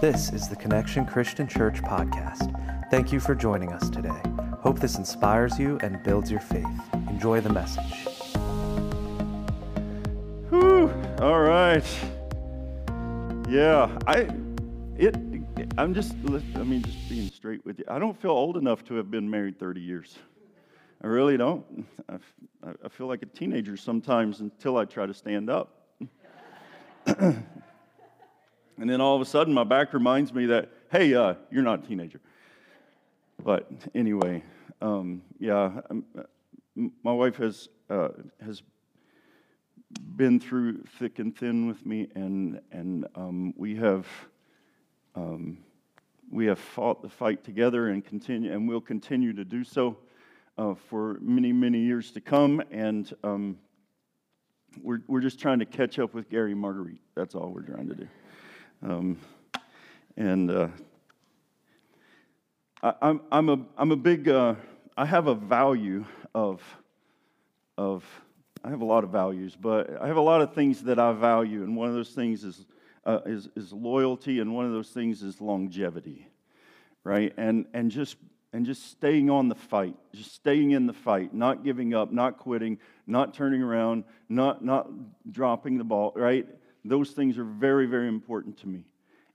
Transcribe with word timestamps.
This 0.00 0.32
is 0.32 0.46
the 0.46 0.54
Connection 0.54 1.04
Christian 1.04 1.48
Church 1.48 1.82
podcast. 1.82 2.54
Thank 2.88 3.10
you 3.10 3.18
for 3.18 3.34
joining 3.34 3.72
us 3.72 3.90
today. 3.90 4.22
Hope 4.60 4.78
this 4.78 4.96
inspires 4.96 5.58
you 5.58 5.76
and 5.82 6.00
builds 6.04 6.30
your 6.30 6.38
faith. 6.38 6.64
Enjoy 7.08 7.40
the 7.40 7.48
message. 7.48 8.06
Whew. 10.50 10.88
All 11.20 11.40
right. 11.40 11.84
Yeah, 13.48 13.98
I 14.06 14.28
it 14.96 15.16
I'm 15.76 15.92
just 15.92 16.12
I 16.54 16.62
mean 16.62 16.82
just 16.82 17.08
being 17.08 17.28
straight 17.28 17.66
with 17.66 17.80
you. 17.80 17.84
I 17.88 17.98
don't 17.98 18.16
feel 18.16 18.30
old 18.30 18.56
enough 18.56 18.84
to 18.84 18.94
have 18.94 19.10
been 19.10 19.28
married 19.28 19.58
30 19.58 19.80
years. 19.80 20.16
I 21.02 21.08
really 21.08 21.36
don't. 21.36 21.84
I, 22.08 22.18
I 22.84 22.88
feel 22.88 23.08
like 23.08 23.22
a 23.22 23.26
teenager 23.26 23.76
sometimes 23.76 24.38
until 24.38 24.76
I 24.76 24.84
try 24.84 25.06
to 25.06 25.14
stand 25.14 25.50
up. 25.50 25.74
And 28.80 28.88
then 28.88 29.00
all 29.00 29.16
of 29.16 29.22
a 29.22 29.24
sudden, 29.24 29.52
my 29.52 29.64
back 29.64 29.92
reminds 29.92 30.32
me 30.32 30.46
that, 30.46 30.70
hey, 30.92 31.12
uh, 31.14 31.34
you're 31.50 31.62
not 31.62 31.84
a 31.84 31.86
teenager. 31.86 32.20
But 33.42 33.68
anyway, 33.94 34.42
um, 34.80 35.22
yeah, 35.40 35.80
um, 35.90 36.04
my 37.02 37.12
wife 37.12 37.36
has, 37.36 37.68
uh, 37.90 38.08
has 38.44 38.62
been 40.16 40.38
through 40.38 40.84
thick 40.98 41.18
and 41.18 41.36
thin 41.36 41.66
with 41.66 41.84
me, 41.84 42.08
and, 42.14 42.60
and 42.70 43.06
um, 43.16 43.52
we, 43.56 43.74
have, 43.76 44.06
um, 45.16 45.58
we 46.30 46.46
have 46.46 46.58
fought 46.58 47.02
the 47.02 47.08
fight 47.08 47.42
together 47.42 47.88
and, 47.88 48.04
continue, 48.04 48.52
and 48.52 48.68
we'll 48.68 48.80
continue 48.80 49.32
to 49.32 49.44
do 49.44 49.64
so 49.64 49.96
uh, 50.56 50.74
for 50.74 51.18
many, 51.20 51.52
many 51.52 51.80
years 51.80 52.12
to 52.12 52.20
come. 52.20 52.62
And 52.70 53.12
um, 53.24 53.58
we're, 54.82 55.00
we're 55.08 55.20
just 55.20 55.40
trying 55.40 55.58
to 55.58 55.66
catch 55.66 55.98
up 55.98 56.14
with 56.14 56.28
Gary 56.28 56.54
Marguerite. 56.54 57.00
That's 57.16 57.34
all 57.34 57.50
we're 57.50 57.62
trying 57.62 57.88
to 57.88 57.94
do. 57.94 58.08
Um, 58.82 59.18
and 60.16 60.50
uh, 60.50 60.68
I, 62.82 62.94
am 63.02 63.20
I'm, 63.32 63.48
a, 63.48 63.58
I'm 63.76 63.90
a 63.90 63.96
big, 63.96 64.28
uh, 64.28 64.54
I 64.96 65.04
have 65.04 65.26
a 65.26 65.34
value 65.34 66.04
of, 66.34 66.62
of, 67.76 68.04
I 68.62 68.70
have 68.70 68.80
a 68.80 68.84
lot 68.84 69.02
of 69.02 69.10
values, 69.10 69.56
but 69.60 70.00
I 70.00 70.06
have 70.06 70.16
a 70.16 70.22
lot 70.22 70.42
of 70.42 70.54
things 70.54 70.82
that 70.84 70.98
I 70.98 71.12
value. 71.12 71.64
And 71.64 71.76
one 71.76 71.88
of 71.88 71.94
those 71.94 72.10
things 72.10 72.44
is, 72.44 72.66
uh, 73.04 73.20
is, 73.26 73.48
is 73.56 73.72
loyalty, 73.72 74.38
and 74.38 74.54
one 74.54 74.64
of 74.66 74.72
those 74.72 74.90
things 74.90 75.22
is 75.22 75.40
longevity, 75.40 76.28
right? 77.02 77.32
And, 77.36 77.66
and 77.74 77.90
just 77.90 78.16
and 78.52 78.64
just 78.64 78.90
staying 78.90 79.28
on 79.28 79.48
the 79.48 79.54
fight, 79.54 79.94
just 80.14 80.34
staying 80.34 80.70
in 80.70 80.86
the 80.86 80.92
fight, 80.94 81.34
not 81.34 81.64
giving 81.64 81.92
up, 81.92 82.10
not 82.10 82.38
quitting, 82.38 82.78
not 83.06 83.34
turning 83.34 83.62
around, 83.62 84.04
not, 84.30 84.64
not 84.64 84.88
dropping 85.30 85.76
the 85.76 85.84
ball, 85.84 86.12
right? 86.16 86.46
Those 86.88 87.10
things 87.10 87.38
are 87.38 87.44
very, 87.44 87.86
very 87.86 88.08
important 88.08 88.58
to 88.58 88.68
me. 88.68 88.84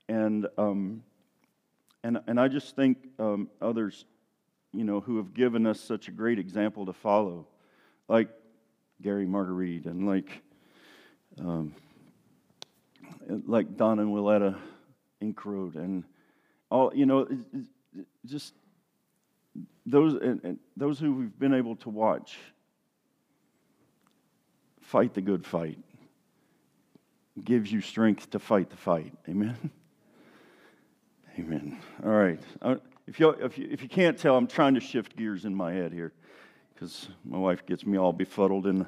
And, 0.08 0.46
um, 0.58 1.02
and, 2.02 2.20
and 2.26 2.38
I 2.38 2.48
just 2.48 2.76
think 2.76 2.98
um, 3.18 3.48
others, 3.62 4.04
you 4.72 4.84
know, 4.84 5.00
who 5.00 5.16
have 5.18 5.32
given 5.34 5.66
us 5.66 5.80
such 5.80 6.08
a 6.08 6.10
great 6.10 6.38
example 6.38 6.86
to 6.86 6.92
follow, 6.92 7.46
like 8.08 8.28
Gary 9.00 9.26
Marguerite 9.26 9.86
and 9.86 10.06
like, 10.06 10.42
um, 11.40 11.74
like 13.28 13.76
Don 13.76 13.98
and 13.98 14.10
Willetta 14.10 14.58
Inkrode 15.22 15.76
and 15.76 16.04
all, 16.70 16.92
you 16.94 17.06
know, 17.06 17.26
just 18.26 18.54
those, 19.86 20.14
and, 20.14 20.40
and 20.44 20.58
those 20.76 20.98
who 20.98 21.14
we've 21.14 21.38
been 21.38 21.54
able 21.54 21.76
to 21.76 21.88
watch 21.88 22.36
fight 24.80 25.14
the 25.14 25.22
good 25.22 25.46
fight 25.46 25.78
gives 27.42 27.72
you 27.72 27.80
strength 27.80 28.30
to 28.30 28.38
fight 28.38 28.70
the 28.70 28.76
fight. 28.76 29.12
Amen? 29.28 29.56
Amen. 31.38 31.80
All 32.04 32.12
right. 32.12 32.40
Uh, 32.62 32.76
if 33.06 33.18
you, 33.18 33.30
if, 33.30 33.58
you, 33.58 33.68
if 33.70 33.82
you 33.82 33.88
can't 33.88 34.16
tell, 34.16 34.36
I'm 34.36 34.46
trying 34.46 34.74
to 34.74 34.80
shift 34.80 35.16
gears 35.16 35.44
in 35.44 35.54
my 35.54 35.72
head 35.72 35.92
here 35.92 36.12
because 36.72 37.08
my 37.24 37.38
wife 37.38 37.66
gets 37.66 37.84
me 37.84 37.98
all 37.98 38.12
befuddled 38.12 38.66
and, 38.66 38.86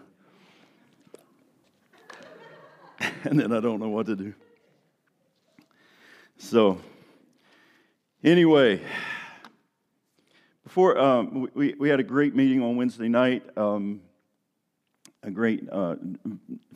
and 3.24 3.38
then 3.38 3.52
I 3.52 3.60
don't 3.60 3.80
know 3.80 3.88
what 3.88 4.06
to 4.06 4.16
do. 4.16 4.32
So, 6.38 6.78
anyway, 8.22 8.82
before 10.62 10.98
um, 10.98 11.48
we, 11.54 11.74
we 11.78 11.88
had 11.88 11.98
a 11.98 12.04
great 12.04 12.34
meeting 12.34 12.62
on 12.62 12.76
Wednesday 12.76 13.08
night. 13.08 13.42
Um, 13.56 14.02
a 15.26 15.30
great 15.30 15.68
uh, 15.72 15.96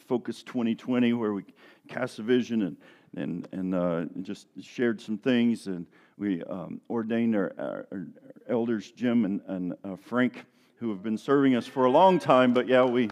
Focus 0.08 0.42
2020 0.42 1.12
where 1.12 1.32
we 1.32 1.44
cast 1.86 2.18
a 2.18 2.22
vision 2.22 2.62
and, 2.62 2.76
and, 3.16 3.48
and 3.52 3.74
uh, 3.76 4.04
just 4.22 4.48
shared 4.60 5.00
some 5.00 5.16
things. 5.16 5.68
And 5.68 5.86
we 6.18 6.42
um, 6.42 6.80
ordained 6.90 7.36
our, 7.36 7.52
our, 7.56 7.86
our, 7.92 8.06
elders, 8.48 8.90
Jim 8.90 9.24
and, 9.24 9.40
and 9.46 9.74
uh, 9.84 9.94
Frank, 9.94 10.44
who 10.76 10.90
have 10.90 11.00
been 11.00 11.16
serving 11.16 11.54
us 11.54 11.64
for 11.64 11.84
a 11.84 11.90
long 11.90 12.18
time. 12.18 12.52
But 12.52 12.66
yeah, 12.66 12.82
we, 12.82 13.08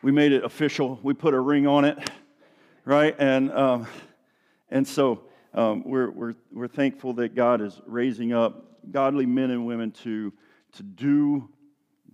we 0.00 0.10
made 0.10 0.32
it 0.32 0.42
official. 0.42 0.98
We 1.02 1.12
put 1.12 1.34
a 1.34 1.40
ring 1.40 1.66
on 1.66 1.84
it, 1.84 1.98
right? 2.86 3.14
And, 3.18 3.52
um, 3.52 3.86
and 4.70 4.88
so 4.88 5.24
um, 5.52 5.82
we're, 5.84 6.10
we're, 6.10 6.34
we're 6.50 6.68
thankful 6.68 7.12
that 7.14 7.34
God 7.34 7.60
is 7.60 7.78
raising 7.84 8.32
up 8.32 8.64
godly 8.90 9.26
men 9.26 9.50
and 9.50 9.66
women 9.66 9.90
to, 9.90 10.32
to 10.72 10.82
do 10.82 11.50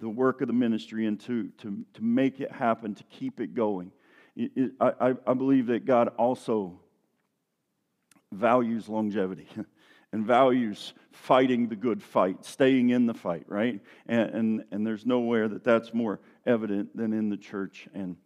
the 0.00 0.08
work 0.08 0.40
of 0.40 0.46
the 0.46 0.52
ministry 0.52 1.06
and 1.06 1.18
to, 1.20 1.48
to, 1.58 1.84
to 1.94 2.02
make 2.02 2.40
it 2.40 2.52
happen, 2.52 2.94
to 2.94 3.04
keep 3.04 3.40
it 3.40 3.54
going. 3.54 3.92
It, 4.36 4.50
it, 4.54 4.72
I, 4.80 5.14
I 5.26 5.34
believe 5.34 5.66
that 5.68 5.86
God 5.86 6.08
also 6.18 6.80
values 8.32 8.88
longevity 8.88 9.48
and 10.12 10.26
values 10.26 10.92
fighting 11.12 11.68
the 11.68 11.76
good 11.76 12.02
fight, 12.02 12.44
staying 12.44 12.90
in 12.90 13.06
the 13.06 13.14
fight, 13.14 13.44
right? 13.48 13.80
And, 14.06 14.30
and, 14.30 14.64
and 14.70 14.86
there's 14.86 15.06
nowhere 15.06 15.48
that 15.48 15.64
that's 15.64 15.94
more 15.94 16.20
evident 16.44 16.96
than 16.96 17.12
in 17.12 17.30
the 17.30 17.36
church. 17.36 17.88
And, 17.94 18.16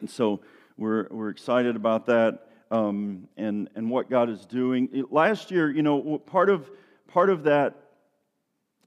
and 0.00 0.08
so 0.08 0.40
we're, 0.76 1.08
we're 1.10 1.30
excited 1.30 1.74
about 1.74 2.06
that 2.06 2.48
um, 2.70 3.28
and, 3.36 3.68
and 3.74 3.90
what 3.90 4.10
God 4.10 4.30
is 4.30 4.44
doing. 4.46 4.88
It, 4.92 5.12
last 5.12 5.50
year, 5.50 5.70
you 5.70 5.82
know, 5.82 6.18
part 6.18 6.50
of, 6.50 6.70
part 7.08 7.30
of 7.30 7.44
that 7.44 7.85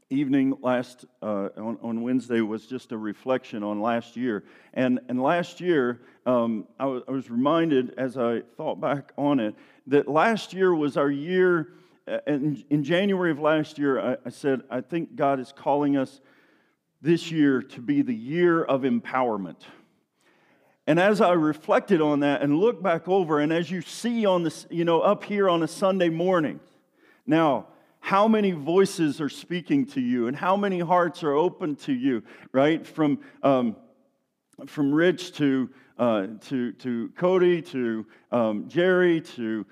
evening 0.09 0.57
last 0.61 1.05
uh, 1.21 1.49
on, 1.57 1.77
on, 1.83 2.01
Wednesday 2.01 2.41
was 2.41 2.65
just 2.65 2.91
a 2.91 2.97
reflection 2.97 3.63
on 3.63 3.79
last 3.79 4.17
year. 4.17 4.43
And, 4.73 4.99
and 5.07 5.21
last 5.21 5.61
year, 5.61 6.01
um, 6.25 6.67
I, 6.79 6.85
was, 6.85 7.29
reminded 7.29 7.93
as 7.97 8.17
I 8.17 8.41
thought 8.57 8.81
back 8.81 9.11
on 9.17 9.39
it 9.39 9.55
that 9.87 10.07
last 10.07 10.53
year 10.53 10.73
was 10.73 10.97
our 10.97 11.11
year. 11.11 11.73
And 12.07 12.57
uh, 12.57 12.61
in 12.71 12.83
January 12.83 13.29
of 13.29 13.39
last 13.39 13.77
year, 13.77 13.99
I, 13.99 14.17
I 14.25 14.29
said, 14.29 14.63
I 14.69 14.81
think 14.81 15.15
God 15.15 15.39
is 15.39 15.53
calling 15.55 15.95
us 15.95 16.21
this 17.01 17.31
year 17.31 17.61
to 17.61 17.81
be 17.81 18.01
the 18.01 18.15
year 18.15 18.63
of 18.63 18.81
empowerment. 18.81 19.61
And 20.87 20.99
as 20.99 21.21
I 21.21 21.33
reflected 21.33 22.01
on 22.01 22.21
that 22.21 22.41
and 22.41 22.57
looked 22.57 22.81
back 22.81 23.07
over, 23.07 23.39
and 23.39 23.53
as 23.53 23.69
you 23.69 23.83
see 23.83 24.25
on 24.25 24.41
this, 24.41 24.65
you 24.71 24.85
know, 24.85 25.01
up 25.01 25.23
here 25.23 25.47
on 25.47 25.61
a 25.61 25.67
Sunday 25.67 26.09
morning, 26.09 26.59
now, 27.27 27.67
how 27.99 28.27
many 28.27 28.51
voices 28.51 29.21
are 29.21 29.29
speaking 29.29 29.85
to 29.85 30.01
you 30.01 30.27
and 30.27 30.35
how 30.35 30.55
many 30.55 30.79
hearts 30.79 31.23
are 31.23 31.33
open 31.33 31.75
to 31.75 31.93
you, 31.93 32.23
right? 32.51 32.85
From, 32.85 33.19
um, 33.43 33.75
from 34.65 34.93
Rich 34.93 35.33
to, 35.33 35.69
uh, 35.97 36.27
to, 36.47 36.71
to 36.73 37.09
Cody 37.17 37.61
to 37.63 38.05
um, 38.31 38.67
Jerry 38.67 39.21
to 39.21 39.65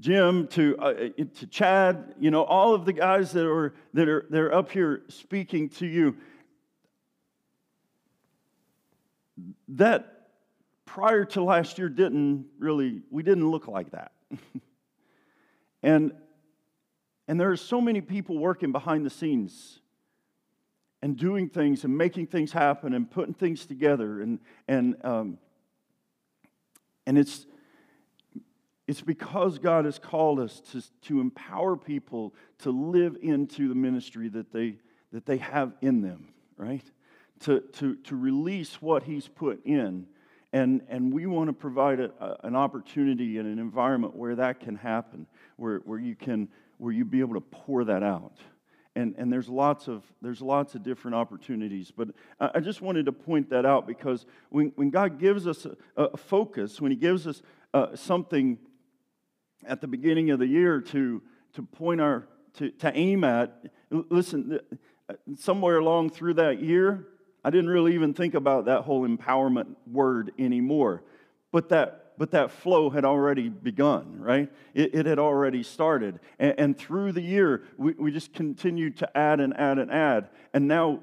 Jim 0.00 0.48
to, 0.48 0.76
uh, 0.78 0.92
to 1.34 1.46
Chad, 1.46 2.14
you 2.18 2.30
know, 2.30 2.42
all 2.42 2.74
of 2.74 2.84
the 2.84 2.92
guys 2.92 3.32
that 3.32 3.46
are, 3.46 3.74
that 3.92 4.08
are 4.08 4.26
that 4.30 4.40
are 4.40 4.52
up 4.52 4.70
here 4.70 5.02
speaking 5.08 5.68
to 5.70 5.86
you. 5.86 6.16
That 9.68 10.28
prior 10.84 11.24
to 11.26 11.42
last 11.42 11.78
year 11.78 11.88
didn't 11.88 12.46
really, 12.58 13.02
we 13.10 13.22
didn't 13.22 13.48
look 13.48 13.68
like 13.68 13.90
that. 13.92 14.12
and 15.82 16.12
and 17.26 17.40
there 17.40 17.50
are 17.50 17.56
so 17.56 17.80
many 17.80 18.00
people 18.00 18.38
working 18.38 18.72
behind 18.72 19.06
the 19.06 19.10
scenes 19.10 19.80
and 21.04 21.16
doing 21.16 21.48
things 21.48 21.84
and 21.84 21.96
making 21.96 22.26
things 22.26 22.52
happen 22.52 22.94
and 22.94 23.10
putting 23.10 23.34
things 23.34 23.66
together. 23.66 24.22
And, 24.22 24.38
and, 24.68 24.96
um, 25.04 25.38
and 27.06 27.18
it's, 27.18 27.46
it's 28.86 29.00
because 29.00 29.58
God 29.58 29.84
has 29.86 29.98
called 29.98 30.40
us 30.40 30.60
to, 30.72 30.82
to 31.08 31.20
empower 31.20 31.76
people 31.76 32.34
to 32.58 32.70
live 32.70 33.16
into 33.22 33.68
the 33.68 33.74
ministry 33.74 34.28
that 34.30 34.52
they, 34.52 34.76
that 35.12 35.24
they 35.24 35.38
have 35.38 35.72
in 35.80 36.02
them, 36.02 36.28
right? 36.56 36.84
To, 37.40 37.60
to, 37.60 37.96
to 37.96 38.16
release 38.16 38.80
what 38.80 39.02
He's 39.02 39.28
put 39.28 39.64
in. 39.64 40.06
And, 40.52 40.82
and 40.88 41.12
we 41.12 41.26
want 41.26 41.48
to 41.48 41.52
provide 41.52 42.00
a, 42.00 42.12
a, 42.20 42.46
an 42.46 42.56
opportunity 42.56 43.38
and 43.38 43.46
an 43.46 43.58
environment 43.58 44.14
where 44.14 44.36
that 44.36 44.60
can 44.60 44.76
happen, 44.76 45.26
where, 45.56 45.78
where 45.78 45.98
you 45.98 46.14
can 46.14 46.48
where 46.78 46.92
you'd 46.92 47.10
be 47.10 47.20
able 47.20 47.34
to 47.34 47.40
pour 47.40 47.84
that 47.84 48.02
out. 48.02 48.38
And, 48.96 49.14
and 49.18 49.32
there's, 49.32 49.48
lots 49.48 49.88
of, 49.88 50.04
there's 50.22 50.40
lots 50.40 50.76
of 50.76 50.84
different 50.84 51.16
opportunities. 51.16 51.90
But 51.90 52.10
I 52.38 52.60
just 52.60 52.80
wanted 52.80 53.06
to 53.06 53.12
point 53.12 53.50
that 53.50 53.66
out 53.66 53.86
because 53.88 54.24
when, 54.50 54.72
when 54.76 54.90
God 54.90 55.18
gives 55.18 55.46
us 55.48 55.66
a, 55.66 55.76
a 55.96 56.16
focus, 56.16 56.80
when 56.80 56.92
He 56.92 56.96
gives 56.96 57.26
us 57.26 57.42
uh, 57.72 57.96
something 57.96 58.58
at 59.66 59.80
the 59.80 59.88
beginning 59.88 60.30
of 60.30 60.38
the 60.38 60.46
year 60.46 60.80
to, 60.80 61.22
to 61.54 61.62
point 61.62 62.00
our, 62.00 62.28
to, 62.54 62.70
to 62.70 62.96
aim 62.96 63.24
at. 63.24 63.64
Listen, 63.90 64.60
somewhere 65.36 65.78
along 65.78 66.10
through 66.10 66.34
that 66.34 66.60
year, 66.60 67.08
I 67.44 67.50
didn't 67.50 67.70
really 67.70 67.94
even 67.94 68.14
think 68.14 68.34
about 68.34 68.66
that 68.66 68.82
whole 68.82 69.06
empowerment 69.06 69.74
word 69.90 70.32
anymore. 70.38 71.02
But 71.52 71.68
that 71.70 72.03
but 72.16 72.30
that 72.30 72.50
flow 72.50 72.90
had 72.90 73.04
already 73.04 73.48
begun, 73.48 74.20
right? 74.20 74.50
It, 74.72 74.94
it 74.94 75.06
had 75.06 75.18
already 75.18 75.62
started. 75.62 76.20
And, 76.38 76.54
and, 76.58 76.78
through 76.78 77.12
the 77.12 77.20
year, 77.20 77.64
we, 77.76 77.92
we 77.92 78.12
just 78.12 78.32
continued 78.32 78.98
to 78.98 79.16
add 79.16 79.40
and 79.40 79.56
add 79.56 79.78
and 79.78 79.90
add. 79.90 80.28
And 80.52 80.68
now 80.68 81.00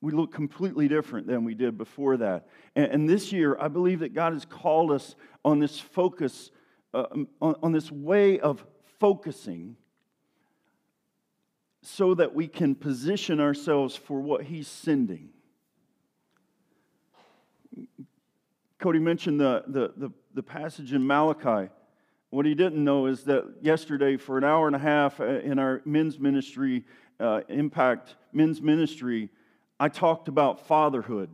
we 0.00 0.12
look 0.12 0.32
completely 0.32 0.88
different 0.88 1.26
than 1.26 1.44
we 1.44 1.54
did 1.54 1.78
before 1.78 2.16
that. 2.16 2.48
And, 2.74 2.86
and 2.86 3.08
this 3.08 3.32
year, 3.32 3.56
I 3.58 3.68
believe 3.68 4.00
that 4.00 4.14
God 4.14 4.32
has 4.32 4.44
called 4.44 4.90
us 4.90 5.14
on 5.44 5.60
this 5.60 5.78
focus, 5.78 6.50
uh, 6.92 7.06
on, 7.40 7.54
on 7.62 7.72
this 7.72 7.90
way 7.90 8.40
of 8.40 8.64
focusing 8.98 9.76
so 11.82 12.14
that 12.14 12.34
we 12.34 12.48
can 12.48 12.74
position 12.74 13.40
ourselves 13.40 13.96
for 13.96 14.20
what 14.20 14.44
He's 14.44 14.68
sending. 14.68 15.30
Cody 18.82 18.98
mentioned 18.98 19.38
the, 19.38 19.62
the, 19.68 19.92
the, 19.96 20.12
the, 20.34 20.42
passage 20.42 20.92
in 20.92 21.06
Malachi. 21.06 21.70
What 22.30 22.46
he 22.46 22.54
didn't 22.56 22.82
know 22.82 23.06
is 23.06 23.22
that 23.24 23.44
yesterday, 23.60 24.16
for 24.16 24.36
an 24.36 24.42
hour 24.42 24.66
and 24.66 24.74
a 24.74 24.80
half 24.80 25.20
uh, 25.20 25.38
in 25.38 25.60
our 25.60 25.82
men's 25.84 26.18
ministry, 26.18 26.84
uh, 27.20 27.42
Impact 27.48 28.16
Men's 28.32 28.60
Ministry, 28.60 29.30
I 29.78 29.88
talked 29.88 30.26
about 30.26 30.66
fatherhood. 30.66 31.30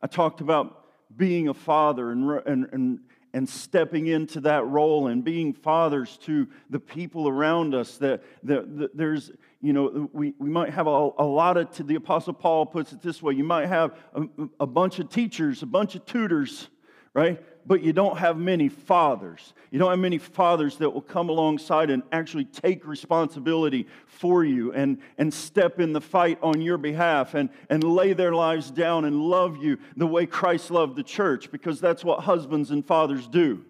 I 0.00 0.06
talked 0.06 0.40
about 0.40 0.84
being 1.16 1.48
a 1.48 1.54
father 1.54 2.12
and, 2.12 2.30
and, 2.46 2.68
and, 2.72 3.00
and 3.34 3.48
stepping 3.48 4.06
into 4.06 4.38
that 4.42 4.64
role 4.68 5.08
and 5.08 5.24
being 5.24 5.54
fathers 5.54 6.16
to 6.18 6.46
the 6.70 6.78
people 6.78 7.26
around 7.26 7.74
us. 7.74 7.96
That, 7.96 8.22
that, 8.44 8.78
that 8.78 8.96
there's, 8.96 9.32
you 9.60 9.72
know, 9.72 10.08
we, 10.12 10.34
we 10.38 10.48
might 10.48 10.72
have 10.72 10.86
a, 10.86 11.10
a 11.18 11.26
lot 11.26 11.56
of, 11.56 11.84
the 11.84 11.96
Apostle 11.96 12.34
Paul 12.34 12.64
puts 12.64 12.92
it 12.92 13.02
this 13.02 13.20
way 13.20 13.34
you 13.34 13.42
might 13.42 13.66
have 13.66 13.98
a, 14.14 14.22
a 14.60 14.66
bunch 14.68 15.00
of 15.00 15.08
teachers, 15.08 15.64
a 15.64 15.66
bunch 15.66 15.96
of 15.96 16.06
tutors, 16.06 16.68
right? 17.16 17.42
But 17.64 17.82
you 17.82 17.94
don't 17.94 18.18
have 18.18 18.36
many 18.36 18.68
fathers. 18.68 19.54
You 19.70 19.78
don't 19.78 19.88
have 19.88 19.98
many 19.98 20.18
fathers 20.18 20.76
that 20.76 20.90
will 20.90 21.00
come 21.00 21.30
alongside 21.30 21.88
and 21.88 22.02
actually 22.12 22.44
take 22.44 22.86
responsibility 22.86 23.86
for 24.04 24.44
you 24.44 24.72
and, 24.74 24.98
and 25.16 25.32
step 25.32 25.80
in 25.80 25.94
the 25.94 26.00
fight 26.00 26.38
on 26.42 26.60
your 26.60 26.76
behalf 26.76 27.32
and, 27.32 27.48
and 27.70 27.82
lay 27.82 28.12
their 28.12 28.34
lives 28.34 28.70
down 28.70 29.06
and 29.06 29.18
love 29.18 29.56
you 29.56 29.78
the 29.96 30.06
way 30.06 30.26
Christ 30.26 30.70
loved 30.70 30.94
the 30.94 31.02
church, 31.02 31.50
because 31.50 31.80
that's 31.80 32.04
what 32.04 32.20
husbands 32.20 32.70
and 32.70 32.86
fathers 32.86 33.26
do. 33.26 33.64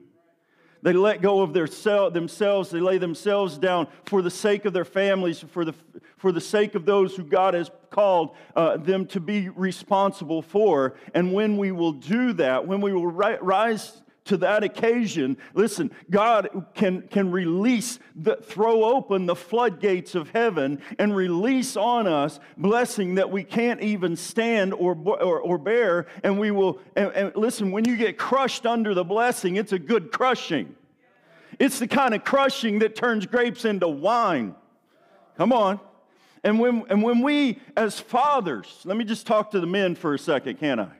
They 0.86 0.92
let 0.92 1.20
go 1.20 1.42
of 1.42 1.52
their 1.52 1.66
self, 1.66 2.12
themselves. 2.12 2.70
They 2.70 2.78
lay 2.78 2.98
themselves 2.98 3.58
down 3.58 3.88
for 4.04 4.22
the 4.22 4.30
sake 4.30 4.66
of 4.66 4.72
their 4.72 4.84
families, 4.84 5.40
for 5.50 5.64
the, 5.64 5.74
for 6.16 6.30
the 6.30 6.40
sake 6.40 6.76
of 6.76 6.84
those 6.84 7.16
who 7.16 7.24
God 7.24 7.54
has 7.54 7.72
called 7.90 8.36
uh, 8.54 8.76
them 8.76 9.04
to 9.06 9.18
be 9.18 9.48
responsible 9.48 10.42
for. 10.42 10.94
And 11.12 11.32
when 11.32 11.56
we 11.56 11.72
will 11.72 11.90
do 11.90 12.34
that, 12.34 12.68
when 12.68 12.80
we 12.80 12.92
will 12.92 13.08
ri- 13.08 13.38
rise 13.40 14.00
to 14.26 14.36
that 14.38 14.62
occasion, 14.62 15.36
listen, 15.54 15.90
God 16.10 16.66
can, 16.74 17.02
can 17.02 17.30
release, 17.30 17.98
the, 18.14 18.36
throw 18.36 18.84
open 18.84 19.26
the 19.26 19.36
floodgates 19.36 20.14
of 20.14 20.30
heaven 20.30 20.80
and 20.98 21.16
release 21.16 21.76
on 21.76 22.06
us 22.06 22.38
blessing 22.56 23.16
that 23.16 23.30
we 23.30 23.44
can't 23.44 23.80
even 23.80 24.16
stand 24.16 24.74
or, 24.74 24.96
or, 25.04 25.40
or 25.40 25.58
bear. 25.58 26.06
And 26.22 26.38
we 26.38 26.50
will, 26.50 26.80
and, 26.94 27.12
and 27.12 27.36
listen, 27.36 27.70
when 27.70 27.84
you 27.84 27.96
get 27.96 28.18
crushed 28.18 28.66
under 28.66 28.94
the 28.94 29.04
blessing, 29.04 29.56
it's 29.56 29.72
a 29.72 29.78
good 29.78 30.12
crushing. 30.12 30.74
It's 31.58 31.78
the 31.78 31.88
kind 31.88 32.14
of 32.14 32.24
crushing 32.24 32.80
that 32.80 32.96
turns 32.96 33.26
grapes 33.26 33.64
into 33.64 33.88
wine. 33.88 34.54
Come 35.38 35.52
on. 35.52 35.80
And 36.42 36.60
when, 36.60 36.84
and 36.88 37.02
when 37.02 37.22
we, 37.22 37.60
as 37.76 37.98
fathers, 37.98 38.82
let 38.84 38.96
me 38.96 39.04
just 39.04 39.26
talk 39.26 39.50
to 39.52 39.60
the 39.60 39.66
men 39.66 39.94
for 39.94 40.14
a 40.14 40.18
second, 40.18 40.58
can 40.58 40.78
I? 40.78 40.90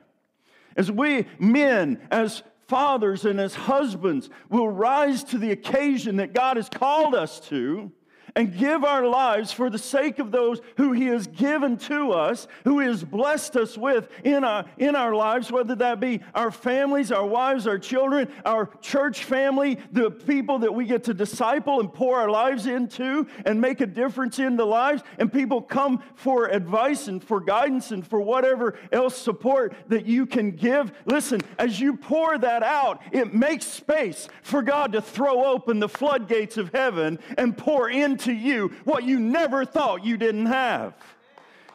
As 0.76 0.90
we, 0.90 1.26
men, 1.38 2.00
as 2.11 2.43
fathers 2.69 3.25
and 3.25 3.41
as 3.41 3.55
husbands, 3.55 4.29
will 4.49 4.69
rise 4.69 5.25
to 5.25 5.39
the 5.39 5.53
occasion 5.53 6.17
that 6.17 6.33
God 6.33 6.57
has 6.57 6.69
called 6.69 7.15
us 7.15 7.41
to, 7.49 7.93
and 8.37 8.56
give 8.56 8.85
our 8.85 9.06
lives 9.06 9.50
for 9.50 9.71
the 9.71 9.79
sake 9.79 10.19
of 10.19 10.31
those 10.31 10.61
who 10.77 10.93
He 10.93 11.06
has 11.06 11.27
given 11.27 11.79
to 11.79 12.12
us, 12.12 12.47
who 12.65 12.79
He 12.79 12.87
has 12.87 13.03
blessed 13.03 13.56
us 13.56 13.79
with 13.79 14.09
in 14.25 14.44
our, 14.44 14.67
in 14.77 14.94
our 14.94 15.15
lives, 15.15 15.50
whether 15.50 15.75
that 15.75 15.99
be 15.99 16.21
our 16.35 16.50
families, 16.50 17.11
our 17.11 17.27
wives, 17.27 17.67
our 17.67 17.79
children, 17.79 18.29
our 18.44 18.69
church 18.83 19.25
family, 19.25 19.79
the 19.91 20.11
people 20.11 20.59
that 20.59 20.73
we 20.73 20.85
get 20.85 21.05
to 21.05 21.15
disciple 21.15 21.81
and 21.81 21.93
pour 21.93 22.21
our 22.21 22.31
lives 22.31 22.67
into 22.67 23.27
and 23.47 23.59
make 23.59 23.81
a 23.81 23.87
difference 23.87 24.38
in 24.38 24.56
the 24.56 24.67
lives, 24.67 25.03
and 25.19 25.33
people 25.33 25.62
come 25.62 26.03
for 26.15 26.47
advice 26.49 27.09
and 27.09 27.25
for 27.25 27.41
guidance 27.41 27.91
and 27.91 28.06
for 28.06 28.21
whatever 28.21 28.79
else 28.93 29.17
support 29.17 29.75
that 29.88 30.05
you 30.05 30.27
can 30.27 30.50
give. 30.50 30.93
Listen, 31.06 31.41
as 31.59 31.81
you 31.81 31.97
pour 31.97 32.37
that 32.37 32.62
out, 32.62 33.00
it 33.12 33.33
makes 33.33 33.65
space 33.65 34.29
for 34.43 34.61
God 34.61 34.93
to 34.93 35.00
throw 35.00 35.47
open 35.47 35.79
the 35.79 35.88
floodgates 35.88 36.59
of 36.59 36.71
heaven 36.75 37.19
and 37.38 37.56
pour 37.56 37.88
into 37.88 38.25
to 38.26 38.32
you 38.32 38.73
what 38.84 39.05
you 39.05 39.19
never 39.19 39.64
thought 39.64 40.05
you 40.05 40.17
didn't 40.17 40.46
have. 40.46 40.94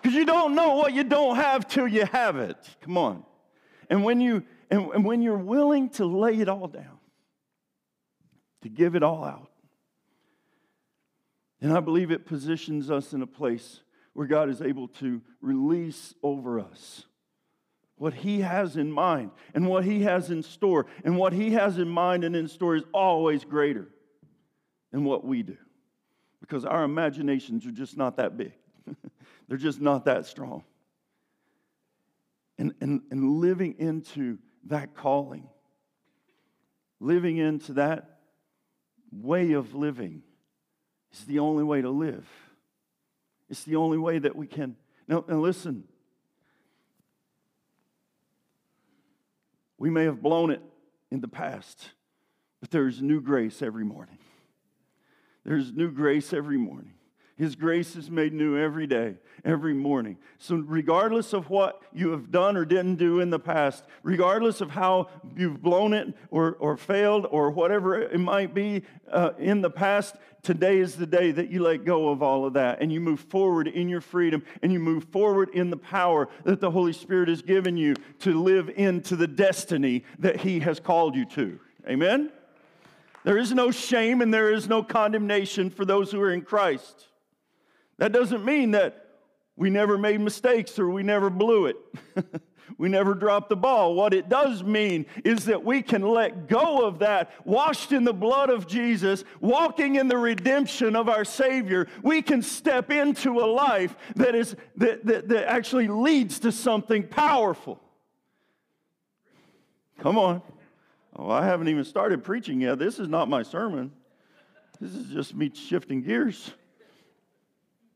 Because 0.01 0.15
you 0.15 0.25
don't 0.25 0.55
know 0.55 0.75
what 0.75 0.93
you 0.93 1.03
don't 1.03 1.35
have 1.35 1.67
till 1.67 1.87
you 1.87 2.05
have 2.05 2.37
it. 2.37 2.57
Come 2.81 2.97
on. 2.97 3.23
And 3.89 4.03
when, 4.03 4.21
you, 4.21 4.43
and, 4.69 4.89
and 4.93 5.05
when 5.05 5.21
you're 5.21 5.37
willing 5.37 5.89
to 5.91 6.05
lay 6.05 6.39
it 6.39 6.49
all 6.49 6.67
down, 6.67 6.99
to 8.63 8.69
give 8.69 8.95
it 8.95 9.03
all 9.03 9.23
out, 9.23 9.49
and 11.61 11.71
I 11.71 11.79
believe 11.79 12.09
it 12.09 12.25
positions 12.25 12.89
us 12.89 13.13
in 13.13 13.21
a 13.21 13.27
place 13.27 13.81
where 14.13 14.25
God 14.25 14.49
is 14.49 14.61
able 14.61 14.87
to 14.87 15.21
release 15.41 16.13
over 16.23 16.59
us 16.59 17.05
what 17.97 18.15
He 18.15 18.41
has 18.41 18.77
in 18.77 18.91
mind 18.91 19.29
and 19.53 19.67
what 19.67 19.85
He 19.85 20.01
has 20.01 20.31
in 20.31 20.41
store. 20.41 20.87
And 21.03 21.17
what 21.17 21.33
He 21.33 21.51
has 21.51 21.77
in 21.77 21.87
mind 21.87 22.23
and 22.23 22.35
in 22.35 22.47
store 22.47 22.75
is 22.75 22.83
always 22.91 23.43
greater 23.43 23.87
than 24.91 25.03
what 25.03 25.23
we 25.23 25.43
do 25.43 25.57
because 26.51 26.65
our 26.65 26.83
imaginations 26.83 27.65
are 27.65 27.71
just 27.71 27.95
not 27.95 28.17
that 28.17 28.35
big. 28.35 28.51
They're 29.47 29.57
just 29.57 29.79
not 29.79 30.03
that 30.03 30.25
strong. 30.25 30.65
And, 32.57 32.73
and, 32.81 33.03
and 33.09 33.37
living 33.37 33.75
into 33.79 34.37
that 34.65 34.93
calling, 34.93 35.47
living 36.99 37.37
into 37.37 37.71
that 37.73 38.19
way 39.13 39.53
of 39.53 39.73
living 39.73 40.23
is 41.13 41.23
the 41.23 41.39
only 41.39 41.63
way 41.63 41.81
to 41.81 41.89
live. 41.89 42.27
It's 43.49 43.63
the 43.63 43.77
only 43.77 43.97
way 43.97 44.19
that 44.19 44.35
we 44.35 44.45
can. 44.45 44.75
Now, 45.07 45.23
now 45.29 45.39
listen, 45.39 45.85
we 49.77 49.89
may 49.89 50.03
have 50.03 50.21
blown 50.21 50.51
it 50.51 50.61
in 51.11 51.21
the 51.21 51.29
past, 51.29 51.91
but 52.59 52.71
there's 52.71 53.01
new 53.01 53.21
grace 53.21 53.61
every 53.61 53.85
morning. 53.85 54.17
There's 55.43 55.71
new 55.71 55.91
grace 55.91 56.33
every 56.33 56.57
morning. 56.57 56.93
His 57.41 57.55
grace 57.55 57.95
is 57.95 58.11
made 58.11 58.33
new 58.33 58.55
every 58.55 58.85
day, 58.85 59.15
every 59.43 59.73
morning. 59.73 60.17
So, 60.37 60.57
regardless 60.57 61.33
of 61.33 61.49
what 61.49 61.81
you 61.91 62.11
have 62.11 62.29
done 62.29 62.55
or 62.55 62.65
didn't 62.65 62.97
do 62.97 63.19
in 63.19 63.31
the 63.31 63.39
past, 63.39 63.85
regardless 64.03 64.61
of 64.61 64.69
how 64.69 65.09
you've 65.35 65.59
blown 65.59 65.93
it 65.93 66.13
or, 66.29 66.55
or 66.59 66.77
failed 66.77 67.25
or 67.31 67.49
whatever 67.49 67.99
it 67.99 68.19
might 68.19 68.53
be 68.53 68.83
uh, 69.11 69.31
in 69.39 69.61
the 69.61 69.71
past, 69.71 70.17
today 70.43 70.77
is 70.77 70.95
the 70.95 71.07
day 71.07 71.31
that 71.31 71.49
you 71.49 71.63
let 71.63 71.83
go 71.83 72.09
of 72.09 72.21
all 72.21 72.45
of 72.45 72.53
that 72.53 72.79
and 72.79 72.93
you 72.93 72.99
move 72.99 73.21
forward 73.21 73.67
in 73.67 73.89
your 73.89 74.01
freedom 74.01 74.43
and 74.61 74.71
you 74.71 74.79
move 74.79 75.05
forward 75.05 75.49
in 75.49 75.71
the 75.71 75.77
power 75.77 76.29
that 76.43 76.59
the 76.59 76.69
Holy 76.69 76.93
Spirit 76.93 77.27
has 77.27 77.41
given 77.41 77.75
you 77.75 77.95
to 78.19 78.39
live 78.39 78.69
into 78.69 79.15
the 79.15 79.27
destiny 79.27 80.03
that 80.19 80.41
He 80.41 80.59
has 80.59 80.79
called 80.79 81.15
you 81.15 81.25
to. 81.25 81.59
Amen? 81.87 82.31
There 83.23 83.37
is 83.37 83.53
no 83.53 83.71
shame 83.71 84.21
and 84.21 84.33
there 84.33 84.51
is 84.51 84.67
no 84.67 84.83
condemnation 84.83 85.69
for 85.69 85.85
those 85.85 86.11
who 86.11 86.21
are 86.21 86.31
in 86.31 86.41
Christ. 86.41 87.07
That 87.97 88.11
doesn't 88.11 88.43
mean 88.43 88.71
that 88.71 89.05
we 89.55 89.69
never 89.69 89.97
made 89.97 90.21
mistakes 90.21 90.79
or 90.79 90.89
we 90.89 91.03
never 91.03 91.29
blew 91.29 91.67
it. 91.67 91.75
we 92.77 92.89
never 92.89 93.13
dropped 93.13 93.49
the 93.49 93.55
ball. 93.55 93.93
What 93.93 94.13
it 94.13 94.27
does 94.27 94.63
mean 94.63 95.05
is 95.23 95.45
that 95.45 95.63
we 95.63 95.83
can 95.83 96.01
let 96.01 96.47
go 96.47 96.85
of 96.85 96.99
that, 96.99 97.31
washed 97.45 97.91
in 97.91 98.03
the 98.03 98.13
blood 98.13 98.49
of 98.49 98.65
Jesus, 98.65 99.23
walking 99.39 99.97
in 99.97 100.07
the 100.07 100.17
redemption 100.17 100.95
of 100.95 101.09
our 101.09 101.23
Savior. 101.23 101.87
We 102.01 102.23
can 102.23 102.41
step 102.41 102.89
into 102.89 103.39
a 103.39 103.45
life 103.45 103.95
that, 104.15 104.33
is, 104.33 104.55
that, 104.77 105.05
that, 105.05 105.27
that 105.29 105.47
actually 105.47 105.87
leads 105.87 106.39
to 106.39 106.51
something 106.51 107.07
powerful. 107.07 107.79
Come 109.99 110.17
on. 110.17 110.41
Oh, 111.15 111.29
I 111.29 111.45
haven't 111.45 111.67
even 111.67 111.83
started 111.83 112.23
preaching 112.23 112.61
yet. 112.61 112.79
This 112.79 112.97
is 112.99 113.07
not 113.07 113.27
my 113.29 113.43
sermon. 113.43 113.91
This 114.79 114.95
is 114.95 115.07
just 115.07 115.35
me 115.35 115.51
shifting 115.53 116.01
gears. 116.01 116.51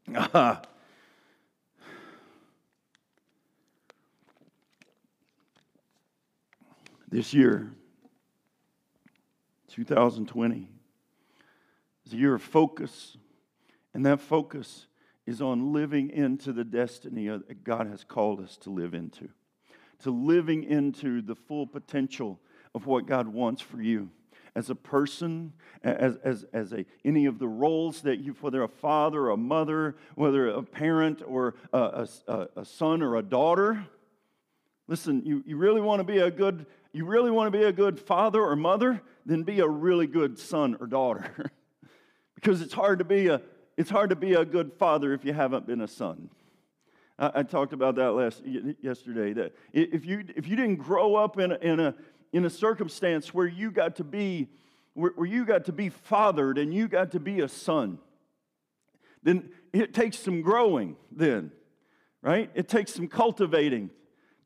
this 7.10 7.34
year, 7.34 7.72
2020, 9.70 10.70
is 12.06 12.14
a 12.14 12.18
year 12.18 12.36
of 12.36 12.44
focus. 12.44 13.18
And 13.94 14.06
that 14.06 14.20
focus 14.20 14.88
is 15.26 15.42
on 15.42 15.74
living 15.74 16.10
into 16.12 16.54
the 16.54 16.64
destiny 16.64 17.30
that 17.30 17.64
God 17.64 17.88
has 17.88 18.04
called 18.04 18.42
us 18.42 18.58
to 18.58 18.70
live 18.70 18.94
into, 18.94 19.30
to 20.04 20.12
living 20.12 20.64
into 20.64 21.22
the 21.22 21.36
full 21.36 21.66
potential 21.66 22.40
of 22.76 22.86
what 22.86 23.08
God 23.08 23.28
wants 23.28 23.62
for 23.62 23.82
you 23.82 24.10
as 24.56 24.70
a 24.70 24.76
person, 24.76 25.54
as, 25.84 26.18
as, 26.24 26.46
as 26.54 26.72
a, 26.72 26.86
any 27.04 27.26
of 27.26 27.40
the 27.40 27.48
roles 27.48 28.02
that 28.02 28.20
you, 28.20 28.34
whether 28.40 28.64
a 28.64 28.68
father 28.68 29.22
or 29.22 29.30
a 29.32 29.38
mother, 29.38 29.96
whether 30.16 30.48
a 30.48 30.62
parent 30.62 31.22
or 31.26 31.56
a, 31.74 32.08
a, 32.28 32.48
a 32.56 32.66
son 32.66 33.02
or 33.02 33.18
a 33.18 33.24
daughter. 33.24 33.86
Listen, 34.88 35.24
you, 35.26 35.44
you 35.46 35.58
really 35.58 35.82
want 35.82 36.00
to 36.00 36.04
be 36.04 36.20
a 36.20 36.30
good, 36.30 36.68
you 36.94 37.06
really 37.06 37.32
want 37.32 37.52
to 37.52 37.58
be 37.58 37.66
a 37.66 37.72
good 37.74 38.00
father 38.00 38.42
or 38.42 38.56
mother, 38.56 39.02
then 39.26 39.44
be 39.44 39.60
a 39.60 39.68
really 39.68 40.08
good 40.08 40.38
son 40.38 40.78
or 40.80 40.88
daughter. 40.88 41.52
because 42.36 42.62
it's 42.62 42.74
hard 42.74 43.00
to 43.00 43.06
be 43.06 43.28
a 43.28 43.42
it's 43.78 43.90
hard 43.90 44.10
to 44.12 44.16
be 44.16 44.36
a 44.36 44.46
good 44.46 44.72
father 44.80 45.12
if 45.12 45.26
you 45.26 45.34
haven't 45.34 45.68
been 45.68 45.82
a 45.82 45.88
son. 45.88 46.30
I, 47.20 47.32
I 47.36 47.44
talked 47.44 47.74
about 47.74 47.96
that 47.96 48.12
last 48.12 48.42
yesterday. 48.82 49.34
That 49.34 49.54
if 49.74 50.06
you 50.06 50.24
if 50.36 50.48
you 50.48 50.56
didn't 50.56 50.78
grow 50.78 51.16
up 51.16 51.40
in 51.40 51.52
a, 51.52 51.56
in 51.56 51.80
a 51.80 51.96
in 52.34 52.46
a 52.46 52.50
circumstance 52.50 53.34
where 53.34 53.48
you 53.48 53.72
got 53.72 53.98
to 53.98 54.04
be 54.04 54.50
where, 54.94 55.12
where 55.16 55.28
you 55.28 55.46
got 55.46 55.66
to 55.66 55.74
be 55.74 55.90
fathered 55.90 56.58
and 56.58 56.74
you 56.74 56.88
got 56.88 57.12
to 57.12 57.20
be 57.20 57.42
a 57.42 57.50
son, 57.50 58.00
then 59.24 59.50
it 59.74 59.94
takes 59.94 60.18
some 60.18 60.42
growing. 60.42 60.96
Then, 61.12 61.52
right? 62.22 62.50
It 62.56 62.68
takes 62.68 62.94
some 62.94 63.08
cultivating 63.08 63.90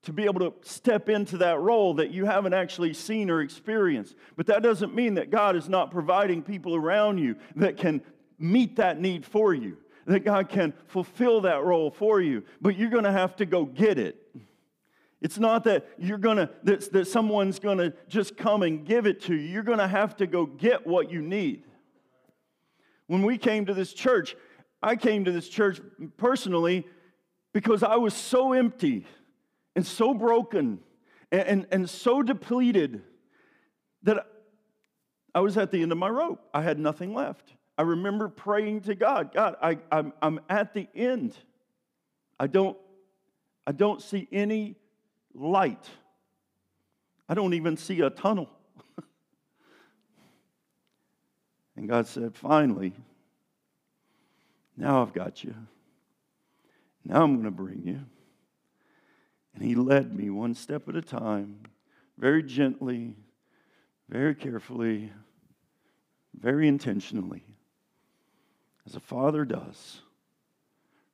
to 0.04 0.14
be 0.14 0.24
able 0.24 0.40
to 0.40 0.54
step 0.68 1.10
into 1.10 1.38
that 1.38 1.60
role 1.60 1.96
that 1.96 2.12
you 2.12 2.26
haven't 2.26 2.54
actually 2.54 2.94
seen 2.94 3.30
or 3.30 3.42
experienced. 3.42 4.16
But 4.36 4.48
that 4.48 4.64
doesn't 4.64 4.96
mean 4.96 5.16
that 5.16 5.30
God 5.30 5.56
is 5.56 5.68
not 5.68 5.92
providing 5.92 6.42
people 6.42 6.76
around 6.76 7.18
you 7.18 7.36
that 7.58 7.78
can 7.78 8.02
meet 8.38 8.78
that 8.78 9.00
need 9.00 9.26
for 9.26 9.54
you, 9.54 9.78
that 10.06 10.22
God 10.22 10.48
can 10.48 10.74
fulfill 10.88 11.42
that 11.42 11.64
role 11.64 11.92
for 11.92 12.22
you, 12.22 12.44
but 12.62 12.78
you're 12.78 12.90
going 12.90 13.04
to 13.04 13.12
have 13.12 13.36
to 13.38 13.46
go 13.46 13.66
get 13.66 14.00
it. 14.00 14.19
It's 15.22 15.38
not 15.38 15.66
that 15.66 15.88
you're 15.98 16.18
gonna 16.18 16.50
that, 16.64 16.92
that 16.94 17.08
someone's 17.08 17.60
gonna 17.60 17.94
just 18.08 18.38
come 18.38 18.64
and 18.64 18.86
give 18.86 19.06
it 19.06 19.22
to 19.24 19.36
you. 19.36 19.42
You're 19.42 19.64
gonna 19.64 19.88
have 19.88 20.16
to 20.18 20.28
go 20.28 20.46
get 20.46 20.88
what 20.88 21.12
you 21.12 21.22
need. 21.22 21.64
When 23.08 23.24
we 23.24 23.38
came 23.38 23.66
to 23.66 23.74
this 23.74 23.92
church, 23.92 24.36
I 24.82 24.96
came 24.96 25.26
to 25.26 25.32
this 25.32 25.50
church 25.50 25.82
personally 26.18 26.88
because 27.54 27.84
I 27.84 27.96
was 27.96 28.14
so 28.14 28.54
empty 28.54 29.06
and 29.76 29.86
so 29.86 30.14
broken 30.14 30.80
and, 31.32 31.42
and, 31.42 31.68
and 31.72 31.90
so 31.90 32.22
depleted 32.22 33.02
that 34.04 34.26
I 35.34 35.42
was 35.42 35.58
at 35.58 35.72
the 35.72 35.82
end 35.82 35.92
of 35.92 35.98
my 35.98 36.10
rope. 36.10 36.48
I 36.54 36.62
had 36.62 36.80
nothing 36.80 37.14
left. 37.14 37.54
I 37.78 37.84
remember 37.84 38.30
praying 38.30 38.82
to 38.82 38.96
God, 38.96 39.34
God, 39.34 39.56
I, 39.62 39.78
I'm, 39.92 40.14
I'm 40.22 40.40
at 40.50 40.74
the 40.74 40.88
end. 40.94 41.36
I 42.40 42.48
don't, 42.48 42.78
I 43.66 43.72
don't 43.72 44.02
see 44.02 44.28
any 44.32 44.76
light. 45.34 45.90
I 47.28 47.34
don't 47.34 47.54
even 47.54 47.78
see 47.78 48.02
a 48.02 48.10
tunnel. 48.10 48.50
and 51.76 51.88
God 51.88 52.08
said, 52.08 52.36
Finally, 52.36 52.94
now 54.76 55.02
I've 55.02 55.14
got 55.14 55.44
you. 55.44 55.54
Now 57.04 57.24
I'm 57.24 57.34
going 57.34 57.46
to 57.46 57.52
bring 57.52 57.84
you. 57.86 58.00
And 59.54 59.64
He 59.64 59.76
led 59.76 60.16
me 60.16 60.30
one 60.30 60.56
step 60.56 60.88
at 60.90 60.96
a 60.96 61.02
time, 61.02 61.62
very 62.18 62.44
gently, 62.44 63.16
very 64.10 64.36
carefully, 64.36 65.12
very 66.34 66.68
intentionally 66.68 67.44
as 68.90 68.96
a 68.96 69.00
father 69.00 69.46
does, 69.46 70.02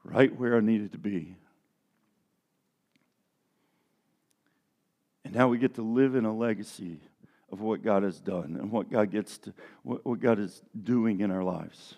right 0.04 0.34
where 0.40 0.56
I 0.56 0.62
needed 0.62 0.94
to 0.94 0.98
be. 0.98 1.18
And 1.18 1.36
now 5.36 5.50
we 5.50 5.58
get 5.58 5.76
to 5.76 5.82
live 5.82 6.16
in 6.16 6.24
a 6.24 6.34
legacy 6.34 6.98
of 7.52 7.60
what 7.60 7.84
God 7.84 8.04
has 8.04 8.22
done 8.22 8.58
and 8.58 8.72
what 8.72 8.90
God 8.90 9.12
gets 9.12 9.38
to 9.40 9.54
what, 9.84 10.06
what 10.06 10.22
God 10.22 10.40
is 10.40 10.62
doing 10.82 11.20
in 11.20 11.30
our 11.30 11.44
lives. 11.44 11.96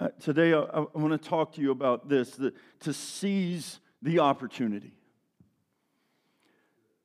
Uh, 0.00 0.08
today, 0.20 0.54
I, 0.54 0.60
I 0.60 0.80
want 0.94 1.20
to 1.22 1.28
talk 1.28 1.52
to 1.54 1.60
you 1.60 1.70
about 1.70 2.08
this 2.08 2.30
the, 2.30 2.54
to 2.80 2.94
seize 2.94 3.78
the 4.00 4.20
opportunity. 4.20 4.94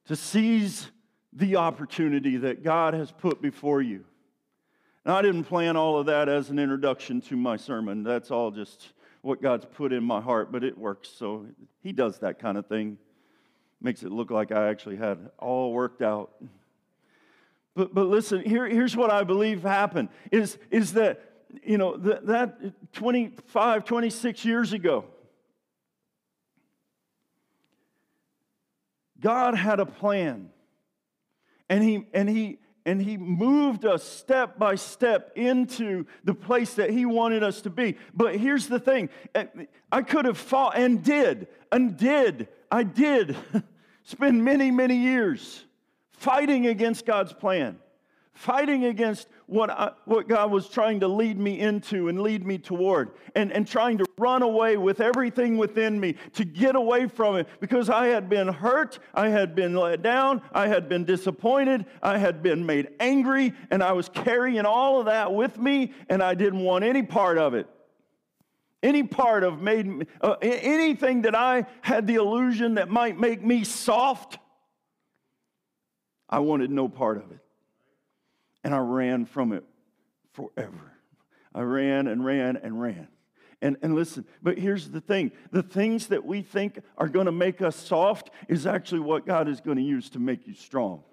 To 0.07 0.15
seize 0.15 0.89
the 1.33 1.57
opportunity 1.57 2.37
that 2.37 2.63
God 2.63 2.93
has 2.93 3.11
put 3.11 3.41
before 3.41 3.81
you. 3.81 4.05
Now, 5.05 5.17
I 5.17 5.21
didn't 5.21 5.43
plan 5.45 5.75
all 5.75 5.99
of 5.99 6.05
that 6.05 6.29
as 6.29 6.49
an 6.49 6.59
introduction 6.59 7.19
to 7.21 7.35
my 7.35 7.57
sermon. 7.57 8.03
That's 8.03 8.31
all 8.31 8.51
just 8.51 8.93
what 9.23 9.41
God's 9.41 9.65
put 9.65 9.93
in 9.93 10.03
my 10.03 10.21
heart, 10.21 10.51
but 10.51 10.63
it 10.63 10.77
works. 10.77 11.09
So 11.09 11.47
He 11.81 11.93
does 11.93 12.19
that 12.19 12.37
kind 12.39 12.57
of 12.57 12.67
thing. 12.67 12.97
Makes 13.81 14.03
it 14.03 14.11
look 14.11 14.29
like 14.29 14.51
I 14.51 14.67
actually 14.69 14.97
had 14.97 15.31
all 15.39 15.73
worked 15.73 16.01
out. 16.01 16.31
But, 17.73 17.95
but 17.95 18.07
listen, 18.07 18.41
here, 18.41 18.67
here's 18.67 18.95
what 18.95 19.09
I 19.11 19.23
believe 19.23 19.63
happened 19.63 20.09
is, 20.31 20.57
is 20.69 20.93
that, 20.93 21.21
you 21.63 21.77
know, 21.77 21.97
that, 21.97 22.27
that 22.27 22.93
25, 22.93 23.85
26 23.85 24.45
years 24.45 24.73
ago, 24.73 25.05
God 29.19 29.55
had 29.55 29.79
a 29.79 29.85
plan. 29.85 30.49
And 31.69 31.81
he, 31.81 32.05
and 32.13 32.29
he, 32.29 32.59
and 32.85 33.01
he 33.01 33.17
moved 33.17 33.85
us 33.85 34.03
step 34.03 34.57
by 34.57 34.75
step 34.75 35.31
into 35.35 36.05
the 36.23 36.33
place 36.33 36.73
that 36.75 36.89
he 36.89 37.05
wanted 37.05 37.43
us 37.43 37.61
to 37.61 37.69
be. 37.69 37.97
But 38.13 38.35
here's 38.35 38.67
the 38.67 38.79
thing 38.79 39.09
I 39.91 40.01
could 40.01 40.25
have 40.25 40.37
fought 40.37 40.77
and 40.77 41.03
did, 41.03 41.47
and 41.71 41.97
did, 41.97 42.49
I 42.71 42.83
did 42.83 43.37
spend 44.03 44.43
many, 44.43 44.71
many 44.71 44.97
years 44.97 45.63
fighting 46.11 46.67
against 46.67 47.05
God's 47.05 47.33
plan 47.33 47.79
fighting 48.33 48.85
against 48.85 49.27
what, 49.47 49.69
I, 49.69 49.91
what 50.05 50.27
God 50.27 50.51
was 50.51 50.67
trying 50.67 50.99
to 51.01 51.07
lead 51.07 51.37
me 51.37 51.59
into 51.59 52.07
and 52.07 52.21
lead 52.21 52.45
me 52.45 52.57
toward, 52.57 53.11
and, 53.35 53.51
and 53.51 53.67
trying 53.67 53.97
to 53.97 54.05
run 54.17 54.41
away 54.41 54.77
with 54.77 55.01
everything 55.01 55.57
within 55.57 55.99
me 55.99 56.15
to 56.33 56.45
get 56.45 56.75
away 56.75 57.07
from 57.07 57.35
it 57.35 57.47
because 57.59 57.89
I 57.89 58.07
had 58.07 58.29
been 58.29 58.47
hurt, 58.47 58.99
I 59.13 59.29
had 59.29 59.55
been 59.55 59.75
let 59.75 60.01
down, 60.01 60.41
I 60.53 60.67
had 60.67 60.87
been 60.89 61.05
disappointed, 61.05 61.85
I 62.01 62.17
had 62.17 62.41
been 62.41 62.65
made 62.65 62.89
angry, 62.99 63.53
and 63.69 63.83
I 63.83 63.91
was 63.93 64.09
carrying 64.09 64.65
all 64.65 64.99
of 64.99 65.05
that 65.05 65.33
with 65.33 65.57
me, 65.57 65.93
and 66.09 66.23
I 66.23 66.35
didn't 66.35 66.61
want 66.61 66.83
any 66.83 67.03
part 67.03 67.37
of 67.37 67.53
it. 67.53 67.67
Any 68.81 69.03
part 69.03 69.43
of 69.43 69.61
made 69.61 70.07
uh, 70.19 70.35
anything 70.41 71.21
that 71.21 71.35
I 71.35 71.67
had 71.81 72.05
the 72.05 72.15
illusion 72.15 72.73
that 72.73 72.89
might 72.89 73.17
make 73.17 73.41
me 73.41 73.63
soft, 73.63 74.39
I 76.29 76.39
wanted 76.39 76.69
no 76.69 76.89
part 76.89 77.17
of 77.17 77.31
it 77.31 77.42
and 78.63 78.73
I 78.73 78.79
ran 78.79 79.25
from 79.25 79.53
it 79.53 79.63
forever. 80.31 80.93
I 81.53 81.61
ran 81.61 82.07
and 82.07 82.25
ran 82.25 82.57
and 82.57 82.81
ran. 82.81 83.07
And, 83.61 83.77
and 83.81 83.95
listen, 83.95 84.25
but 84.41 84.57
here's 84.57 84.89
the 84.89 84.99
thing 84.99 85.31
the 85.51 85.63
things 85.63 86.07
that 86.07 86.25
we 86.25 86.41
think 86.41 86.79
are 86.97 87.07
going 87.07 87.27
to 87.27 87.31
make 87.31 87.61
us 87.61 87.75
soft 87.75 88.29
is 88.49 88.67
actually 88.67 89.01
what 89.01 89.25
God 89.25 89.47
is 89.47 89.61
going 89.61 89.77
to 89.77 89.83
use 89.83 90.09
to 90.11 90.19
make 90.19 90.47
you 90.47 90.53
strong. 90.53 91.03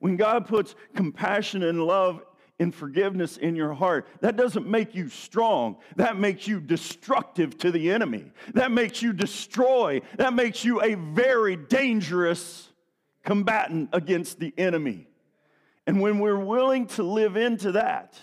When 0.00 0.16
God 0.16 0.46
puts 0.46 0.74
compassion 0.94 1.62
and 1.62 1.84
love 1.84 2.22
and 2.60 2.74
forgiveness 2.74 3.36
in 3.36 3.54
your 3.54 3.74
heart, 3.74 4.08
that 4.20 4.36
doesn't 4.36 4.66
make 4.66 4.94
you 4.94 5.08
strong. 5.08 5.76
That 5.96 6.16
makes 6.16 6.48
you 6.48 6.60
destructive 6.60 7.56
to 7.58 7.70
the 7.70 7.90
enemy. 7.90 8.32
That 8.54 8.72
makes 8.72 9.02
you 9.02 9.12
destroy. 9.12 10.00
That 10.16 10.34
makes 10.34 10.64
you 10.64 10.82
a 10.82 10.94
very 10.94 11.56
dangerous 11.56 12.70
combatant 13.24 13.90
against 13.92 14.40
the 14.40 14.52
enemy. 14.56 15.07
And 15.88 16.02
when 16.02 16.18
we're 16.18 16.38
willing 16.38 16.86
to 16.88 17.02
live 17.02 17.38
into 17.38 17.72
that, 17.72 18.14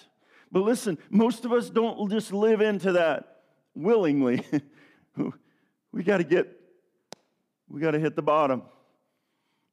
but 0.51 0.59
listen, 0.59 0.99
most 1.09 1.45
of 1.45 1.51
us 1.51 1.67
don't 1.71 2.11
just 2.11 2.31
live 2.31 2.61
into 2.61 2.91
that 2.91 3.37
willingly. 3.73 4.45
we 5.91 6.03
got 6.03 6.17
to 6.17 6.23
get, 6.23 6.47
we 7.67 7.81
got 7.81 7.91
to 7.91 7.99
hit 7.99 8.15
the 8.15 8.21
bottom. 8.21 8.61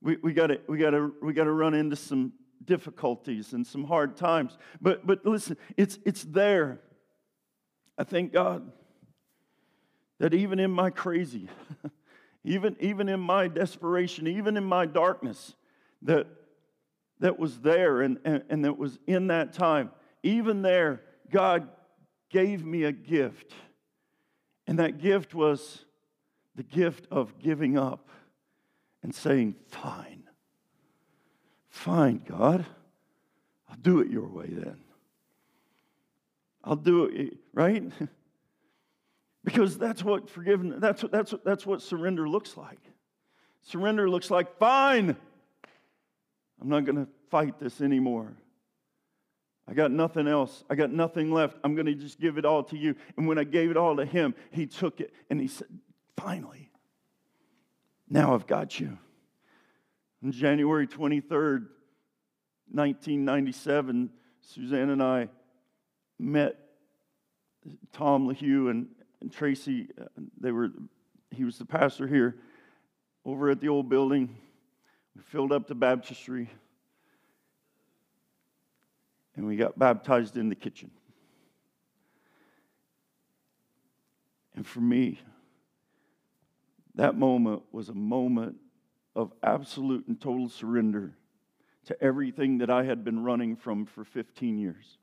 We, 0.01 0.17
we 0.23 0.33
got 0.33 0.47
to 0.47 0.61
we 0.67 0.79
got 0.79 0.93
to 0.93 1.13
we 1.23 1.35
got 1.35 1.45
to 1.45 1.53
run 1.53 1.75
into 1.75 1.95
some 1.95 2.33
difficulties 2.65 3.53
and 3.53 3.67
some 3.67 3.85
hard 3.85 4.17
times. 4.17 4.57
But 4.81 5.07
but 5.07 5.27
listen, 5.27 5.59
it's 5.77 5.99
it's 6.07 6.25
there. 6.25 6.81
I 7.99 8.05
thank 8.05 8.33
God 8.33 8.73
that 10.19 10.33
even 10.33 10.59
in 10.59 10.71
my 10.71 10.89
crazy, 10.89 11.51
even 12.43 12.75
even 12.81 13.11
in 13.11 13.21
my 13.21 13.49
desperation, 13.49 14.27
even 14.29 14.57
in 14.57 14.65
my 14.65 14.87
darkness, 14.87 15.55
that 16.01 16.27
that 17.23 17.39
was 17.39 17.61
there 17.61 18.03
and, 18.03 18.19
and, 18.25 18.43
and 18.51 18.65
that 18.65 18.77
was 18.77 18.99
in 19.07 19.29
that 19.29 19.53
time. 19.53 19.91
Even 20.25 20.63
there, 20.63 21.03
God 21.31 21.69
gave 22.31 22.65
me 22.65 22.83
a 22.83 22.93
gift. 22.93 23.53
And 24.67 24.79
that 24.81 24.99
gift 24.99 25.33
was 25.33 25.85
the 26.57 26.65
gift 26.65 27.07
of 27.11 27.39
giving 27.39 27.79
up 27.79 28.09
and 29.03 29.15
saying, 29.15 29.55
Fine, 29.69 30.25
fine, 31.71 32.23
God, 32.29 32.67
I'll 33.71 33.77
do 33.81 34.01
it 34.01 34.11
your 34.11 34.29
way 34.29 34.49
then. 34.49 34.79
I'll 36.65 36.77
do 36.77 37.05
it, 37.05 37.39
right? 37.55 37.85
because 39.45 39.79
that's 39.79 40.03
what 40.03 40.29
forgiveness, 40.29 40.79
that's 40.81 41.03
what, 41.03 41.13
that's, 41.13 41.33
what, 41.33 41.45
that's 41.45 41.67
what 41.67 41.83
surrender 41.83 42.29
looks 42.29 42.57
like. 42.57 42.81
Surrender 43.63 44.11
looks 44.11 44.31
like, 44.31 44.59
fine, 44.59 45.17
I'm 46.63 46.69
not 46.69 46.85
going 46.85 47.05
to 47.05 47.09
fight 47.29 47.59
this 47.59 47.81
anymore. 47.81 48.33
I 49.67 49.75
got 49.75 49.91
nothing 49.91 50.29
else. 50.29 50.63
I 50.71 50.77
got 50.77 50.93
nothing 50.93 51.33
left. 51.33 51.57
I'm 51.65 51.75
going 51.75 51.87
to 51.87 51.95
just 51.95 52.21
give 52.21 52.39
it 52.39 52.45
all 52.45 52.63
to 52.65 52.79
you. 52.79 52.95
And 53.17 53.27
when 53.27 53.37
I 53.37 53.43
gave 53.43 53.73
it 53.73 53.77
all 53.77 53.97
to 53.97 54.05
him, 54.05 54.37
he 54.53 54.67
took 54.67 55.01
it 55.01 55.13
and 55.29 55.41
he 55.41 55.49
said, 55.49 55.67
Finally, 56.17 56.71
now 58.09 58.33
I've 58.33 58.47
got 58.47 58.79
you. 58.79 58.97
On 60.23 60.31
January 60.31 60.87
23rd, 60.87 61.67
1997, 62.71 64.11
Suzanne 64.41 64.91
and 64.91 65.03
I 65.03 65.31
met 66.21 66.57
Tom 67.93 68.29
LaHue 68.29 68.71
and, 68.71 68.87
and 69.21 69.33
Tracy. 69.33 69.89
Uh, 70.01 70.05
they 70.41 70.53
were, 70.53 70.69
he 71.33 71.43
was 71.43 71.59
the 71.59 71.65
pastor 71.65 72.07
here 72.07 72.37
over 73.25 73.51
at 73.51 73.61
the 73.61 73.69
old 73.69 73.89
building. 73.89 74.37
We 75.17 75.23
filled 75.23 75.53
up 75.53 75.67
the 75.67 75.75
baptistry 75.75 76.51
and 79.37 79.47
we 79.47 79.57
got 79.57 79.79
baptized 79.79 80.37
in 80.37 80.49
the 80.49 80.55
kitchen. 80.55 80.91
And 84.55 84.67
for 84.67 84.81
me, 84.81 85.21
that 86.95 87.17
moment 87.17 87.63
was 87.73 87.89
a 87.89 87.95
moment 87.95 88.57
of 89.17 89.33
absolute 89.43 90.07
and 90.07 90.21
total 90.21 90.49
surrender 90.49 91.13
to 91.87 92.03
everything 92.03 92.59
that 92.59 92.71
I 92.71 92.85
had 92.85 93.05
been 93.05 93.23
running 93.23 93.57
from 93.57 93.87
for 93.87 94.05
15 94.05 94.59
years. 94.59 94.99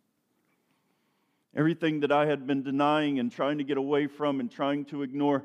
Everything 1.55 2.01
that 2.01 2.11
I 2.11 2.27
had 2.27 2.45
been 2.45 2.61
denying 2.61 3.19
and 3.19 3.31
trying 3.31 3.57
to 3.57 3.63
get 3.63 3.77
away 3.77 4.07
from 4.07 4.39
and 4.39 4.51
trying 4.51 4.85
to 4.85 5.01
ignore, 5.01 5.43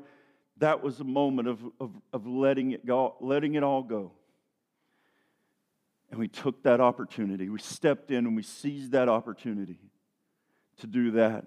that 0.57 0.83
was 0.83 0.99
a 0.99 1.03
moment 1.03 1.47
of, 1.47 1.59
of, 1.79 1.91
of 2.13 2.27
letting, 2.27 2.71
it 2.71 2.85
go, 2.85 3.15
letting 3.19 3.55
it 3.55 3.63
all 3.63 3.81
go. 3.81 4.11
And 6.15 6.21
we 6.21 6.29
took 6.29 6.63
that 6.63 6.79
opportunity. 6.79 7.49
We 7.49 7.59
stepped 7.59 8.09
in 8.09 8.25
and 8.25 8.37
we 8.37 8.41
seized 8.41 8.93
that 8.93 9.09
opportunity 9.09 9.79
to 10.77 10.87
do 10.87 11.11
that. 11.11 11.43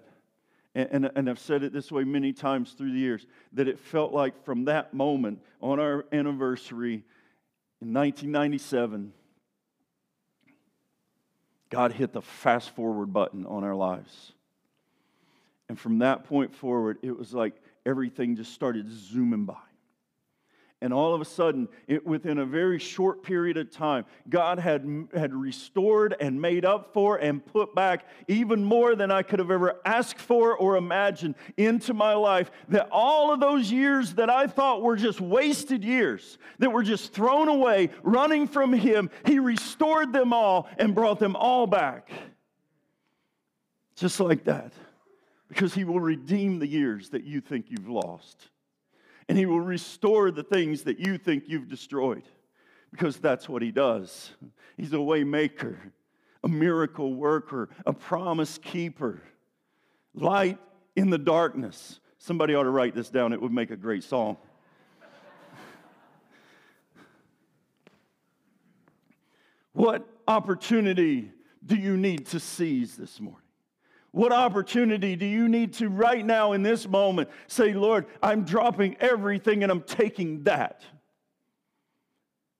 And, 0.75 0.89
and, 0.91 1.11
and, 1.15 1.27
I've 1.27 1.39
said 1.39 1.63
it 1.63 1.73
this 1.73 1.91
way 1.91 2.03
many 2.03 2.33
times 2.33 2.73
through 2.73 2.91
the 2.91 2.99
years 2.99 3.25
that 3.53 3.67
it 3.67 3.79
felt 3.79 4.13
like 4.13 4.45
from 4.45 4.65
that 4.65 4.93
moment 4.93 5.41
on 5.59 5.79
our 5.79 6.05
anniversary 6.11 7.03
in 7.81 7.91
1997, 7.93 9.11
God 11.71 11.91
hit 11.91 12.13
the 12.13 12.21
fast 12.21 12.69
forward 12.75 13.11
button 13.11 13.47
on 13.47 13.63
our 13.63 13.73
lives. 13.73 14.33
And 15.67 15.79
from 15.79 15.97
that 15.99 16.25
point 16.25 16.53
forward, 16.53 16.99
it 17.01 17.17
was 17.17 17.33
like 17.33 17.55
everything 17.87 18.35
just 18.35 18.53
started 18.53 18.85
zooming 18.87 19.45
by. 19.45 19.68
And 20.81 20.93
all 20.93 21.13
of 21.13 21.19
a 21.19 21.25
sudden, 21.25 21.67
it, 21.87 22.05
within 22.05 22.37
a 22.37 22.45
very 22.45 22.79
short 22.79 23.21
period 23.21 23.57
of 23.57 23.69
time, 23.69 24.05
God 24.29 24.59
had, 24.59 25.07
had 25.13 25.33
restored 25.33 26.15
and 26.21 26.41
made 26.41 26.63
up 26.63 26.93
for 26.93 27.17
and 27.17 27.45
put 27.45 27.75
back 27.75 28.05
even 28.29 28.63
more 28.63 28.95
than 28.95 29.11
I 29.11 29.23
could 29.23 29.39
have 29.39 29.51
ever 29.51 29.81
asked 29.83 30.19
for 30.19 30.55
or 30.55 30.77
imagined 30.77 31.35
into 31.57 31.93
my 31.93 32.13
life. 32.13 32.49
That 32.69 32.87
all 32.91 33.33
of 33.33 33.41
those 33.41 33.69
years 33.69 34.13
that 34.13 34.29
I 34.29 34.47
thought 34.47 34.81
were 34.81 34.95
just 34.95 35.19
wasted 35.19 35.83
years, 35.83 36.37
that 36.59 36.71
were 36.71 36.83
just 36.83 37.11
thrown 37.11 37.49
away, 37.49 37.89
running 38.01 38.47
from 38.47 38.71
Him, 38.71 39.09
He 39.25 39.39
restored 39.39 40.13
them 40.13 40.31
all 40.31 40.69
and 40.77 40.95
brought 40.95 41.19
them 41.19 41.35
all 41.35 41.67
back. 41.67 42.09
Just 43.97 44.21
like 44.21 44.45
that. 44.45 44.71
Because 45.49 45.73
He 45.73 45.83
will 45.83 45.99
redeem 45.99 46.59
the 46.59 46.67
years 46.67 47.09
that 47.09 47.25
you 47.25 47.41
think 47.41 47.65
you've 47.67 47.89
lost 47.89 48.47
and 49.29 49.37
He 49.37 49.45
will 49.45 49.61
restore 49.61 50.31
the 50.31 50.43
things 50.43 50.81
that 50.83 50.99
you 50.99 51.17
think 51.19 51.43
you've 51.47 51.69
destroyed 51.69 52.23
because 52.91 53.17
that's 53.17 53.47
what 53.47 53.61
He 53.61 53.71
does. 53.71 54.31
He's 54.75 54.91
a 54.91 54.97
waymaker, 54.97 55.77
a 56.43 56.47
miracle 56.47 57.13
worker, 57.13 57.69
a 57.85 57.93
promise 57.93 58.57
keeper, 58.57 59.21
light 60.15 60.57
in 60.95 61.11
the 61.11 61.19
darkness. 61.19 61.99
Somebody 62.17 62.55
ought 62.55 62.63
to 62.63 62.71
write 62.71 62.95
this 62.95 63.09
down, 63.09 63.31
it 63.31 63.39
would 63.41 63.53
make 63.53 63.69
a 63.69 63.77
great 63.77 64.03
song. 64.03 64.35
what 69.73 70.07
opportunity 70.27 71.31
do 71.63 71.75
you 71.75 71.95
need 71.95 72.25
to 72.27 72.39
seize 72.39 72.97
this 72.97 73.19
morning? 73.21 73.48
What 74.11 74.31
opportunity 74.31 75.15
do 75.15 75.25
you 75.25 75.47
need 75.47 75.73
to 75.73 75.89
right 75.89 76.25
now 76.25 76.53
in 76.53 76.63
this 76.63 76.87
moment 76.87 77.29
say, 77.47 77.73
Lord, 77.73 78.07
I'm 78.23 78.43
dropping 78.43 78.97
everything 78.99 79.63
and 79.63 79.71
I'm 79.71 79.83
taking 79.83 80.43
that? 80.43 80.81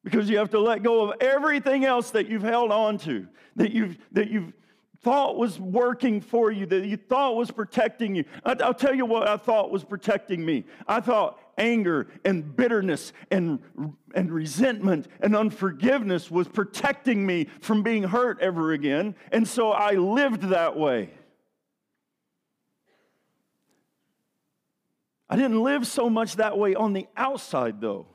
Because 0.04 0.30
you 0.30 0.38
have 0.38 0.52
to 0.52 0.60
let 0.60 0.84
go 0.84 1.10
of 1.10 1.18
everything 1.20 1.86
else 1.86 2.12
that 2.12 2.28
you've 2.28 2.44
held 2.44 2.72
on 2.72 2.98
to, 3.00 3.28
that 3.56 3.72
you've, 3.72 3.98
that 4.12 4.30
you've 4.30 4.54
thought 5.02 5.38
was 5.38 5.60
working 5.60 6.22
for 6.22 6.52
you, 6.52 6.66
that 6.68 6.86
you 6.86 6.98
thought 6.98 7.36
was 7.36 7.52
protecting 7.52 8.16
you. 8.16 8.26
I'll 8.46 8.74
tell 8.74 8.94
you 8.94 9.06
what 9.06 9.28
I 9.28 9.38
thought 9.38 9.72
was 9.72 9.84
protecting 9.84 10.46
me. 10.46 10.66
I 10.88 11.00
thought 11.00 11.40
anger 11.58 12.08
and 12.26 12.56
bitterness 12.56 13.12
and, 13.32 13.60
and 14.14 14.32
resentment 14.32 15.08
and 15.22 15.36
unforgiveness 15.36 16.30
was 16.30 16.48
protecting 16.48 17.26
me 17.26 17.48
from 17.62 17.82
being 17.82 18.04
hurt 18.04 18.40
ever 18.40 18.74
again. 18.74 19.16
And 19.32 19.48
so 19.48 19.72
I 19.72 19.94
lived 19.94 20.44
that 20.44 20.78
way. 20.78 21.12
I 25.30 25.36
didn't 25.36 25.62
live 25.62 25.86
so 25.86 26.10
much 26.10 26.38
that 26.38 26.58
way 26.58 26.74
on 26.76 26.94
the 26.94 27.08
outside, 27.16 27.80
though. 27.80 28.08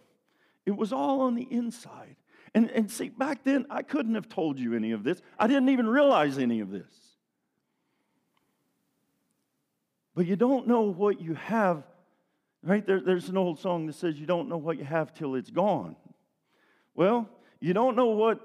It 0.66 0.76
was 0.76 0.92
all 0.92 1.22
on 1.22 1.34
the 1.34 1.46
inside. 1.50 2.16
And, 2.54 2.70
and 2.70 2.90
see, 2.90 3.08
back 3.08 3.44
then, 3.44 3.66
I 3.70 3.82
couldn't 3.82 4.14
have 4.14 4.28
told 4.28 4.58
you 4.58 4.74
any 4.74 4.92
of 4.92 5.04
this. 5.04 5.20
I 5.38 5.46
didn't 5.46 5.68
even 5.68 5.86
realize 5.86 6.38
any 6.38 6.60
of 6.60 6.70
this. 6.70 6.86
But 10.14 10.26
you 10.26 10.36
don't 10.36 10.68
know 10.68 10.82
what 10.82 11.20
you 11.20 11.34
have, 11.34 11.82
right? 12.62 12.86
There, 12.86 13.00
there's 13.00 13.28
an 13.28 13.36
old 13.36 13.58
song 13.58 13.86
that 13.86 13.94
says, 13.94 14.18
You 14.18 14.26
don't 14.26 14.48
know 14.48 14.56
what 14.56 14.78
you 14.78 14.84
have 14.84 15.12
till 15.12 15.34
it's 15.34 15.50
gone. 15.50 15.96
Well, 16.94 17.28
you 17.60 17.74
don't 17.74 17.96
know 17.96 18.10
what 18.10 18.40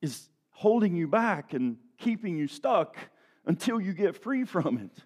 is 0.00 0.28
holding 0.50 0.96
you 0.96 1.08
back 1.08 1.52
and 1.52 1.76
keeping 1.98 2.36
you 2.36 2.48
stuck 2.48 2.96
until 3.44 3.80
you 3.80 3.92
get 3.92 4.22
free 4.22 4.44
from 4.44 4.78
it. 4.78 5.04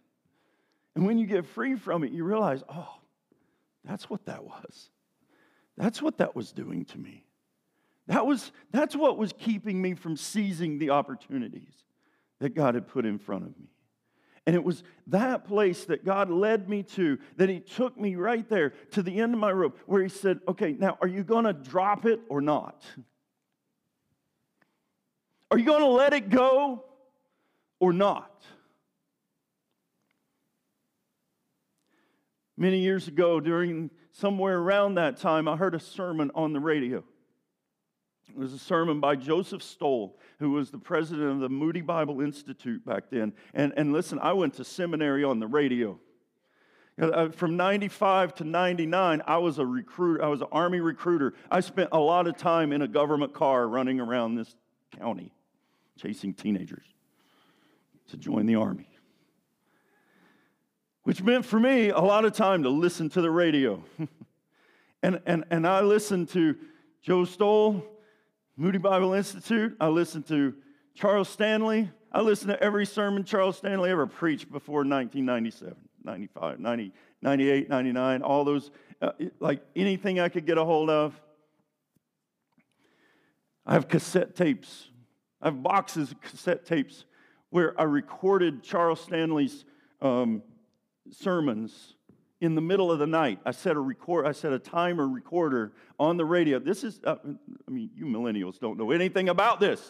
And 1.00 1.06
when 1.06 1.16
you 1.16 1.26
get 1.26 1.46
free 1.46 1.76
from 1.76 2.04
it, 2.04 2.12
you 2.12 2.24
realize, 2.24 2.62
oh, 2.68 2.98
that's 3.86 4.10
what 4.10 4.26
that 4.26 4.44
was. 4.44 4.90
That's 5.78 6.02
what 6.02 6.18
that 6.18 6.36
was 6.36 6.52
doing 6.52 6.84
to 6.84 6.98
me. 6.98 7.24
That 8.08 8.26
was, 8.26 8.52
that's 8.70 8.94
what 8.94 9.16
was 9.16 9.32
keeping 9.32 9.80
me 9.80 9.94
from 9.94 10.14
seizing 10.14 10.78
the 10.78 10.90
opportunities 10.90 11.72
that 12.40 12.54
God 12.54 12.74
had 12.74 12.86
put 12.86 13.06
in 13.06 13.18
front 13.18 13.44
of 13.44 13.58
me. 13.58 13.70
And 14.46 14.54
it 14.54 14.62
was 14.62 14.82
that 15.06 15.46
place 15.46 15.86
that 15.86 16.04
God 16.04 16.28
led 16.28 16.68
me 16.68 16.82
to, 16.82 17.18
that 17.38 17.48
He 17.48 17.60
took 17.60 17.98
me 17.98 18.16
right 18.16 18.46
there 18.50 18.74
to 18.90 19.02
the 19.02 19.20
end 19.20 19.32
of 19.32 19.40
my 19.40 19.52
rope, 19.52 19.78
where 19.86 20.02
He 20.02 20.10
said, 20.10 20.40
Okay, 20.48 20.76
now 20.78 20.98
are 21.00 21.08
you 21.08 21.24
going 21.24 21.46
to 21.46 21.54
drop 21.54 22.04
it 22.04 22.20
or 22.28 22.42
not? 22.42 22.84
Are 25.50 25.56
you 25.58 25.64
going 25.64 25.80
to 25.80 25.86
let 25.86 26.12
it 26.12 26.28
go 26.28 26.84
or 27.78 27.94
not? 27.94 28.44
Many 32.60 32.80
years 32.80 33.08
ago, 33.08 33.40
during 33.40 33.88
somewhere 34.12 34.58
around 34.58 34.96
that 34.96 35.16
time, 35.16 35.48
I 35.48 35.56
heard 35.56 35.74
a 35.74 35.80
sermon 35.80 36.30
on 36.34 36.52
the 36.52 36.60
radio. 36.60 37.02
It 38.28 38.36
was 38.36 38.52
a 38.52 38.58
sermon 38.58 39.00
by 39.00 39.16
Joseph 39.16 39.62
Stowell, 39.62 40.18
who 40.40 40.50
was 40.50 40.70
the 40.70 40.78
president 40.78 41.30
of 41.30 41.40
the 41.40 41.48
Moody 41.48 41.80
Bible 41.80 42.20
Institute 42.20 42.84
back 42.84 43.04
then. 43.10 43.32
And, 43.54 43.72
and 43.78 43.94
listen, 43.94 44.18
I 44.18 44.34
went 44.34 44.52
to 44.56 44.64
seminary 44.64 45.24
on 45.24 45.40
the 45.40 45.46
radio. 45.46 45.98
Uh, 47.00 47.30
from 47.30 47.56
95 47.56 48.34
to 48.34 48.44
99, 48.44 49.22
I 49.26 49.38
was 49.38 49.58
a 49.58 49.64
recruiter, 49.64 50.22
I 50.22 50.28
was 50.28 50.42
an 50.42 50.48
Army 50.52 50.80
recruiter. 50.80 51.32
I 51.50 51.60
spent 51.60 51.88
a 51.92 51.98
lot 51.98 52.26
of 52.26 52.36
time 52.36 52.74
in 52.74 52.82
a 52.82 52.88
government 52.88 53.32
car 53.32 53.66
running 53.66 54.00
around 54.00 54.34
this 54.34 54.54
county, 54.98 55.32
chasing 55.98 56.34
teenagers 56.34 56.84
to 58.10 58.18
join 58.18 58.44
the 58.44 58.56
Army 58.56 58.89
which 61.10 61.24
meant 61.24 61.44
for 61.44 61.58
me 61.58 61.88
a 61.88 61.98
lot 61.98 62.24
of 62.24 62.32
time 62.32 62.62
to 62.62 62.68
listen 62.68 63.08
to 63.08 63.20
the 63.20 63.28
radio. 63.28 63.82
and, 65.02 65.20
and, 65.26 65.44
and 65.50 65.66
I 65.66 65.80
listened 65.80 66.28
to 66.28 66.54
Joe 67.02 67.24
Stowell, 67.24 67.84
Moody 68.56 68.78
Bible 68.78 69.14
Institute. 69.14 69.76
I 69.80 69.88
listened 69.88 70.28
to 70.28 70.54
Charles 70.94 71.28
Stanley. 71.28 71.90
I 72.12 72.20
listened 72.20 72.50
to 72.50 72.62
every 72.62 72.86
sermon 72.86 73.24
Charles 73.24 73.56
Stanley 73.56 73.90
ever 73.90 74.06
preached 74.06 74.52
before 74.52 74.84
1997, 74.84 75.74
95, 76.04 76.60
90, 76.60 76.92
98, 77.22 77.68
99, 77.68 78.22
all 78.22 78.44
those, 78.44 78.70
uh, 79.02 79.10
like 79.40 79.62
anything 79.74 80.20
I 80.20 80.28
could 80.28 80.46
get 80.46 80.58
a 80.58 80.64
hold 80.64 80.90
of. 80.90 81.20
I 83.66 83.72
have 83.72 83.88
cassette 83.88 84.36
tapes 84.36 84.90
I 85.42 85.48
have 85.48 85.60
boxes 85.60 86.12
of 86.12 86.20
cassette 86.20 86.64
tapes 86.64 87.04
where 87.48 87.74
I 87.80 87.82
recorded 87.82 88.62
Charles 88.62 89.00
Stanley's 89.00 89.64
um, 90.00 90.44
sermons 91.10 91.94
in 92.40 92.54
the 92.54 92.60
middle 92.60 92.90
of 92.90 92.98
the 92.98 93.06
night. 93.06 93.38
I 93.44 93.50
set 93.50 93.76
a 93.76 93.80
record. 93.80 94.26
I 94.26 94.32
set 94.32 94.52
a 94.52 94.58
timer 94.58 95.06
recorder 95.06 95.72
on 95.98 96.16
the 96.16 96.24
radio. 96.24 96.58
This 96.58 96.84
is. 96.84 97.00
Uh, 97.04 97.16
I 97.24 97.70
mean, 97.70 97.90
you 97.94 98.06
millennials 98.06 98.58
don't 98.58 98.78
know 98.78 98.90
anything 98.90 99.28
about 99.28 99.60
this. 99.60 99.86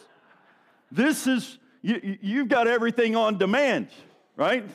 This 0.90 1.26
is. 1.26 1.58
You, 1.82 2.18
you've 2.20 2.48
got 2.48 2.68
everything 2.68 3.16
on 3.16 3.38
demand, 3.38 3.88
right? 4.36 4.66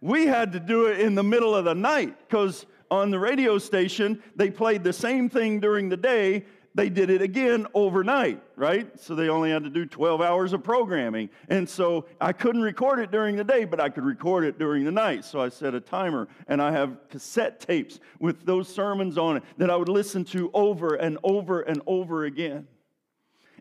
We 0.00 0.26
had 0.26 0.52
to 0.52 0.60
do 0.60 0.86
it 0.86 1.00
in 1.00 1.14
the 1.14 1.22
middle 1.22 1.54
of 1.54 1.64
the 1.64 1.74
night 1.74 2.16
because 2.28 2.66
on 2.90 3.10
the 3.10 3.18
radio 3.18 3.58
station 3.58 4.22
they 4.36 4.50
played 4.50 4.84
the 4.84 4.92
same 4.92 5.28
thing 5.28 5.60
during 5.60 5.88
the 5.88 5.96
day 5.96 6.44
they 6.78 6.88
did 6.88 7.10
it 7.10 7.20
again 7.20 7.66
overnight, 7.74 8.40
right? 8.54 8.88
So 9.00 9.16
they 9.16 9.28
only 9.28 9.50
had 9.50 9.64
to 9.64 9.70
do 9.70 9.84
12 9.84 10.20
hours 10.20 10.52
of 10.52 10.62
programming. 10.62 11.28
And 11.48 11.68
so 11.68 12.06
I 12.20 12.32
couldn't 12.32 12.62
record 12.62 13.00
it 13.00 13.10
during 13.10 13.34
the 13.34 13.42
day, 13.42 13.64
but 13.64 13.80
I 13.80 13.88
could 13.88 14.04
record 14.04 14.44
it 14.44 14.60
during 14.60 14.84
the 14.84 14.92
night. 14.92 15.24
So 15.24 15.40
I 15.40 15.48
set 15.48 15.74
a 15.74 15.80
timer 15.80 16.28
and 16.46 16.62
I 16.62 16.70
have 16.70 16.96
cassette 17.08 17.58
tapes 17.58 17.98
with 18.20 18.46
those 18.46 18.68
sermons 18.68 19.18
on 19.18 19.38
it 19.38 19.42
that 19.56 19.70
I 19.70 19.76
would 19.76 19.88
listen 19.88 20.24
to 20.26 20.52
over 20.54 20.94
and 20.94 21.18
over 21.24 21.62
and 21.62 21.82
over 21.84 22.26
again. 22.26 22.68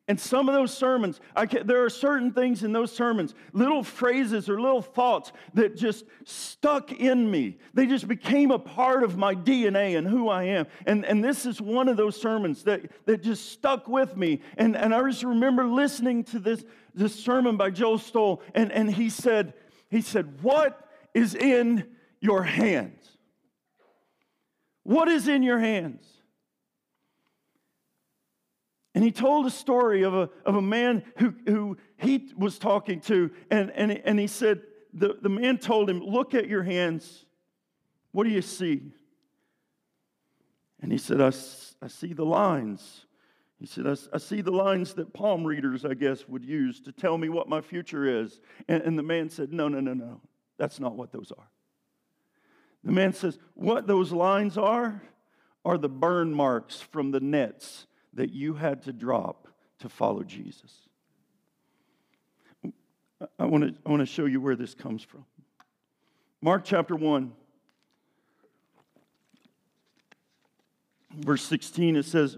And 0.10 0.18
some 0.18 0.48
of 0.48 0.56
those 0.56 0.76
sermons, 0.76 1.20
can, 1.50 1.68
there 1.68 1.84
are 1.84 1.90
certain 1.90 2.32
things 2.32 2.64
in 2.64 2.72
those 2.72 2.94
sermons, 2.94 3.36
little 3.52 3.84
phrases 3.84 4.48
or 4.48 4.62
little 4.62 4.82
thoughts 4.82 5.34
that 5.54 5.76
just 5.76 6.06
stuck 6.24 6.94
in 6.94 7.30
me. 7.30 7.58
They 7.74 7.88
just 7.88 8.08
became 8.08 8.52
a 8.52 8.60
part 8.60 9.04
of 9.04 9.18
my 9.18 9.36
DNA 9.36 9.98
and 9.98 10.08
who 10.08 10.30
I 10.30 10.44
am. 10.44 10.68
And, 10.86 11.06
and 11.06 11.22
this 11.22 11.46
is 11.46 11.60
one 11.60 11.90
of 11.90 11.98
those 11.98 12.20
sermons 12.20 12.64
that, 12.64 12.90
that 13.06 13.22
just 13.22 13.52
stuck 13.52 13.90
with 13.90 14.16
me. 14.16 14.42
And, 14.58 14.78
and 14.78 14.96
I 14.96 15.02
just 15.10 15.24
remember 15.24 15.66
listening 15.66 16.24
to 16.26 16.40
this, 16.40 16.64
this 16.94 17.14
sermon 17.14 17.58
by 17.58 17.70
Joe 17.70 17.98
Stowell, 17.98 18.42
and, 18.56 18.72
and 18.72 18.90
he 18.90 19.10
said, 19.10 19.56
he 19.90 20.00
said, 20.00 20.42
What 20.42 20.90
is 21.14 21.36
in 21.36 21.86
your 22.22 22.44
hands? 22.44 23.18
What 24.84 25.10
is 25.10 25.28
in 25.28 25.44
your 25.44 25.60
hands? 25.60 26.06
And 28.98 29.04
he 29.04 29.12
told 29.12 29.46
a 29.46 29.52
story 29.52 30.02
of 30.02 30.16
a, 30.16 30.28
of 30.44 30.56
a 30.56 30.62
man 30.62 31.04
who, 31.18 31.32
who 31.46 31.78
he 31.98 32.34
was 32.36 32.58
talking 32.58 33.00
to, 33.02 33.30
and, 33.52 33.70
and, 33.76 33.92
and 33.92 34.20
he 34.20 34.26
said, 34.26 34.64
the, 34.92 35.20
the 35.22 35.30
man 35.30 35.60
told 35.60 35.88
him, 35.88 36.00
Look 36.00 36.34
at 36.34 36.48
your 36.48 36.64
hands. 36.64 37.28
What 38.12 38.24
do 38.24 38.32
you 38.32 38.42
see? 38.42 38.92
And 40.82 40.92
he 40.92 40.98
said, 40.98 41.22
I, 41.22 41.28
I 41.28 41.90
see 41.90 42.14
the 42.14 42.26
lines. 42.26 43.06
He 43.60 43.68
said, 43.68 43.86
I, 43.86 43.96
I, 44.14 44.18
see 44.18 44.42
the 44.42 44.50
lines 44.50 44.96
that 44.96 45.14
palm 45.14 45.46
readers, 45.46 45.86
I 45.86 45.94
guess, 45.94 46.28
would 46.28 46.44
use 46.44 46.82
to 46.82 46.92
tell 46.92 47.20
me 47.20 47.30
what 47.30 47.48
my 47.48 47.62
future 47.62 48.24
is. 48.24 48.40
And, 48.68 48.82
and 48.82 48.98
the 48.98 49.04
man 49.04 49.30
said, 49.30 49.54
No, 49.54 49.68
no, 49.68 49.80
no, 49.80 49.94
no. 49.94 50.22
That's 50.58 50.80
not 50.80 50.96
what 50.96 51.12
those 51.12 51.32
are. 51.38 51.52
The 52.84 52.94
man 52.94 53.14
says, 53.14 53.38
What 53.54 53.86
those 53.86 54.12
lines 54.12 54.58
are, 54.58 55.04
are 55.64 55.78
the 55.78 55.88
burn 55.88 56.34
marks 56.34 56.82
from 56.82 57.12
the 57.12 57.20
nets 57.20 57.86
that 58.18 58.34
you 58.34 58.56
had 58.56 58.82
to 58.82 58.92
drop 58.92 59.48
to 59.80 59.88
follow 59.88 60.24
Jesus. 60.24 60.74
I 63.40 63.46
want 63.46 63.64
to, 63.64 63.74
I 63.86 63.90
want 63.90 64.02
to 64.02 64.08
show 64.08 64.26
you 64.26 64.42
where 64.42 64.56
this 64.56 64.74
comes 64.74 65.04
from. 65.04 65.24
Mark 66.42 66.64
chapter 66.66 66.96
1, 66.96 67.32
verse 71.16 71.44
16, 71.44 71.96
it 71.96 72.06
says, 72.06 72.38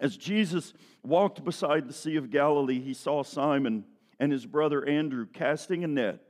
As 0.00 0.16
Jesus 0.16 0.74
walked 1.04 1.44
beside 1.44 1.88
the 1.88 1.94
Sea 1.94 2.16
of 2.16 2.30
Galilee, 2.30 2.80
he 2.80 2.94
saw 2.94 3.22
Simon 3.22 3.84
and 4.18 4.32
his 4.32 4.44
brother 4.44 4.84
Andrew 4.86 5.26
casting 5.32 5.84
a 5.84 5.88
net 5.88 6.20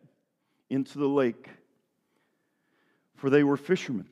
into 0.68 0.98
the 0.98 1.08
lake, 1.08 1.48
for 3.14 3.30
they 3.30 3.42
were 3.42 3.56
fishermen. 3.56 4.08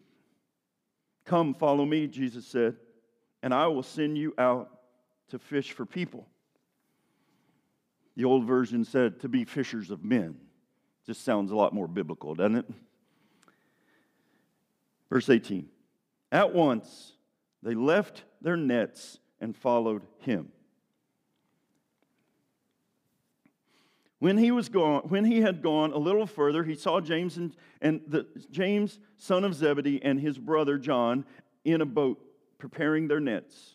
Come, 1.26 1.52
follow 1.52 1.84
me, 1.84 2.06
Jesus 2.06 2.46
said 2.46 2.76
and 3.42 3.52
I 3.52 3.66
will 3.66 3.82
send 3.82 4.16
you 4.16 4.34
out 4.38 4.70
to 5.28 5.38
fish 5.38 5.72
for 5.72 5.84
people. 5.84 6.26
The 8.16 8.24
old 8.24 8.44
version 8.44 8.84
said 8.84 9.20
to 9.20 9.28
be 9.28 9.44
fishers 9.44 9.90
of 9.90 10.04
men. 10.04 10.36
Just 11.06 11.24
sounds 11.24 11.50
a 11.50 11.56
lot 11.56 11.72
more 11.72 11.88
biblical, 11.88 12.34
doesn't 12.34 12.56
it? 12.56 12.66
Verse 15.10 15.28
18 15.28 15.68
At 16.30 16.54
once 16.54 17.12
they 17.62 17.74
left 17.74 18.24
their 18.40 18.56
nets 18.56 19.18
and 19.40 19.56
followed 19.56 20.02
him. 20.20 20.52
When 24.20 24.38
he 24.38 24.52
was 24.52 24.68
gone, 24.68 25.02
when 25.08 25.24
he 25.24 25.40
had 25.40 25.62
gone 25.62 25.92
a 25.92 25.98
little 25.98 26.28
further, 26.28 26.62
he 26.62 26.76
saw 26.76 27.00
James 27.00 27.38
and, 27.38 27.56
and 27.80 28.02
the, 28.06 28.24
James, 28.52 29.00
son 29.16 29.42
of 29.42 29.52
Zebedee, 29.52 30.00
and 30.00 30.20
his 30.20 30.38
brother 30.38 30.78
John 30.78 31.24
in 31.64 31.80
a 31.80 31.86
boat 31.86 32.24
preparing 32.62 33.08
their 33.08 33.18
nets. 33.18 33.74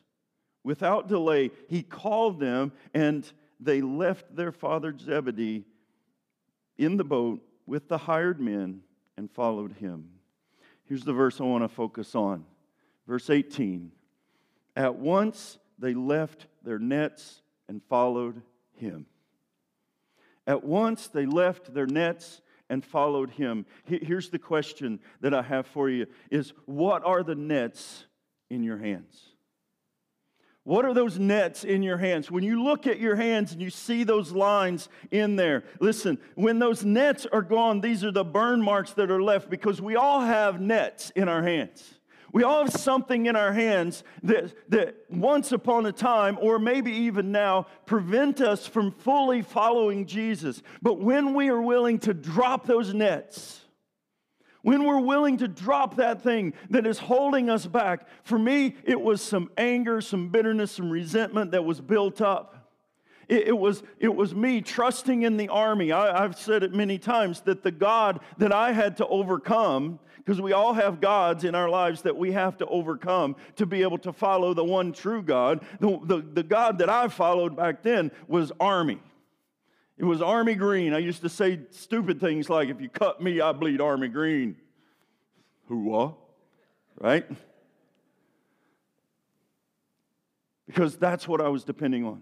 Without 0.63 1.09
delay, 1.09 1.51
he 1.67 1.83
called 1.83 2.39
them, 2.39 2.71
and 2.93 3.29
they 3.59 3.81
left 3.81 4.33
their 4.33 4.53
father 4.53 4.95
Zebedee 4.97 5.65
in 6.77 6.95
the 6.95 7.03
boat 7.03 7.41
with 7.65 7.89
the 7.89 7.97
hired 7.97 8.39
men 8.39 8.79
and 9.17 9.29
followed 9.29 9.73
him. 9.73 10.07
Here's 10.85 11.03
the 11.03 11.11
verse 11.11 11.41
I 11.41 11.43
want 11.43 11.65
to 11.65 11.67
focus 11.67 12.15
on. 12.15 12.45
Verse 13.05 13.29
18. 13.29 13.91
At 14.77 14.95
once 14.95 15.57
they 15.77 15.93
left 15.93 16.47
their 16.63 16.79
nets 16.79 17.41
and 17.67 17.83
followed 17.89 18.41
him. 18.77 19.05
At 20.47 20.63
once 20.63 21.09
they 21.09 21.25
left 21.25 21.73
their 21.73 21.87
nets 21.87 22.39
and 22.69 22.85
followed 22.85 23.31
him. 23.31 23.65
Here's 23.83 24.29
the 24.29 24.39
question 24.39 25.01
that 25.19 25.33
I 25.33 25.41
have 25.41 25.67
for 25.67 25.89
you 25.89 26.07
is 26.31 26.53
what 26.65 27.03
are 27.03 27.21
the 27.21 27.35
nets 27.35 28.06
in 28.49 28.63
your 28.63 28.77
hands? 28.77 29.37
What 30.67 30.83
are 30.83 30.93
those 30.93 31.17
nets 31.17 31.63
in 31.63 31.81
your 31.81 31.97
hands? 31.97 32.29
When 32.29 32.43
you 32.43 32.61
look 32.61 32.87
at 32.87 32.99
your 32.99 33.15
hands 33.15 33.53
and 33.53 33.61
you 33.61 33.69
see 33.69 34.03
those 34.03 34.33
lines 34.33 34.89
in 35.11 35.37
there, 35.37 35.63
listen, 35.79 36.17
when 36.35 36.59
those 36.59 36.83
nets 36.83 37.25
are 37.31 37.41
gone, 37.41 37.79
these 37.79 38.03
are 38.03 38.11
the 38.11 38.25
burn 38.25 38.61
marks 38.61 38.91
that 38.95 39.09
are 39.09 39.23
left 39.23 39.49
because 39.49 39.81
we 39.81 39.95
all 39.95 40.19
have 40.19 40.59
nets 40.59 41.09
in 41.15 41.29
our 41.29 41.41
hands. 41.41 41.97
We 42.33 42.43
all 42.43 42.65
have 42.65 42.73
something 42.73 43.27
in 43.27 43.37
our 43.37 43.53
hands 43.53 44.03
that, 44.23 44.53
that 44.69 44.97
once 45.09 45.53
upon 45.53 45.85
a 45.85 45.93
time, 45.93 46.37
or 46.41 46.59
maybe 46.59 46.91
even 46.91 47.31
now, 47.31 47.67
prevent 47.85 48.41
us 48.41 48.67
from 48.67 48.91
fully 48.91 49.41
following 49.41 50.05
Jesus. 50.05 50.61
But 50.81 50.99
when 50.99 51.33
we 51.33 51.47
are 51.47 51.61
willing 51.61 51.99
to 51.99 52.13
drop 52.13 52.67
those 52.67 52.93
nets, 52.93 53.61
when 54.61 54.85
we're 54.85 54.99
willing 54.99 55.37
to 55.37 55.47
drop 55.47 55.95
that 55.97 56.21
thing 56.21 56.53
that 56.69 56.85
is 56.85 56.99
holding 56.99 57.49
us 57.49 57.65
back. 57.65 58.07
For 58.23 58.37
me, 58.37 58.75
it 58.83 58.99
was 58.99 59.21
some 59.21 59.49
anger, 59.57 60.01
some 60.01 60.29
bitterness, 60.29 60.71
some 60.71 60.89
resentment 60.89 61.51
that 61.51 61.63
was 61.63 61.79
built 61.79 62.21
up. 62.21 62.69
It, 63.27 63.49
it 63.49 63.57
was, 63.57 63.83
it 63.99 64.13
was 64.13 64.33
me 64.33 64.61
trusting 64.61 65.23
in 65.23 65.37
the 65.37 65.49
army. 65.49 65.91
I, 65.91 66.23
I've 66.23 66.37
said 66.37 66.63
it 66.63 66.73
many 66.73 66.97
times 66.97 67.41
that 67.41 67.63
the 67.63 67.71
God 67.71 68.19
that 68.37 68.51
I 68.51 68.71
had 68.71 68.97
to 68.97 69.07
overcome, 69.07 69.99
because 70.17 70.41
we 70.41 70.53
all 70.53 70.73
have 70.73 70.99
gods 70.99 71.43
in 71.43 71.55
our 71.55 71.69
lives 71.69 72.01
that 72.03 72.17
we 72.17 72.31
have 72.31 72.57
to 72.57 72.65
overcome 72.65 73.35
to 73.55 73.65
be 73.65 73.81
able 73.83 73.97
to 73.99 74.13
follow 74.13 74.53
the 74.53 74.63
one 74.63 74.91
true 74.91 75.21
God. 75.21 75.63
The, 75.79 75.99
the, 76.03 76.17
the 76.33 76.43
God 76.43 76.79
that 76.79 76.89
I 76.89 77.07
followed 77.07 77.55
back 77.55 77.83
then 77.83 78.11
was 78.27 78.51
army. 78.59 78.99
It 79.97 80.05
was 80.05 80.21
army 80.21 80.53
green. 80.53 80.93
I 80.93 80.99
used 80.99 81.21
to 81.21 81.29
say 81.29 81.61
stupid 81.71 82.19
things 82.19 82.49
like, 82.49 82.69
if 82.69 82.79
you 82.79 82.89
cut 82.89 83.21
me, 83.21 83.41
I 83.41 83.51
bleed 83.51 83.81
army 83.81 84.07
green. 84.07 84.55
Hooah, 85.69 86.11
uh? 86.11 86.13
right? 86.99 87.25
Because 90.67 90.97
that's 90.97 91.27
what 91.27 91.41
I 91.41 91.47
was 91.49 91.63
depending 91.63 92.05
on. 92.05 92.21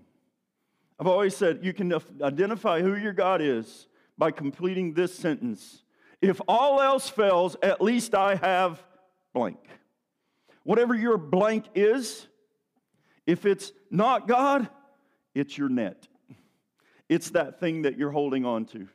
I've 0.99 1.07
always 1.07 1.35
said 1.35 1.59
you 1.63 1.73
can 1.73 1.93
identify 2.21 2.81
who 2.81 2.95
your 2.95 3.11
God 3.11 3.41
is 3.41 3.87
by 4.17 4.31
completing 4.31 4.93
this 4.93 5.13
sentence. 5.13 5.83
If 6.21 6.39
all 6.47 6.81
else 6.81 7.09
fails, 7.09 7.57
at 7.61 7.81
least 7.81 8.15
I 8.15 8.35
have 8.35 8.81
blank. 9.33 9.57
Whatever 10.63 10.95
your 10.95 11.17
blank 11.17 11.65
is, 11.75 12.25
if 13.27 13.45
it's 13.45 13.73
not 13.91 14.27
God, 14.27 14.69
it's 15.33 15.57
your 15.57 15.67
net. 15.67 16.07
It's 17.09 17.29
that 17.31 17.59
thing 17.59 17.83
that 17.83 17.97
you're 17.97 18.11
holding 18.11 18.45
on 18.45 18.65
to. 18.65 18.87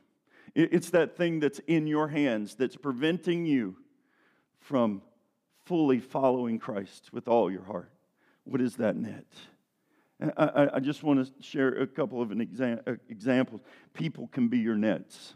It's 0.53 0.89
that 0.89 1.15
thing 1.15 1.39
that's 1.39 1.59
in 1.59 1.87
your 1.87 2.09
hands 2.09 2.55
that's 2.55 2.75
preventing 2.75 3.45
you 3.45 3.77
from 4.59 5.01
fully 5.65 5.99
following 5.99 6.59
Christ 6.59 7.09
with 7.13 7.27
all 7.27 7.49
your 7.49 7.63
heart. 7.63 7.91
What 8.43 8.59
is 8.59 8.75
that 8.75 8.95
net? 8.95 9.25
I, 10.37 10.69
I 10.73 10.79
just 10.79 11.03
want 11.03 11.25
to 11.25 11.43
share 11.43 11.69
a 11.69 11.87
couple 11.87 12.21
of 12.21 12.31
uh, 12.31 12.93
examples. 13.09 13.61
People 13.93 14.27
can 14.27 14.49
be 14.49 14.59
your 14.59 14.75
nets. 14.75 15.33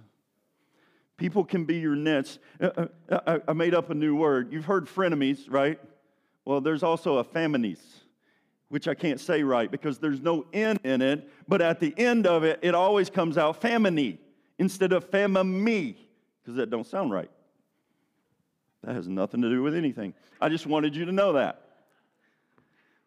People 1.17 1.45
can 1.45 1.63
be 1.65 1.77
your 1.77 1.95
nets. 1.95 2.39
Uh, 2.59 2.88
uh, 3.09 3.39
I 3.47 3.53
made 3.53 3.73
up 3.73 3.89
a 3.89 3.95
new 3.95 4.15
word. 4.15 4.51
You've 4.51 4.65
heard 4.65 4.85
frenemies, 4.85 5.45
right? 5.49 5.79
Well, 6.43 6.61
there's 6.61 6.83
also 6.83 7.17
a 7.17 7.23
famines 7.23 8.04
which 8.75 8.89
I 8.89 8.93
can't 8.93 9.21
say 9.21 9.41
right 9.41 9.71
because 9.71 9.99
there's 9.99 10.19
no 10.19 10.45
N 10.51 10.77
in 10.83 11.01
it, 11.01 11.29
but 11.47 11.61
at 11.61 11.79
the 11.79 11.93
end 11.97 12.27
of 12.27 12.43
it, 12.43 12.59
it 12.61 12.75
always 12.75 13.09
comes 13.09 13.38
out 13.38 13.61
family 13.61 14.19
instead 14.59 14.91
of 14.91 15.09
famami 15.09 15.95
because 16.43 16.57
that 16.57 16.69
don't 16.69 16.85
sound 16.85 17.13
right. 17.13 17.31
That 18.83 18.95
has 18.95 19.07
nothing 19.07 19.41
to 19.43 19.49
do 19.49 19.63
with 19.63 19.75
anything. 19.75 20.13
I 20.41 20.49
just 20.49 20.67
wanted 20.67 20.93
you 20.93 21.05
to 21.05 21.13
know 21.13 21.31
that. 21.31 21.61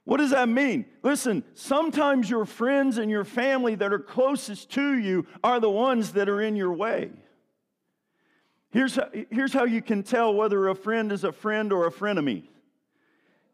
What 0.04 0.16
does 0.16 0.30
that 0.30 0.48
mean? 0.48 0.86
Listen, 1.02 1.44
sometimes 1.52 2.30
your 2.30 2.46
friends 2.46 2.96
and 2.96 3.10
your 3.10 3.26
family 3.26 3.74
that 3.74 3.92
are 3.92 3.98
closest 3.98 4.70
to 4.70 4.96
you 4.96 5.26
are 5.44 5.60
the 5.60 5.68
ones 5.68 6.12
that 6.12 6.30
are 6.30 6.40
in 6.40 6.56
your 6.56 6.72
way. 6.72 7.10
Here's 8.70 8.96
how, 8.96 9.10
here's 9.30 9.52
how 9.52 9.64
you 9.64 9.82
can 9.82 10.02
tell 10.02 10.32
whether 10.32 10.66
a 10.68 10.74
friend 10.74 11.12
is 11.12 11.24
a 11.24 11.32
friend 11.32 11.74
or 11.74 11.86
a 11.86 11.92
frenemy. 11.92 12.44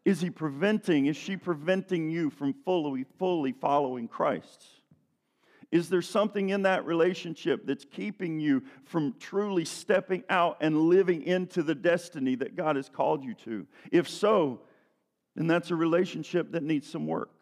Is 0.05 0.21
he 0.21 0.29
preventing, 0.29 1.07
is 1.07 1.17
she 1.17 1.35
preventing 1.35 2.11
you 2.11 2.29
from 2.29 2.53
fully, 2.63 3.05
fully 3.17 3.51
following 3.51 4.07
Christ? 4.07 4.63
Is 5.71 5.89
there 5.89 6.03
something 6.03 6.49
in 6.49 6.61
that 6.61 6.85
relationship 6.85 7.65
that's 7.65 7.85
keeping 7.85 8.39
you 8.39 8.63
from 8.85 9.15
truly 9.19 9.65
stepping 9.65 10.23
out 10.29 10.57
and 10.61 10.77
living 10.83 11.23
into 11.23 11.63
the 11.63 11.75
destiny 11.75 12.35
that 12.35 12.55
God 12.55 12.75
has 12.75 12.87
called 12.87 13.23
you 13.23 13.33
to? 13.45 13.65
If 13.91 14.07
so, 14.07 14.61
then 15.35 15.47
that's 15.47 15.71
a 15.71 15.75
relationship 15.75 16.51
that 16.51 16.63
needs 16.63 16.89
some 16.89 17.07
work. 17.07 17.34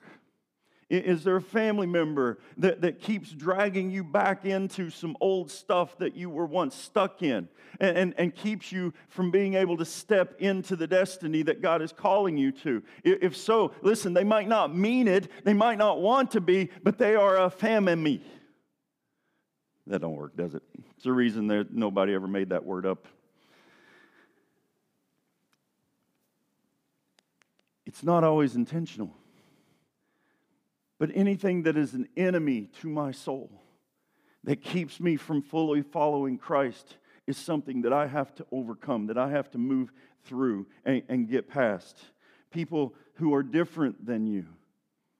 Is 0.98 1.24
there 1.24 1.38
a 1.38 1.42
family 1.42 1.88
member 1.88 2.38
that, 2.58 2.82
that 2.82 3.00
keeps 3.00 3.32
dragging 3.32 3.90
you 3.90 4.04
back 4.04 4.46
into 4.46 4.92
some 4.92 5.18
old 5.20 5.50
stuff 5.50 5.98
that 5.98 6.16
you 6.16 6.30
were 6.30 6.46
once 6.46 6.76
stuck 6.76 7.24
in 7.24 7.48
and, 7.80 7.98
and, 7.98 8.14
and, 8.20 8.36
keeps 8.36 8.72
you 8.72 8.94
from 9.08 9.32
being 9.32 9.56
able 9.56 9.76
to 9.78 9.86
step 9.86 10.36
into 10.40 10.76
the 10.76 10.86
destiny 10.86 11.42
that 11.42 11.64
God 11.64 11.82
is 11.82 11.92
calling 11.92 12.38
you 12.38 12.52
to? 12.52 12.84
If 13.04 13.36
so, 13.36 13.72
listen, 13.82 14.14
they 14.14 14.24
might 14.24 14.48
not 14.48 14.76
mean 14.76 15.08
it, 15.08 15.32
they 15.44 15.54
might 15.54 15.80
not 15.80 16.00
want 16.00 16.30
to 16.32 16.42
be, 16.42 16.70
but 16.84 17.00
they 17.00 17.16
are 17.16 17.38
a 17.38 17.50
family. 17.50 18.24
That 19.88 20.02
don't 20.02 20.16
work, 20.16 20.38
does 20.38 20.54
it? 20.54 20.62
It's 20.96 21.06
the 21.06 21.12
reason 21.12 21.48
that 21.48 21.74
nobody 21.74 22.14
ever 22.14 22.28
made 22.28 22.50
that 22.50 22.64
word 22.64 22.86
up. 22.86 23.08
It's 27.88 28.04
not 28.04 28.24
always 28.24 28.56
intentional. 28.56 29.16
But 31.00 31.12
anything 31.14 31.64
that 31.64 31.78
is 31.78 31.94
an 31.94 32.08
enemy 32.16 32.70
to 32.82 32.88
my 32.88 33.12
soul, 33.12 33.52
that 34.44 34.62
keeps 34.62 35.00
me 35.00 35.16
from 35.16 35.42
fully 35.42 35.82
following 35.82 36.38
Christ, 36.38 36.98
is 37.26 37.38
something 37.38 37.82
that 37.84 37.94
I 37.94 38.08
have 38.08 38.36
to 38.36 38.46
overcome, 38.52 39.08
that 39.08 39.18
I 39.18 39.30
have 39.30 39.50
to 39.52 39.58
move 39.58 39.92
through 40.26 40.68
and, 40.86 41.02
and 41.08 41.30
get 41.30 41.48
past. 41.48 41.98
People 42.52 42.94
who 43.16 43.34
are 43.34 43.44
different 43.44 44.06
than 44.06 44.28
you 44.28 44.46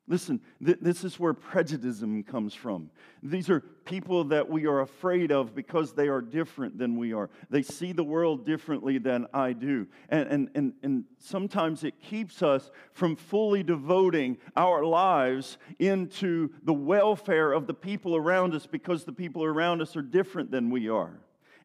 Listen, 0.06 0.42
th- 0.64 0.80
this 0.82 1.06
is 1.06 1.18
where 1.18 1.34
prejudice 1.34 2.04
comes 2.28 2.54
from. 2.54 2.90
These 3.22 3.50
are 3.50 3.62
people 3.62 4.26
that 4.26 4.50
we 4.50 4.66
are 4.66 4.82
afraid 4.82 5.32
of 5.32 5.56
because 5.56 5.94
they 5.94 6.10
are 6.10 6.22
different 6.22 6.78
than 6.78 6.98
we 6.98 7.14
are. 7.14 7.30
They 7.50 7.62
see 7.62 7.94
the 7.94 8.04
world 8.04 8.46
differently 8.46 8.98
than 8.98 9.28
I 9.34 9.54
do. 9.54 9.88
And, 10.10 10.28
and, 10.28 10.50
and, 10.56 10.74
and 10.84 11.04
sometimes 11.20 11.86
it 11.86 12.02
keeps 12.02 12.44
us 12.44 12.70
from 12.92 13.16
fully 13.16 13.64
devoting 13.64 14.38
our 14.58 14.84
lives 14.84 15.58
into 15.80 16.50
the 16.64 16.74
welfare 16.74 17.54
of 17.54 17.66
the 17.66 17.74
people 17.74 18.18
around 18.18 18.54
us 18.54 18.68
because 18.68 19.06
the 19.06 19.14
people 19.14 19.46
around 19.46 19.82
us 19.82 19.96
are 19.96 20.02
different 20.02 20.52
than 20.52 20.70
we 20.70 20.90
are. 20.90 21.18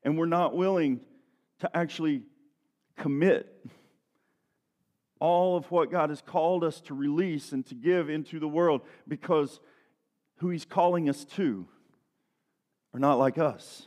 And 0.05 0.17
we're 0.17 0.27
not 0.27 0.55
willing 0.55 1.01
to 1.59 1.77
actually 1.77 2.23
commit 2.97 3.53
all 5.21 5.57
of 5.57 5.71
what 5.71 5.91
God 5.91 6.11
has 6.11 6.23
called 6.23 6.65
us 6.65 6.81
to 6.83 6.95
release 6.95 7.53
and 7.53 7.65
to 7.67 7.75
give 7.75 8.09
into 8.09 8.39
the 8.39 8.49
world 8.49 8.83
because 9.07 9.61
who 10.39 10.51
He's 10.51 10.65
calling 10.65 11.09
us 11.09 11.25
to 11.37 11.67
are 12.95 13.01
not 13.01 13.19
like 13.19 13.39
us, 13.39 13.87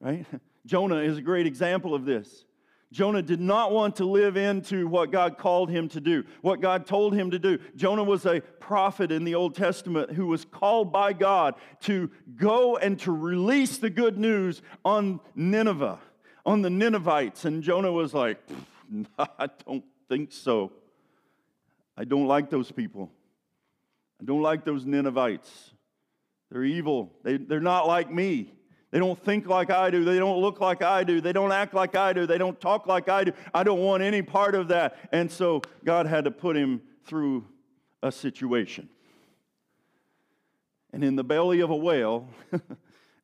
right? 0.00 0.26
Jonah 0.66 0.98
is 0.98 1.18
a 1.18 1.22
great 1.22 1.46
example 1.46 1.94
of 1.94 2.04
this. 2.04 2.44
Jonah 2.90 3.22
did 3.22 3.40
not 3.40 3.70
want 3.70 3.96
to 3.96 4.06
live 4.06 4.36
into 4.36 4.88
what 4.88 5.10
God 5.10 5.36
called 5.36 5.70
him 5.70 5.88
to 5.90 6.00
do, 6.00 6.24
what 6.40 6.62
God 6.62 6.86
told 6.86 7.14
him 7.14 7.30
to 7.32 7.38
do. 7.38 7.58
Jonah 7.76 8.04
was 8.04 8.24
a 8.24 8.40
prophet 8.40 9.12
in 9.12 9.24
the 9.24 9.34
Old 9.34 9.54
Testament 9.54 10.12
who 10.12 10.26
was 10.26 10.46
called 10.46 10.90
by 10.90 11.12
God 11.12 11.54
to 11.82 12.10
go 12.36 12.78
and 12.78 12.98
to 13.00 13.12
release 13.12 13.76
the 13.76 13.90
good 13.90 14.16
news 14.16 14.62
on 14.86 15.20
Nineveh, 15.34 15.98
on 16.46 16.62
the 16.62 16.70
Ninevites. 16.70 17.44
And 17.44 17.62
Jonah 17.62 17.92
was 17.92 18.14
like, 18.14 18.40
I 19.18 19.50
don't 19.66 19.84
think 20.08 20.32
so. 20.32 20.72
I 21.96 22.04
don't 22.04 22.26
like 22.26 22.50
those 22.50 22.70
people. 22.70 23.10
I 24.20 24.24
don't 24.24 24.42
like 24.42 24.64
those 24.64 24.84
Ninevites. 24.84 25.72
They're 26.50 26.64
evil. 26.64 27.12
They, 27.22 27.36
they're 27.36 27.60
not 27.60 27.86
like 27.86 28.10
me. 28.10 28.52
They 28.90 28.98
don't 28.98 29.22
think 29.22 29.46
like 29.46 29.70
I 29.70 29.90
do. 29.90 30.04
They 30.04 30.18
don't 30.18 30.40
look 30.40 30.60
like 30.60 30.82
I 30.82 31.04
do. 31.04 31.20
They 31.20 31.32
don't 31.32 31.52
act 31.52 31.74
like 31.74 31.94
I 31.94 32.12
do. 32.12 32.26
They 32.26 32.38
don't 32.38 32.58
talk 32.58 32.86
like 32.86 33.08
I 33.08 33.24
do. 33.24 33.32
I 33.52 33.62
don't 33.62 33.80
want 33.80 34.02
any 34.02 34.22
part 34.22 34.54
of 34.54 34.68
that. 34.68 34.96
And 35.12 35.30
so 35.30 35.60
God 35.84 36.06
had 36.06 36.24
to 36.24 36.30
put 36.30 36.56
him 36.56 36.80
through 37.04 37.44
a 38.02 38.10
situation. 38.10 38.88
And 40.92 41.04
in 41.04 41.16
the 41.16 41.24
belly 41.24 41.60
of 41.60 41.68
a 41.68 41.76
whale, 41.76 42.28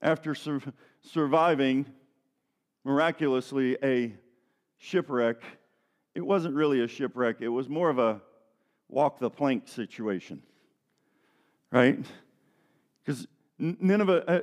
after 0.03 0.35
sur- 0.35 0.61
surviving 1.01 1.87
miraculously 2.85 3.79
a 3.83 4.15
shipwreck, 4.77 5.43
it 6.15 6.25
wasn't 6.25 6.55
really 6.55 6.83
a 6.83 6.89
shipwreck, 6.89 7.37
it 7.41 7.49
was 7.49 7.69
more 7.69 7.91
of 7.91 7.99
a 7.99 8.21
walk 8.89 9.19
the 9.19 9.31
plank 9.31 9.69
situation, 9.69 10.43
right? 11.71 11.99
Because 13.05 13.27
Nineveh, 13.59 14.25
uh, 14.29 14.41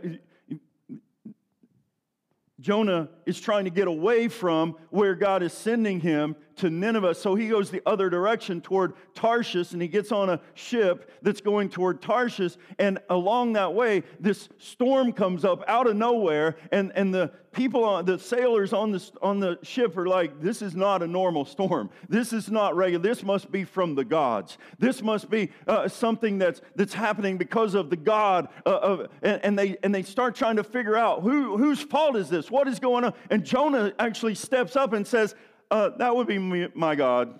Jonah 2.59 3.09
is 3.25 3.39
trying 3.39 3.65
to 3.65 3.71
get 3.71 3.87
away 3.87 4.27
from 4.27 4.75
where 4.89 5.15
God 5.15 5.41
is 5.41 5.53
sending 5.53 5.99
him 5.99 6.35
to 6.61 6.69
Nineveh. 6.69 7.15
So 7.15 7.35
he 7.35 7.47
goes 7.47 7.69
the 7.69 7.81
other 7.85 8.09
direction 8.09 8.61
toward 8.61 8.93
Tarshish 9.13 9.73
and 9.73 9.81
he 9.81 9.87
gets 9.87 10.11
on 10.11 10.29
a 10.29 10.39
ship 10.53 11.11
that's 11.21 11.41
going 11.41 11.69
toward 11.69 12.01
Tarshish. 12.01 12.55
And 12.79 12.99
along 13.09 13.53
that 13.53 13.73
way, 13.73 14.03
this 14.19 14.47
storm 14.57 15.11
comes 15.11 15.43
up 15.43 15.63
out 15.67 15.87
of 15.87 15.95
nowhere. 15.95 16.55
And, 16.71 16.91
and 16.95 17.13
the 17.13 17.31
people, 17.51 17.83
on, 17.83 18.05
the 18.05 18.17
sailors 18.17 18.73
on 18.73 18.91
the, 18.91 19.11
on 19.21 19.39
the 19.39 19.57
ship 19.63 19.97
are 19.97 20.07
like, 20.07 20.39
this 20.39 20.61
is 20.61 20.75
not 20.75 21.01
a 21.01 21.07
normal 21.07 21.45
storm. 21.45 21.89
This 22.07 22.31
is 22.31 22.49
not 22.49 22.75
regular. 22.75 23.03
This 23.03 23.23
must 23.23 23.51
be 23.51 23.63
from 23.63 23.95
the 23.95 24.05
gods. 24.05 24.57
This 24.79 25.01
must 25.01 25.29
be 25.29 25.51
uh, 25.67 25.87
something 25.87 26.37
that's, 26.37 26.61
that's 26.75 26.93
happening 26.93 27.37
because 27.37 27.73
of 27.73 27.89
the 27.89 27.97
God. 27.97 28.49
Uh, 28.65 28.69
of, 28.69 29.07
and, 29.21 29.43
and, 29.43 29.59
they, 29.59 29.77
and 29.83 29.93
they 29.93 30.03
start 30.03 30.35
trying 30.35 30.57
to 30.57 30.63
figure 30.63 30.95
out 30.95 31.21
who, 31.23 31.57
whose 31.57 31.81
fault 31.81 32.15
is 32.15 32.29
this? 32.29 32.51
What 32.51 32.67
is 32.67 32.79
going 32.79 33.03
on? 33.03 33.13
And 33.29 33.43
Jonah 33.43 33.93
actually 33.99 34.35
steps 34.35 34.75
up 34.75 34.93
and 34.93 35.05
says, 35.05 35.35
uh, 35.71 35.89
that 35.97 36.15
would 36.15 36.27
be 36.27 36.37
me, 36.37 36.67
my 36.75 36.95
God. 36.95 37.39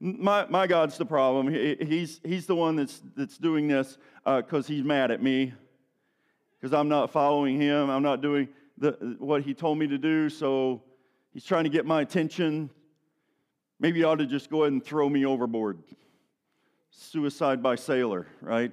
My, 0.00 0.46
my 0.48 0.66
God's 0.66 0.98
the 0.98 1.06
problem. 1.06 1.48
He, 1.48 1.76
he's, 1.80 2.20
he's 2.24 2.46
the 2.46 2.56
one 2.56 2.76
that's, 2.76 3.02
that's 3.14 3.38
doing 3.38 3.68
this 3.68 3.98
because 4.24 4.64
uh, 4.64 4.72
he's 4.72 4.82
mad 4.82 5.10
at 5.10 5.22
me, 5.22 5.52
because 6.58 6.72
I'm 6.72 6.88
not 6.88 7.12
following 7.12 7.60
him. 7.60 7.90
I'm 7.90 8.02
not 8.02 8.22
doing 8.22 8.48
the, 8.78 9.16
what 9.18 9.42
he 9.42 9.54
told 9.54 9.78
me 9.78 9.86
to 9.86 9.98
do, 9.98 10.28
so 10.28 10.82
he's 11.32 11.44
trying 11.44 11.64
to 11.64 11.70
get 11.70 11.86
my 11.86 12.02
attention. 12.02 12.70
Maybe 13.78 14.00
you 14.00 14.06
ought 14.06 14.16
to 14.16 14.26
just 14.26 14.50
go 14.50 14.62
ahead 14.62 14.72
and 14.72 14.84
throw 14.84 15.08
me 15.08 15.26
overboard. 15.26 15.78
Suicide 16.90 17.62
by 17.62 17.76
sailor, 17.76 18.26
right? 18.40 18.72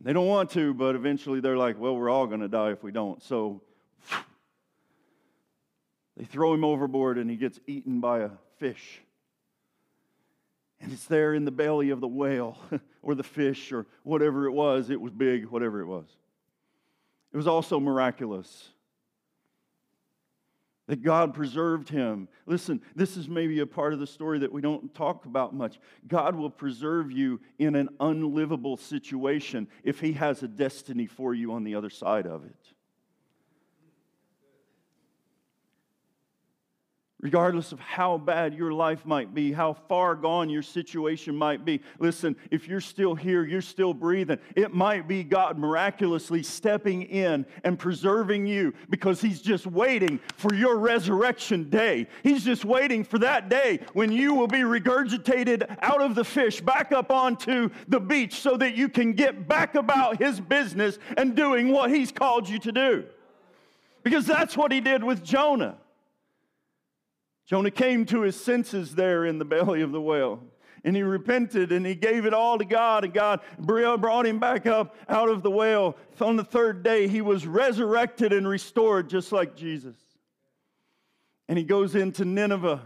They 0.00 0.12
don't 0.12 0.26
want 0.26 0.50
to, 0.50 0.72
but 0.72 0.94
eventually 0.94 1.40
they're 1.40 1.56
like, 1.56 1.78
well, 1.78 1.94
we're 1.94 2.08
all 2.08 2.26
going 2.26 2.40
to 2.40 2.48
die 2.48 2.70
if 2.70 2.82
we 2.82 2.90
don't. 2.90 3.22
So 3.22 3.60
they 6.16 6.24
throw 6.24 6.54
him 6.54 6.64
overboard 6.64 7.18
and 7.18 7.28
he 7.28 7.36
gets 7.36 7.60
eaten 7.66 8.00
by 8.00 8.20
a 8.20 8.30
fish. 8.58 9.02
And 10.80 10.92
it's 10.92 11.04
there 11.04 11.34
in 11.34 11.44
the 11.44 11.50
belly 11.50 11.90
of 11.90 12.00
the 12.00 12.08
whale 12.08 12.56
or 13.02 13.14
the 13.14 13.22
fish 13.22 13.72
or 13.72 13.86
whatever 14.02 14.46
it 14.46 14.52
was. 14.52 14.88
It 14.88 15.00
was 15.00 15.12
big, 15.12 15.46
whatever 15.46 15.80
it 15.80 15.86
was. 15.86 16.06
It 17.32 17.36
was 17.36 17.46
also 17.46 17.78
miraculous 17.78 18.70
that 20.90 21.02
God 21.02 21.34
preserved 21.34 21.88
him. 21.88 22.26
Listen, 22.46 22.82
this 22.96 23.16
is 23.16 23.28
maybe 23.28 23.60
a 23.60 23.66
part 23.66 23.92
of 23.92 24.00
the 24.00 24.08
story 24.08 24.40
that 24.40 24.50
we 24.50 24.60
don't 24.60 24.92
talk 24.92 25.24
about 25.24 25.54
much. 25.54 25.78
God 26.08 26.34
will 26.34 26.50
preserve 26.50 27.12
you 27.12 27.40
in 27.60 27.76
an 27.76 27.90
unlivable 28.00 28.76
situation 28.76 29.68
if 29.84 30.00
he 30.00 30.14
has 30.14 30.42
a 30.42 30.48
destiny 30.48 31.06
for 31.06 31.32
you 31.32 31.52
on 31.52 31.62
the 31.62 31.76
other 31.76 31.90
side 31.90 32.26
of 32.26 32.44
it. 32.44 32.72
Regardless 37.20 37.72
of 37.72 37.80
how 37.80 38.16
bad 38.16 38.54
your 38.54 38.72
life 38.72 39.04
might 39.04 39.34
be, 39.34 39.52
how 39.52 39.74
far 39.74 40.14
gone 40.14 40.48
your 40.48 40.62
situation 40.62 41.34
might 41.36 41.64
be. 41.64 41.80
Listen, 41.98 42.34
if 42.50 42.66
you're 42.66 42.80
still 42.80 43.14
here, 43.14 43.44
you're 43.44 43.60
still 43.60 43.92
breathing, 43.92 44.38
it 44.56 44.72
might 44.72 45.06
be 45.06 45.22
God 45.22 45.58
miraculously 45.58 46.42
stepping 46.42 47.02
in 47.02 47.44
and 47.64 47.78
preserving 47.78 48.46
you 48.46 48.72
because 48.88 49.20
He's 49.20 49.42
just 49.42 49.66
waiting 49.66 50.18
for 50.36 50.54
your 50.54 50.78
resurrection 50.78 51.68
day. 51.68 52.06
He's 52.22 52.44
just 52.44 52.64
waiting 52.64 53.04
for 53.04 53.18
that 53.18 53.48
day 53.48 53.80
when 53.92 54.10
you 54.10 54.34
will 54.34 54.48
be 54.48 54.60
regurgitated 54.60 55.76
out 55.82 56.00
of 56.00 56.14
the 56.14 56.24
fish 56.24 56.60
back 56.60 56.92
up 56.92 57.10
onto 57.10 57.70
the 57.88 58.00
beach 58.00 58.40
so 58.40 58.56
that 58.56 58.74
you 58.74 58.88
can 58.88 59.12
get 59.12 59.46
back 59.46 59.74
about 59.74 60.18
His 60.18 60.40
business 60.40 60.98
and 61.16 61.34
doing 61.34 61.68
what 61.68 61.90
He's 61.90 62.12
called 62.12 62.48
you 62.48 62.58
to 62.60 62.72
do. 62.72 63.04
Because 64.02 64.24
that's 64.24 64.56
what 64.56 64.72
He 64.72 64.80
did 64.80 65.04
with 65.04 65.22
Jonah. 65.22 65.76
Jonah 67.50 67.72
came 67.72 68.06
to 68.06 68.20
his 68.20 68.40
senses 68.40 68.94
there 68.94 69.24
in 69.24 69.38
the 69.40 69.44
belly 69.44 69.82
of 69.82 69.90
the 69.90 70.00
whale. 70.00 70.40
And 70.84 70.94
he 70.94 71.02
repented 71.02 71.72
and 71.72 71.84
he 71.84 71.96
gave 71.96 72.24
it 72.24 72.32
all 72.32 72.56
to 72.56 72.64
God, 72.64 73.02
and 73.02 73.12
God 73.12 73.40
brought 73.58 74.24
him 74.24 74.38
back 74.38 74.66
up 74.66 74.94
out 75.08 75.28
of 75.28 75.42
the 75.42 75.50
whale. 75.50 75.96
On 76.20 76.36
the 76.36 76.44
third 76.44 76.84
day, 76.84 77.08
he 77.08 77.20
was 77.20 77.48
resurrected 77.48 78.32
and 78.32 78.46
restored, 78.46 79.10
just 79.10 79.32
like 79.32 79.56
Jesus. 79.56 79.96
And 81.48 81.58
he 81.58 81.64
goes 81.64 81.96
into 81.96 82.24
Nineveh, 82.24 82.82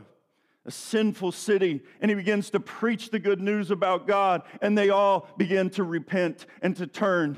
a 0.65 0.71
sinful 0.71 1.33
city, 1.33 1.83
and 2.01 2.11
he 2.11 2.15
begins 2.15 2.49
to 2.49 2.59
preach 2.59 3.11
the 3.11 3.19
good 3.19 3.43
news 3.43 3.71
about 3.71 4.07
God, 4.07 4.45
and 4.63 4.79
they 4.79 4.89
all 4.89 5.29
begin 5.37 5.69
to 5.71 5.85
repent 5.85 6.47
and 6.63 6.75
to 6.79 6.87
turn 6.87 7.37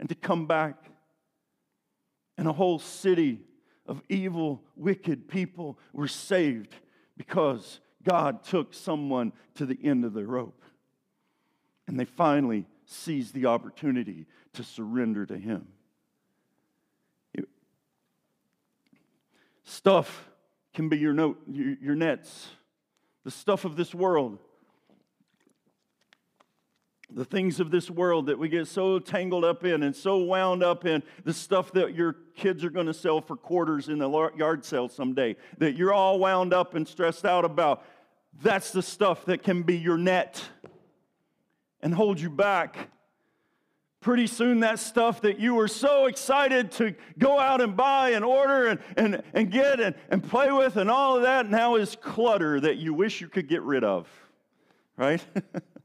and 0.00 0.08
to 0.08 0.16
come 0.16 0.48
back. 0.48 0.74
And 2.36 2.48
a 2.48 2.52
whole 2.52 2.80
city 2.80 3.42
of 3.88 4.02
evil, 4.08 4.62
wicked 4.76 5.28
people 5.28 5.78
were 5.92 6.06
saved 6.06 6.74
because 7.16 7.80
God 8.04 8.44
took 8.44 8.74
someone 8.74 9.32
to 9.54 9.66
the 9.66 9.78
end 9.82 10.04
of 10.04 10.12
the 10.12 10.24
rope. 10.24 10.62
And 11.86 11.98
they 11.98 12.04
finally 12.04 12.66
seized 12.84 13.34
the 13.34 13.46
opportunity 13.46 14.26
to 14.52 14.62
surrender 14.62 15.26
to 15.26 15.36
Him. 15.36 15.66
It, 17.32 17.48
stuff 19.64 20.28
can 20.74 20.88
be 20.88 20.98
your, 20.98 21.14
note, 21.14 21.40
your, 21.50 21.74
your 21.80 21.94
nets, 21.94 22.48
the 23.24 23.30
stuff 23.30 23.64
of 23.64 23.76
this 23.76 23.94
world 23.94 24.38
the 27.10 27.24
things 27.24 27.58
of 27.58 27.70
this 27.70 27.90
world 27.90 28.26
that 28.26 28.38
we 28.38 28.48
get 28.48 28.66
so 28.68 28.98
tangled 28.98 29.44
up 29.44 29.64
in 29.64 29.82
and 29.82 29.96
so 29.96 30.18
wound 30.18 30.62
up 30.62 30.84
in, 30.84 31.02
the 31.24 31.32
stuff 31.32 31.72
that 31.72 31.94
your 31.94 32.16
kids 32.34 32.62
are 32.64 32.70
going 32.70 32.86
to 32.86 32.94
sell 32.94 33.20
for 33.20 33.34
quarters 33.34 33.88
in 33.88 33.98
the 33.98 34.30
yard 34.36 34.64
sale 34.64 34.88
someday, 34.88 35.34
that 35.58 35.74
you're 35.74 35.92
all 35.92 36.18
wound 36.18 36.52
up 36.52 36.74
and 36.74 36.86
stressed 36.86 37.24
out 37.24 37.44
about, 37.44 37.82
that's 38.42 38.72
the 38.72 38.82
stuff 38.82 39.24
that 39.24 39.42
can 39.42 39.62
be 39.62 39.76
your 39.76 39.96
net 39.96 40.44
and 41.80 41.94
hold 41.94 42.20
you 42.20 42.28
back. 42.28 42.90
Pretty 44.00 44.26
soon, 44.26 44.60
that 44.60 44.78
stuff 44.78 45.22
that 45.22 45.40
you 45.40 45.54
were 45.54 45.66
so 45.66 46.06
excited 46.06 46.70
to 46.72 46.94
go 47.18 47.40
out 47.40 47.60
and 47.60 47.76
buy 47.76 48.10
and 48.10 48.24
order 48.24 48.68
and, 48.68 48.80
and, 48.96 49.22
and 49.32 49.50
get 49.50 49.80
and, 49.80 49.96
and 50.10 50.22
play 50.22 50.52
with 50.52 50.76
and 50.76 50.88
all 50.90 51.16
of 51.16 51.22
that 51.22 51.50
now 51.50 51.74
is 51.74 51.96
clutter 51.96 52.60
that 52.60 52.76
you 52.76 52.94
wish 52.94 53.20
you 53.20 53.28
could 53.28 53.48
get 53.48 53.62
rid 53.62 53.82
of, 53.82 54.08
right? 54.96 55.24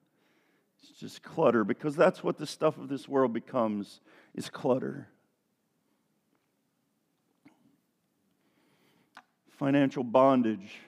just 1.04 1.22
clutter 1.22 1.66
because 1.66 1.98
that's 1.98 2.24
what 2.24 2.38
the 2.38 2.48
stuff 2.48 2.78
of 2.78 2.88
this 2.88 3.10
world 3.10 3.34
becomes 3.34 4.00
is 4.36 4.50
clutter. 4.50 5.10
Financial 9.50 10.02
bondage. 10.02 10.80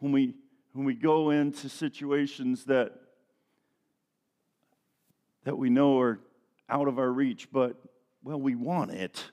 When 0.00 0.10
we 0.10 0.34
when 0.72 0.84
we 0.84 0.94
go 0.94 1.30
into 1.30 1.68
situations 1.68 2.64
that 2.64 2.92
that 5.44 5.56
we 5.56 5.70
know 5.70 6.00
are 6.00 6.18
out 6.68 6.88
of 6.88 6.98
our 6.98 7.12
reach, 7.12 7.52
but 7.52 7.76
well, 8.24 8.40
we 8.40 8.56
want 8.56 8.90
it. 8.90 9.30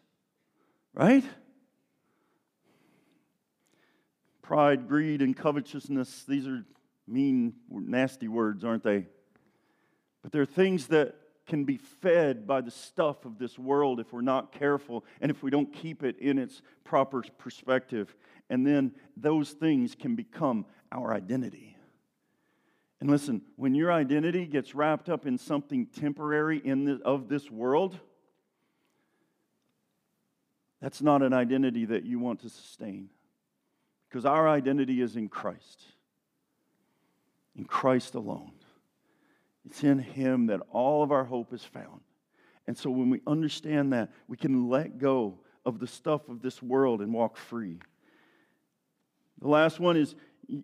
Right? 0.94 1.24
Pride, 4.44 4.88
greed, 4.88 5.24
and 5.24 5.36
covetousness, 5.36 6.24
these 6.28 6.46
are 6.46 6.64
mean, 7.08 7.54
nasty 7.68 8.28
words, 8.28 8.64
aren't 8.64 8.84
they? 8.84 9.08
But 10.26 10.32
there 10.32 10.42
are 10.42 10.48
things 10.48 10.88
that 10.88 11.14
can 11.46 11.66
be 11.66 11.78
fed 11.78 12.48
by 12.48 12.62
the 12.62 12.72
stuff 12.72 13.26
of 13.26 13.38
this 13.38 13.60
world 13.60 14.00
if 14.00 14.12
we're 14.12 14.22
not 14.22 14.52
careful 14.52 15.06
and 15.22 15.30
if 15.30 15.44
we 15.44 15.52
don't 15.52 15.72
keep 15.72 16.02
it 16.02 16.18
in 16.18 16.40
its 16.40 16.64
proper 16.84 17.22
perspective. 17.38 18.16
And 18.50 18.66
then 18.66 18.94
those 19.16 19.52
things 19.52 19.94
can 19.94 20.16
become 20.16 20.66
our 20.92 21.14
identity. 21.14 21.78
And 23.00 23.08
listen, 23.08 23.44
when 23.56 23.76
your 23.76 23.92
identity 23.92 24.48
gets 24.48 24.74
wrapped 24.74 25.10
up 25.10 25.28
in 25.28 25.38
something 25.38 25.86
temporary 25.86 26.58
in 26.58 26.86
the, 26.86 27.00
of 27.06 27.30
this 27.30 27.52
world, 27.52 28.00
that's 30.82 31.04
not 31.04 31.22
an 31.22 31.34
identity 31.34 31.86
that 31.86 32.04
you 32.04 32.18
want 32.18 32.40
to 32.40 32.50
sustain. 32.50 33.12
Because 34.10 34.26
our 34.26 34.50
identity 34.50 35.02
is 35.02 35.18
in 35.18 35.30
Christ, 35.30 35.84
in 37.56 37.66
Christ 37.66 38.16
alone. 38.16 38.54
It's 39.66 39.84
in 39.84 40.00
Him 40.00 40.48
that 40.48 40.62
all 40.72 41.04
of 41.04 41.12
our 41.12 41.26
hope 41.26 41.54
is 41.54 41.64
found. 41.64 42.02
And 42.68 42.78
so 42.78 42.90
when 42.90 43.10
we 43.10 43.22
understand 43.28 43.94
that, 43.94 44.12
we 44.28 44.38
can 44.38 44.70
let 44.70 44.98
go 44.98 45.40
of 45.66 45.80
the 45.80 45.88
stuff 45.88 46.30
of 46.30 46.42
this 46.42 46.62
world 46.62 47.02
and 47.02 47.14
walk 47.14 47.38
free. 47.38 47.80
The 49.42 49.48
last 49.48 49.80
one 49.80 49.98
is 49.98 50.16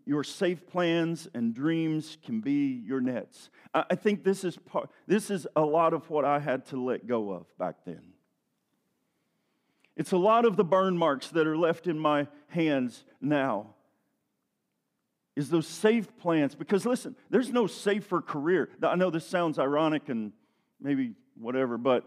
your 0.05 0.23
safe 0.23 0.67
plans 0.67 1.27
and 1.33 1.53
dreams 1.53 2.17
can 2.23 2.41
be 2.41 2.81
your 2.85 3.01
nets. 3.01 3.49
I 3.73 3.95
think 3.95 4.23
this 4.23 4.43
is, 4.43 4.57
part, 4.57 4.89
this 5.07 5.31
is 5.31 5.47
a 5.55 5.61
lot 5.61 5.93
of 5.93 6.09
what 6.09 6.23
I 6.23 6.39
had 6.39 6.65
to 6.67 6.81
let 6.81 7.07
go 7.07 7.31
of 7.31 7.45
back 7.57 7.77
then. 7.85 8.13
It's 9.95 10.11
a 10.11 10.17
lot 10.17 10.45
of 10.45 10.55
the 10.55 10.63
burn 10.63 10.97
marks 10.97 11.29
that 11.29 11.47
are 11.47 11.57
left 11.57 11.87
in 11.87 11.99
my 11.99 12.27
hands 12.47 13.03
now 13.19 13.75
is 15.35 15.49
those 15.49 15.67
safe 15.67 16.15
plans. 16.17 16.55
Because 16.55 16.85
listen, 16.85 17.15
there's 17.29 17.51
no 17.51 17.67
safer 17.67 18.21
career. 18.21 18.69
I 18.83 18.95
know 18.95 19.09
this 19.09 19.25
sounds 19.25 19.59
ironic 19.59 20.09
and 20.09 20.31
maybe 20.79 21.13
whatever, 21.37 21.77
but 21.77 22.03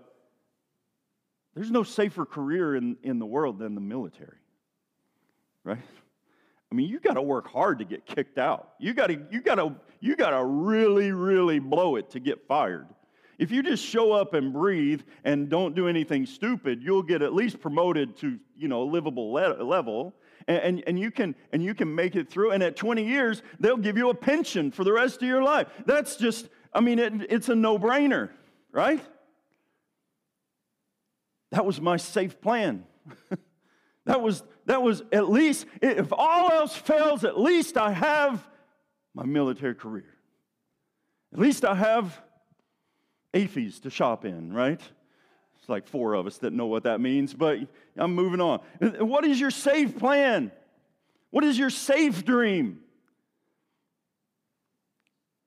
there's 1.54 1.70
no 1.70 1.82
safer 1.82 2.26
career 2.26 2.74
in, 2.76 2.96
in 3.02 3.18
the 3.18 3.26
world 3.26 3.58
than 3.58 3.74
the 3.74 3.80
military, 3.80 4.38
right? 5.62 5.78
I 6.70 6.74
mean, 6.74 6.88
you 6.88 6.98
got 6.98 7.14
to 7.14 7.22
work 7.22 7.48
hard 7.48 7.78
to 7.78 7.84
get 7.84 8.04
kicked 8.04 8.36
out. 8.36 8.70
You 8.80 8.94
got 8.94 9.06
to 9.06 9.22
you 9.30 9.40
got 9.40 9.56
to 9.56 9.76
you 10.00 10.16
got 10.16 10.30
to 10.30 10.44
really 10.44 11.12
really 11.12 11.60
blow 11.60 11.96
it 11.96 12.10
to 12.10 12.20
get 12.20 12.48
fired. 12.48 12.88
If 13.38 13.50
you 13.50 13.62
just 13.62 13.84
show 13.84 14.12
up 14.12 14.34
and 14.34 14.52
breathe 14.52 15.02
and 15.24 15.48
don't 15.48 15.74
do 15.74 15.88
anything 15.88 16.26
stupid, 16.26 16.82
you'll 16.82 17.02
get 17.02 17.22
at 17.22 17.34
least 17.34 17.60
promoted 17.60 18.16
to, 18.18 18.38
you 18.56 18.68
know, 18.68 18.82
a 18.82 18.88
livable 18.88 19.32
le- 19.32 19.62
level 19.62 20.14
and, 20.46 20.58
and, 20.58 20.84
and, 20.86 20.98
you 20.98 21.10
can, 21.10 21.34
and 21.52 21.62
you 21.62 21.74
can 21.74 21.94
make 21.94 22.16
it 22.16 22.30
through. 22.30 22.52
And 22.52 22.62
at 22.62 22.76
20 22.76 23.04
years, 23.04 23.42
they'll 23.60 23.76
give 23.76 23.96
you 23.96 24.10
a 24.10 24.14
pension 24.14 24.70
for 24.70 24.84
the 24.84 24.92
rest 24.92 25.22
of 25.22 25.28
your 25.28 25.42
life. 25.42 25.68
That's 25.86 26.16
just, 26.16 26.48
I 26.72 26.80
mean, 26.80 26.98
it, 26.98 27.12
it's 27.30 27.48
a 27.48 27.54
no 27.54 27.78
brainer, 27.78 28.30
right? 28.72 29.00
That 31.50 31.64
was 31.64 31.80
my 31.80 31.96
safe 31.96 32.40
plan. 32.40 32.84
that, 34.06 34.20
was, 34.20 34.42
that 34.66 34.82
was 34.82 35.02
at 35.12 35.30
least, 35.30 35.66
if 35.80 36.12
all 36.12 36.50
else 36.50 36.74
fails, 36.74 37.24
at 37.24 37.38
least 37.38 37.76
I 37.76 37.92
have 37.92 38.46
my 39.14 39.24
military 39.24 39.74
career. 39.74 40.14
At 41.32 41.38
least 41.38 41.64
I 41.64 41.74
have 41.74 42.20
AAFES 43.32 43.82
to 43.82 43.90
shop 43.90 44.24
in, 44.24 44.52
right? 44.52 44.80
It's 45.64 45.68
like 45.70 45.88
four 45.88 46.12
of 46.12 46.26
us 46.26 46.36
that 46.38 46.52
know 46.52 46.66
what 46.66 46.82
that 46.82 47.00
means, 47.00 47.32
but 47.32 47.58
I'm 47.96 48.14
moving 48.14 48.38
on. 48.38 48.60
What 48.98 49.24
is 49.24 49.40
your 49.40 49.50
safe 49.50 49.98
plan? 49.98 50.52
What 51.30 51.42
is 51.42 51.58
your 51.58 51.70
safe 51.70 52.22
dream? 52.22 52.80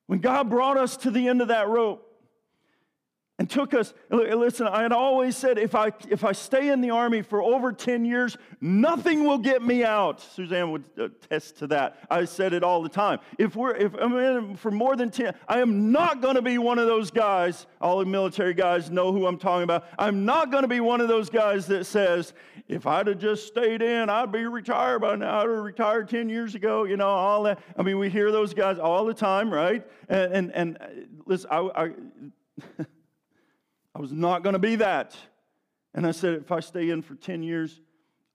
When 0.08 0.18
God 0.18 0.50
brought 0.50 0.76
us 0.76 0.98
to 0.98 1.12
the 1.12 1.28
end 1.28 1.44
of 1.44 1.50
that 1.50 1.68
rope, 1.70 2.07
and 3.40 3.50
took 3.50 3.74
us 3.74 3.94
listen 4.10 4.68
i 4.68 4.82
had 4.82 4.92
always 4.92 5.36
said 5.36 5.58
if 5.58 5.76
i 5.76 5.92
if 6.10 6.24
i 6.24 6.32
stay 6.32 6.70
in 6.70 6.82
the 6.82 6.90
army 6.90 7.22
for 7.22 7.42
over 7.42 7.72
10 7.72 8.06
years 8.06 8.38
nothing 8.60 9.26
will 9.26 9.38
get 9.38 9.62
me 9.62 9.84
out. 9.84 10.20
Suzanne 10.22 10.72
would 10.72 10.84
attest 10.98 11.58
to 11.58 11.68
that. 11.68 11.98
I 12.10 12.26
said 12.26 12.54
it 12.54 12.64
all 12.64 12.82
the 12.82 12.90
time. 12.90 13.20
If 13.38 13.56
we're 13.56 13.76
if 13.76 13.94
i'm 13.96 14.16
in 14.18 14.56
for 14.56 14.72
more 14.72 14.96
than 14.96 15.12
10 15.12 15.34
i 15.48 15.60
am 15.60 15.92
not 15.92 16.22
going 16.22 16.36
to 16.36 16.42
be 16.42 16.58
one 16.58 16.80
of 16.80 16.88
those 16.88 17.12
guys 17.12 17.68
all 17.82 18.00
the 18.00 18.06
military 18.06 18.54
guys 18.54 18.90
know 18.90 19.12
who 19.12 19.28
i'm 19.28 19.38
talking 19.38 19.64
about. 19.64 19.86
I'm 20.00 20.26
not 20.26 20.52
going 20.52 20.64
to 20.64 20.68
be 20.68 20.80
one 20.80 21.02
of 21.02 21.08
those 21.08 21.30
guys 21.30 21.68
that 21.68 21.86
says 21.86 22.34
if 22.68 22.88
i'd 22.88 23.08
have 23.08 23.20
just 23.20 23.48
stayed 23.48 23.82
in 23.82 24.10
i'd 24.10 24.32
be 24.32 24.46
retired 24.46 25.00
by 25.00 25.16
now 25.16 25.40
i'd 25.40 25.50
have 25.50 25.50
retired 25.50 26.10
10 26.10 26.30
years 26.30 26.56
ago 26.56 26.84
you 26.86 26.98
know 26.98 27.08
all 27.08 27.44
that. 27.44 27.60
I 27.78 27.84
mean 27.84 27.98
we 28.00 28.10
hear 28.10 28.32
those 28.32 28.54
guys 28.54 28.80
all 28.80 29.06
the 29.06 29.14
time 29.14 29.52
right? 29.54 29.86
And 30.10 30.34
and, 30.34 30.52
and 30.54 30.78
uh, 30.82 30.86
listen 31.26 31.50
i, 31.52 31.70
I 31.76 31.92
I 33.98 34.00
was 34.00 34.12
not 34.12 34.44
going 34.44 34.54
to 34.54 34.60
be 34.60 34.76
that. 34.76 35.18
And 35.96 36.06
I 36.06 36.12
said, 36.12 36.36
if 36.36 36.52
I 36.52 36.60
stay 36.60 36.92
in 36.92 37.02
for 37.02 37.16
10 37.16 37.42
years, 37.42 37.82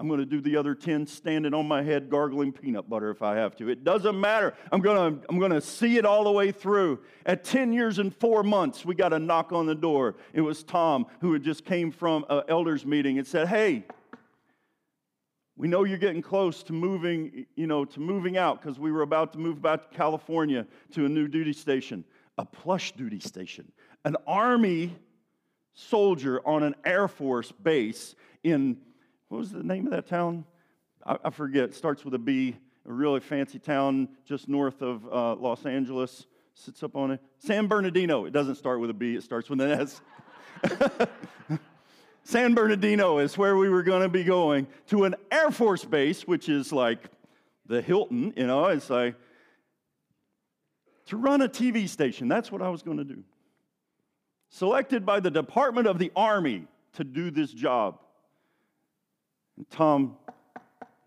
I'm 0.00 0.08
going 0.08 0.18
to 0.18 0.26
do 0.26 0.40
the 0.40 0.56
other 0.56 0.74
10 0.74 1.06
standing 1.06 1.54
on 1.54 1.68
my 1.68 1.84
head, 1.84 2.10
gargling 2.10 2.50
peanut 2.50 2.90
butter 2.90 3.10
if 3.10 3.22
I 3.22 3.36
have 3.36 3.54
to. 3.58 3.68
It 3.68 3.84
doesn't 3.84 4.20
matter. 4.20 4.54
I'm 4.72 4.80
going 4.80 5.20
to, 5.20 5.26
I'm 5.28 5.38
going 5.38 5.52
to 5.52 5.60
see 5.60 5.98
it 5.98 6.04
all 6.04 6.24
the 6.24 6.32
way 6.32 6.50
through. 6.50 6.98
At 7.24 7.44
10 7.44 7.72
years 7.72 8.00
and 8.00 8.12
four 8.12 8.42
months, 8.42 8.84
we 8.84 8.96
got 8.96 9.12
a 9.12 9.20
knock 9.20 9.52
on 9.52 9.66
the 9.66 9.74
door. 9.76 10.16
It 10.32 10.40
was 10.40 10.64
Tom 10.64 11.06
who 11.20 11.32
had 11.32 11.44
just 11.44 11.64
came 11.64 11.92
from 11.92 12.26
an 12.28 12.42
elders 12.48 12.84
meeting 12.84 13.18
and 13.18 13.26
said, 13.26 13.46
Hey, 13.46 13.84
we 15.56 15.68
know 15.68 15.84
you're 15.84 15.96
getting 15.96 16.22
close 16.22 16.64
to 16.64 16.72
moving, 16.72 17.46
you 17.54 17.68
know, 17.68 17.84
to 17.84 18.00
moving 18.00 18.36
out 18.36 18.60
because 18.60 18.80
we 18.80 18.90
were 18.90 19.02
about 19.02 19.32
to 19.34 19.38
move 19.38 19.62
back 19.62 19.88
to 19.88 19.96
California 19.96 20.66
to 20.94 21.06
a 21.06 21.08
new 21.08 21.28
duty 21.28 21.52
station, 21.52 22.04
a 22.36 22.44
plush 22.44 22.90
duty 22.96 23.20
station, 23.20 23.70
an 24.04 24.16
army 24.26 24.96
soldier 25.74 26.40
on 26.46 26.62
an 26.62 26.74
Air 26.84 27.08
Force 27.08 27.52
base 27.52 28.14
in, 28.42 28.76
what 29.28 29.38
was 29.38 29.50
the 29.50 29.62
name 29.62 29.86
of 29.86 29.92
that 29.92 30.06
town? 30.06 30.44
I, 31.04 31.18
I 31.24 31.30
forget. 31.30 31.64
It 31.64 31.74
starts 31.74 32.04
with 32.04 32.14
a 32.14 32.18
B, 32.18 32.56
a 32.86 32.92
really 32.92 33.20
fancy 33.20 33.58
town 33.58 34.08
just 34.24 34.48
north 34.48 34.82
of 34.82 35.06
uh, 35.06 35.34
Los 35.36 35.64
Angeles. 35.66 36.26
Sits 36.54 36.82
up 36.82 36.96
on 36.96 37.12
it. 37.12 37.20
San 37.38 37.66
Bernardino. 37.66 38.26
It 38.26 38.32
doesn't 38.32 38.56
start 38.56 38.80
with 38.80 38.90
a 38.90 38.94
B, 38.94 39.14
it 39.14 39.22
starts 39.22 39.48
with 39.48 39.60
an 39.60 39.70
S. 39.70 40.00
San 42.24 42.54
Bernardino 42.54 43.18
is 43.18 43.36
where 43.36 43.56
we 43.56 43.68
were 43.68 43.82
going 43.82 44.02
to 44.02 44.08
be 44.08 44.22
going 44.22 44.68
to 44.88 45.04
an 45.04 45.16
Air 45.30 45.50
Force 45.50 45.84
base, 45.84 46.26
which 46.26 46.48
is 46.48 46.72
like 46.72 47.10
the 47.66 47.82
Hilton, 47.82 48.32
you 48.36 48.46
know, 48.46 48.66
it's 48.66 48.90
like 48.90 49.16
to 51.06 51.16
run 51.16 51.42
a 51.42 51.48
TV 51.48 51.88
station. 51.88 52.28
That's 52.28 52.52
what 52.52 52.62
I 52.62 52.68
was 52.68 52.82
going 52.82 52.98
to 52.98 53.04
do. 53.04 53.24
Selected 54.52 55.04
by 55.04 55.18
the 55.18 55.30
Department 55.30 55.88
of 55.88 55.98
the 55.98 56.12
Army 56.14 56.68
to 56.94 57.02
do 57.02 57.30
this 57.30 57.52
job. 57.52 57.98
And 59.56 59.68
Tom 59.68 60.16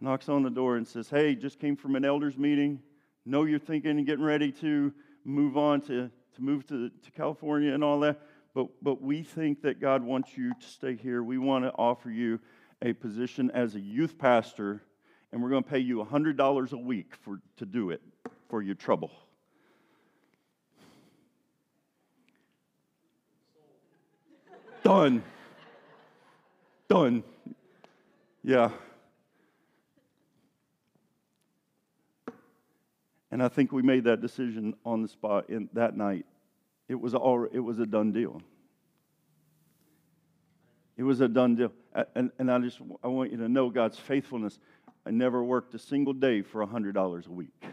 knocks 0.02 0.28
on 0.28 0.44
the 0.44 0.50
door 0.50 0.76
and 0.76 0.88
says, 0.88 1.10
Hey, 1.10 1.36
just 1.36 1.60
came 1.60 1.78
from 1.78 1.96
an 1.96 2.04
elders 2.04 2.38
meeting. 2.38 2.82
Know 3.26 3.46
you're 3.46 3.58
thinking 3.58 3.92
and 3.92 4.06
getting 4.06 4.26
ready 4.26 4.52
to 4.52 4.94
move 5.24 5.58
on 5.58 5.80
to, 5.82 6.12
to 6.36 6.42
move 6.42 6.68
to, 6.68 6.90
to 6.90 7.12
California 7.12 7.74
and 7.74 7.84
all 7.84 8.02
that 8.02 8.20
but, 8.56 8.68
but 8.82 9.02
we 9.02 9.22
think 9.22 9.62
that 9.64 9.82
God 9.82 10.02
wants 10.02 10.36
you 10.38 10.54
to 10.54 10.68
stay 10.68 10.96
here. 10.96 11.22
We 11.22 11.38
want 11.38 11.66
to 11.66 11.72
offer 11.72 12.10
you 12.10 12.40
a 12.82 12.94
position 12.94 13.52
as 13.52 13.76
a 13.76 13.80
youth 13.80 14.18
pastor, 14.18 14.82
and 15.32 15.44
we're 15.44 15.50
going 15.50 15.64
to 15.64 15.70
pay 15.70 15.80
you 15.80 16.04
$100 16.04 16.72
a 16.72 16.78
week 16.78 17.16
for, 17.22 17.42
to 17.58 17.66
do 17.66 17.90
it 17.90 18.02
for 18.48 18.62
your 18.62 18.76
trouble. 18.76 19.12
Done. 24.86 25.24
Done. 26.88 27.24
Yeah. 28.44 28.70
And 33.32 33.42
I 33.42 33.48
think 33.48 33.72
we 33.72 33.82
made 33.82 34.04
that 34.04 34.22
decision 34.22 34.76
on 34.86 35.02
the 35.02 35.08
spot 35.08 35.50
in 35.50 35.70
that 35.74 35.98
night. 35.98 36.28
It 36.88 37.02
was, 37.02 37.16
all, 37.16 37.48
it 37.52 37.58
was 37.58 37.80
a 37.80 37.88
done 37.88 38.12
deal. 38.12 38.44
It 40.98 41.04
was 41.04 41.20
a 41.20 41.28
done 41.28 41.56
deal. 41.56 41.72
And, 42.14 42.30
and 42.38 42.52
I 42.52 42.60
just 42.60 42.80
I 43.04 43.08
want 43.08 43.32
you 43.32 43.38
to 43.40 43.50
know 43.50 43.72
God's 43.72 43.98
faithfulness. 43.98 44.60
I 45.04 45.10
never 45.10 45.44
worked 45.44 45.74
a 45.74 45.80
single 45.80 46.14
day 46.14 46.44
for 46.44 46.64
$100 46.64 47.28
a 47.28 47.32
week. 47.32 47.66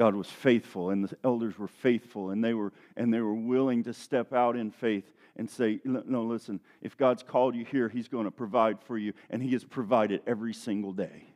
God 0.00 0.14
was 0.14 0.30
faithful 0.30 0.88
and 0.88 1.04
the 1.04 1.14
elders 1.22 1.58
were 1.58 1.68
faithful 1.68 2.30
and 2.30 2.42
they 2.42 2.54
were 2.54 2.72
and 2.96 3.12
they 3.12 3.20
were 3.20 3.34
willing 3.34 3.84
to 3.84 3.92
step 3.92 4.32
out 4.32 4.56
in 4.56 4.70
faith 4.70 5.04
and 5.36 5.50
say 5.50 5.78
no 5.84 6.22
listen 6.22 6.58
if 6.80 6.96
God's 6.96 7.22
called 7.22 7.54
you 7.54 7.66
here 7.66 7.86
he's 7.86 8.08
going 8.08 8.24
to 8.24 8.30
provide 8.30 8.80
for 8.80 8.96
you 8.96 9.12
and 9.28 9.42
he 9.42 9.50
has 9.50 9.62
provided 9.62 10.22
every 10.26 10.54
single 10.54 10.94
day. 10.94 11.26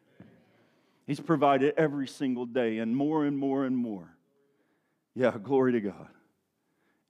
He's 1.06 1.20
provided 1.20 1.74
every 1.76 2.08
single 2.08 2.46
day 2.46 2.78
and 2.78 2.96
more 2.96 3.26
and 3.26 3.36
more 3.36 3.66
and 3.66 3.76
more. 3.76 4.16
Yeah, 5.14 5.36
glory 5.42 5.72
to 5.72 5.82
God. 5.82 6.08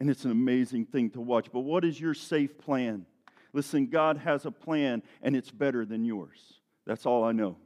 And 0.01 0.11
it's 0.11 0.25
an 0.25 0.33
amazing 0.33 0.87
thing 0.87 1.11
to 1.11 1.21
watch. 1.21 1.53
But 1.53 1.61
what 1.61 1.85
is 1.85 2.01
your 2.01 2.15
safe 2.15 2.59
plan? 2.59 3.07
Listen, 3.53 3.87
God 3.87 4.17
has 4.17 4.45
a 4.45 4.51
plan, 4.51 5.05
and 5.23 5.37
it's 5.37 5.53
better 5.53 5.87
than 5.87 6.05
yours. 6.05 6.55
That's 6.85 7.07
all 7.07 7.23
I 7.23 7.31
know. 7.31 7.59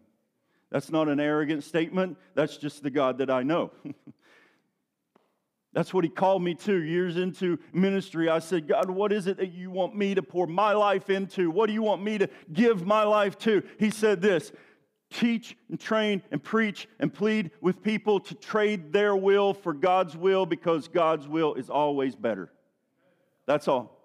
That's 0.71 0.91
not 0.91 1.09
an 1.09 1.21
arrogant 1.21 1.65
statement. 1.65 2.19
That's 2.35 2.57
just 2.57 2.83
the 2.83 2.91
God 2.91 3.19
that 3.19 3.31
I 3.31 3.43
know. 3.43 3.71
That's 5.73 5.93
what 5.95 6.03
he 6.03 6.11
called 6.11 6.43
me 6.43 6.55
to 6.55 6.83
years 6.83 7.17
into 7.17 7.59
ministry. 7.73 8.29
I 8.29 8.39
said, 8.39 8.67
God, 8.67 8.91
what 8.91 9.13
is 9.13 9.27
it 9.27 9.37
that 9.37 9.53
you 9.53 9.71
want 9.71 9.95
me 9.95 10.15
to 10.15 10.23
pour 10.23 10.47
my 10.47 10.73
life 10.73 11.11
into? 11.11 11.51
What 11.51 11.67
do 11.67 11.73
you 11.73 11.83
want 11.83 12.03
me 12.03 12.19
to 12.19 12.29
give 12.53 12.87
my 12.87 13.03
life 13.05 13.39
to? 13.41 13.63
He 13.79 13.91
said 13.91 14.21
this 14.21 14.53
teach 15.11 15.57
and 15.71 15.81
train 15.81 16.23
and 16.31 16.43
preach 16.43 16.87
and 16.99 17.13
plead 17.13 17.51
with 17.61 17.83
people 17.83 18.21
to 18.21 18.35
trade 18.35 18.93
their 18.93 19.17
will 19.17 19.55
for 19.55 19.73
God's 19.73 20.17
will 20.17 20.45
because 20.45 20.89
God's 20.89 21.27
will 21.27 21.55
is 21.55 21.71
always 21.71 22.15
better. 22.15 22.51
That's 23.47 23.69
all. 23.69 23.99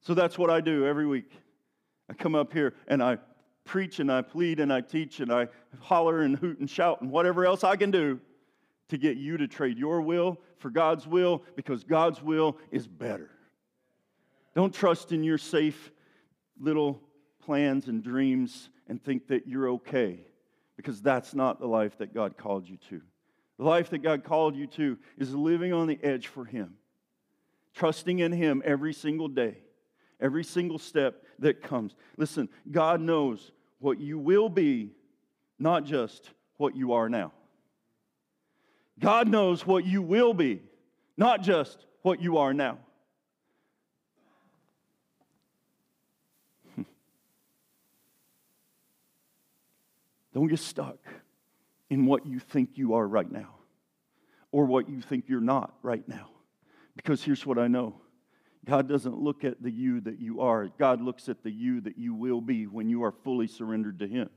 So 0.00 0.14
that's 0.14 0.38
what 0.38 0.50
I 0.50 0.60
do 0.60 0.86
every 0.86 1.06
week. 1.06 1.30
I 2.08 2.14
come 2.14 2.34
up 2.34 2.52
here 2.52 2.74
and 2.88 3.02
I 3.02 3.18
preach 3.66 4.00
and 4.00 4.10
I 4.10 4.22
plead 4.22 4.60
and 4.60 4.72
I 4.72 4.80
teach 4.80 5.20
and 5.20 5.30
I 5.30 5.48
holler 5.80 6.22
and 6.22 6.38
hoot 6.38 6.58
and 6.58 6.70
shout 6.70 7.02
and 7.02 7.10
whatever 7.10 7.44
else 7.44 7.64
I 7.64 7.76
can 7.76 7.90
do 7.90 8.20
to 8.88 8.96
get 8.96 9.16
you 9.16 9.36
to 9.36 9.48
trade 9.48 9.78
your 9.78 10.00
will 10.00 10.40
for 10.58 10.70
God's 10.70 11.06
will 11.06 11.42
because 11.56 11.84
God's 11.84 12.22
will 12.22 12.56
is 12.70 12.86
better. 12.86 13.30
Don't 14.54 14.72
trust 14.72 15.12
in 15.12 15.22
your 15.22 15.38
safe 15.38 15.92
little 16.58 17.02
plans 17.44 17.88
and 17.88 18.02
dreams 18.02 18.70
and 18.88 19.02
think 19.02 19.28
that 19.28 19.46
you're 19.46 19.68
okay 19.70 20.20
because 20.76 21.02
that's 21.02 21.34
not 21.34 21.60
the 21.60 21.66
life 21.66 21.98
that 21.98 22.14
God 22.14 22.36
called 22.36 22.68
you 22.68 22.78
to. 22.88 23.02
The 23.58 23.64
life 23.64 23.90
that 23.90 23.98
God 23.98 24.24
called 24.24 24.54
you 24.54 24.66
to 24.68 24.98
is 25.18 25.34
living 25.34 25.72
on 25.72 25.86
the 25.86 25.98
edge 26.02 26.28
for 26.28 26.44
Him, 26.44 26.74
trusting 27.74 28.18
in 28.18 28.32
Him 28.32 28.62
every 28.64 28.92
single 28.92 29.28
day, 29.28 29.58
every 30.20 30.44
single 30.44 30.78
step 30.78 31.24
that 31.38 31.62
comes. 31.62 31.94
Listen, 32.16 32.48
God 32.70 33.00
knows 33.00 33.50
what 33.78 34.00
you 34.00 34.18
will 34.18 34.48
be, 34.48 34.90
not 35.58 35.84
just 35.84 36.30
what 36.56 36.76
you 36.76 36.92
are 36.94 37.08
now. 37.08 37.32
God 38.98 39.28
knows 39.28 39.66
what 39.66 39.84
you 39.84 40.00
will 40.00 40.32
be, 40.32 40.62
not 41.16 41.42
just 41.42 41.84
what 42.02 42.20
you 42.22 42.38
are 42.38 42.54
now. 42.54 42.78
Don't 50.32 50.48
get 50.48 50.60
stuck 50.60 50.98
in 51.90 52.06
what 52.06 52.26
you 52.26 52.38
think 52.38 52.70
you 52.74 52.94
are 52.94 53.06
right 53.06 53.30
now 53.30 53.56
or 54.50 54.64
what 54.64 54.88
you 54.88 55.02
think 55.02 55.26
you're 55.28 55.40
not 55.40 55.74
right 55.82 56.08
now. 56.08 56.30
Because 56.96 57.22
here's 57.22 57.44
what 57.44 57.58
I 57.58 57.68
know 57.68 58.00
God 58.66 58.88
doesn't 58.88 59.18
look 59.18 59.44
at 59.44 59.62
the 59.62 59.70
you 59.70 60.00
that 60.02 60.20
you 60.20 60.40
are, 60.40 60.68
God 60.78 61.00
looks 61.00 61.28
at 61.28 61.42
the 61.42 61.50
you 61.50 61.80
that 61.82 61.96
you 61.96 62.14
will 62.14 62.40
be 62.40 62.66
when 62.66 62.88
you 62.88 63.04
are 63.04 63.12
fully 63.12 63.46
surrendered 63.46 64.00
to 64.00 64.08
Him. 64.08 64.28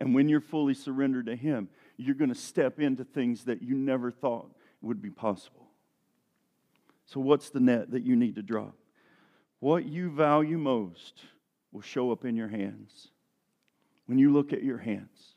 And 0.00 0.14
when 0.14 0.28
you're 0.28 0.40
fully 0.40 0.74
surrendered 0.74 1.26
to 1.26 1.36
Him, 1.36 1.68
you're 1.96 2.16
going 2.16 2.32
to 2.32 2.38
step 2.38 2.80
into 2.80 3.04
things 3.04 3.44
that 3.44 3.62
you 3.62 3.76
never 3.76 4.10
thought 4.10 4.50
would 4.80 5.00
be 5.00 5.10
possible. 5.10 5.68
So, 7.06 7.20
what's 7.20 7.50
the 7.50 7.60
net 7.60 7.92
that 7.92 8.02
you 8.02 8.16
need 8.16 8.34
to 8.34 8.42
drop? 8.42 8.74
What 9.60 9.84
you 9.86 10.10
value 10.10 10.58
most 10.58 11.20
will 11.70 11.82
show 11.82 12.10
up 12.10 12.24
in 12.24 12.36
your 12.36 12.48
hands 12.48 13.08
when 14.06 14.18
you 14.18 14.32
look 14.32 14.52
at 14.52 14.62
your 14.62 14.78
hands, 14.78 15.36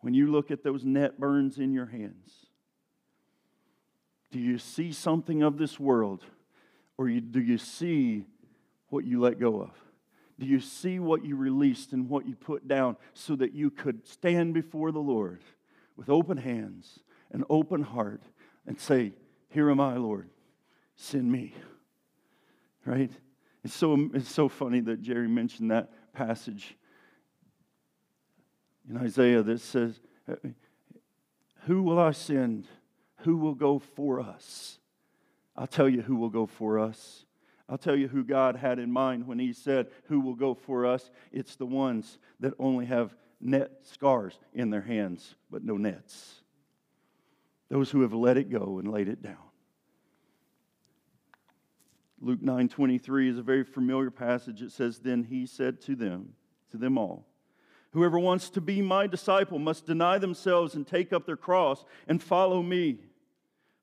when 0.00 0.14
you 0.14 0.30
look 0.30 0.50
at 0.50 0.62
those 0.62 0.84
net 0.84 1.18
burns 1.18 1.58
in 1.58 1.72
your 1.72 1.86
hands, 1.86 2.46
do 4.30 4.38
you 4.38 4.58
see 4.58 4.92
something 4.92 5.42
of 5.42 5.58
this 5.58 5.80
world 5.80 6.24
or 7.00 7.08
do 7.08 7.40
you 7.40 7.56
see 7.56 8.26
what 8.90 9.06
you 9.06 9.22
let 9.22 9.40
go 9.40 9.62
of? 9.62 9.70
Do 10.38 10.44
you 10.44 10.60
see 10.60 10.98
what 10.98 11.24
you 11.24 11.34
released 11.34 11.94
and 11.94 12.10
what 12.10 12.28
you 12.28 12.34
put 12.36 12.68
down 12.68 12.98
so 13.14 13.34
that 13.36 13.54
you 13.54 13.70
could 13.70 14.06
stand 14.06 14.52
before 14.52 14.92
the 14.92 14.98
Lord 14.98 15.40
with 15.96 16.10
open 16.10 16.36
hands, 16.36 16.98
and 17.32 17.42
open 17.48 17.80
heart, 17.80 18.22
and 18.66 18.78
say, 18.78 19.14
Here 19.48 19.70
am 19.70 19.80
I, 19.80 19.96
Lord, 19.96 20.28
send 20.94 21.32
me? 21.32 21.54
Right? 22.84 23.10
It's 23.64 23.74
so, 23.74 24.10
it's 24.12 24.30
so 24.30 24.50
funny 24.50 24.80
that 24.80 25.00
Jerry 25.00 25.28
mentioned 25.28 25.70
that 25.70 25.90
passage 26.12 26.76
in 28.90 28.98
Isaiah 28.98 29.42
that 29.42 29.62
says, 29.62 29.98
Who 31.62 31.82
will 31.82 31.98
I 31.98 32.10
send? 32.10 32.66
Who 33.20 33.38
will 33.38 33.54
go 33.54 33.78
for 33.78 34.20
us? 34.20 34.79
I'll 35.60 35.66
tell 35.66 35.90
you 35.90 36.00
who 36.00 36.16
will 36.16 36.30
go 36.30 36.46
for 36.46 36.78
us. 36.78 37.26
I'll 37.68 37.76
tell 37.76 37.94
you 37.94 38.08
who 38.08 38.24
God 38.24 38.56
had 38.56 38.78
in 38.78 38.90
mind 38.90 39.26
when 39.26 39.38
He 39.38 39.52
said, 39.52 39.88
Who 40.04 40.22
will 40.22 40.34
go 40.34 40.54
for 40.54 40.86
us? 40.86 41.10
It's 41.32 41.56
the 41.56 41.66
ones 41.66 42.18
that 42.40 42.54
only 42.58 42.86
have 42.86 43.14
net 43.42 43.70
scars 43.82 44.38
in 44.54 44.70
their 44.70 44.80
hands, 44.80 45.34
but 45.50 45.62
no 45.62 45.76
nets. 45.76 46.40
Those 47.68 47.90
who 47.90 48.00
have 48.00 48.14
let 48.14 48.38
it 48.38 48.50
go 48.50 48.78
and 48.78 48.90
laid 48.90 49.08
it 49.08 49.22
down. 49.22 49.36
Luke 52.22 52.40
9 52.40 52.70
23 52.70 53.28
is 53.28 53.36
a 53.36 53.42
very 53.42 53.64
familiar 53.64 54.10
passage. 54.10 54.62
It 54.62 54.72
says, 54.72 55.00
Then 55.00 55.24
he 55.24 55.44
said 55.44 55.82
to 55.82 55.94
them, 55.94 56.30
to 56.70 56.78
them 56.78 56.96
all. 56.96 57.26
Whoever 57.92 58.18
wants 58.18 58.48
to 58.50 58.62
be 58.62 58.80
my 58.80 59.06
disciple 59.06 59.58
must 59.58 59.84
deny 59.84 60.16
themselves 60.16 60.74
and 60.74 60.86
take 60.86 61.12
up 61.12 61.26
their 61.26 61.36
cross 61.36 61.84
and 62.08 62.22
follow 62.22 62.62
me. 62.62 63.00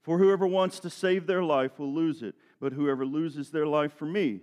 For 0.07 0.17
whoever 0.17 0.47
wants 0.47 0.79
to 0.79 0.89
save 0.89 1.27
their 1.27 1.43
life 1.43 1.77
will 1.77 1.93
lose 1.93 2.23
it, 2.23 2.33
but 2.61 2.71
whoever 2.71 3.05
loses 3.05 3.51
their 3.51 3.67
life 3.67 3.91
for 3.91 4.05
me 4.05 4.39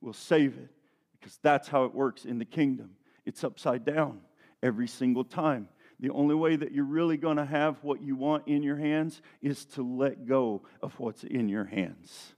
will 0.00 0.12
save 0.12 0.58
it. 0.58 0.70
Because 1.12 1.38
that's 1.40 1.68
how 1.68 1.84
it 1.84 1.94
works 1.94 2.24
in 2.24 2.40
the 2.40 2.44
kingdom. 2.44 2.96
It's 3.24 3.44
upside 3.44 3.84
down 3.84 4.22
every 4.60 4.88
single 4.88 5.22
time. 5.22 5.68
The 6.00 6.10
only 6.10 6.34
way 6.34 6.56
that 6.56 6.72
you're 6.72 6.84
really 6.84 7.16
going 7.16 7.36
to 7.36 7.44
have 7.44 7.76
what 7.84 8.02
you 8.02 8.16
want 8.16 8.48
in 8.48 8.64
your 8.64 8.74
hands 8.74 9.22
is 9.40 9.66
to 9.66 9.84
let 9.84 10.26
go 10.26 10.62
of 10.82 10.98
what's 10.98 11.22
in 11.22 11.48
your 11.48 11.64
hands. 11.64 12.34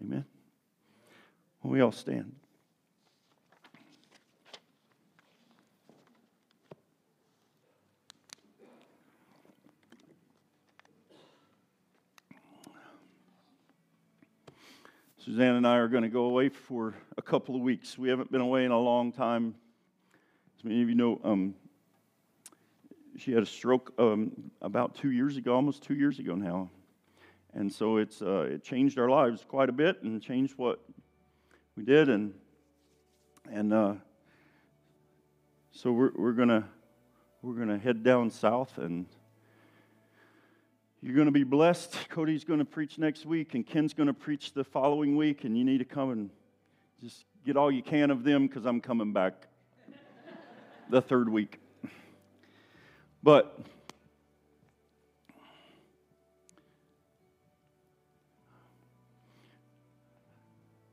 Amen. 0.00 0.26
When 1.60 1.72
we 1.72 1.80
all 1.80 1.90
stand. 1.90 2.36
Suzanne 15.24 15.54
and 15.54 15.66
I 15.66 15.76
are 15.76 15.88
going 15.88 16.02
to 16.02 16.10
go 16.10 16.26
away 16.26 16.50
for 16.50 16.92
a 17.16 17.22
couple 17.22 17.56
of 17.56 17.62
weeks. 17.62 17.96
We 17.96 18.10
haven't 18.10 18.30
been 18.30 18.42
away 18.42 18.66
in 18.66 18.72
a 18.72 18.78
long 18.78 19.10
time. 19.10 19.54
As 20.58 20.64
many 20.64 20.82
of 20.82 20.90
you 20.90 20.94
know, 20.94 21.18
um, 21.24 21.54
she 23.16 23.32
had 23.32 23.42
a 23.42 23.46
stroke 23.46 23.94
um, 23.98 24.32
about 24.60 24.94
two 24.94 25.12
years 25.12 25.38
ago, 25.38 25.54
almost 25.54 25.82
two 25.82 25.94
years 25.94 26.18
ago 26.18 26.34
now. 26.34 26.68
And 27.54 27.72
so 27.72 27.96
it's, 27.96 28.20
uh, 28.20 28.48
it 28.50 28.64
changed 28.64 28.98
our 28.98 29.08
lives 29.08 29.46
quite 29.48 29.70
a 29.70 29.72
bit 29.72 30.02
and 30.02 30.20
changed 30.20 30.58
what 30.58 30.80
we 31.74 31.84
did. 31.84 32.10
And, 32.10 32.34
and 33.50 33.72
uh, 33.72 33.94
so 35.72 35.90
we're, 35.90 36.12
we're 36.14 36.32
going 36.32 36.62
we're 37.40 37.54
gonna 37.54 37.78
head 37.78 38.02
down 38.02 38.28
south 38.28 38.76
and 38.76 39.06
you're 41.04 41.14
going 41.14 41.26
to 41.26 41.32
be 41.32 41.44
blessed. 41.44 42.08
Cody's 42.08 42.44
going 42.44 42.60
to 42.60 42.64
preach 42.64 42.96
next 42.96 43.26
week, 43.26 43.54
and 43.54 43.66
Ken's 43.66 43.92
going 43.92 44.06
to 44.06 44.14
preach 44.14 44.54
the 44.54 44.64
following 44.64 45.18
week, 45.18 45.44
and 45.44 45.54
you 45.54 45.62
need 45.62 45.76
to 45.76 45.84
come 45.84 46.10
and 46.10 46.30
just 47.02 47.26
get 47.44 47.58
all 47.58 47.70
you 47.70 47.82
can 47.82 48.10
of 48.10 48.24
them 48.24 48.46
because 48.46 48.64
I'm 48.64 48.80
coming 48.80 49.12
back 49.12 49.34
the 50.88 51.02
third 51.02 51.28
week. 51.28 51.60
But 53.22 53.60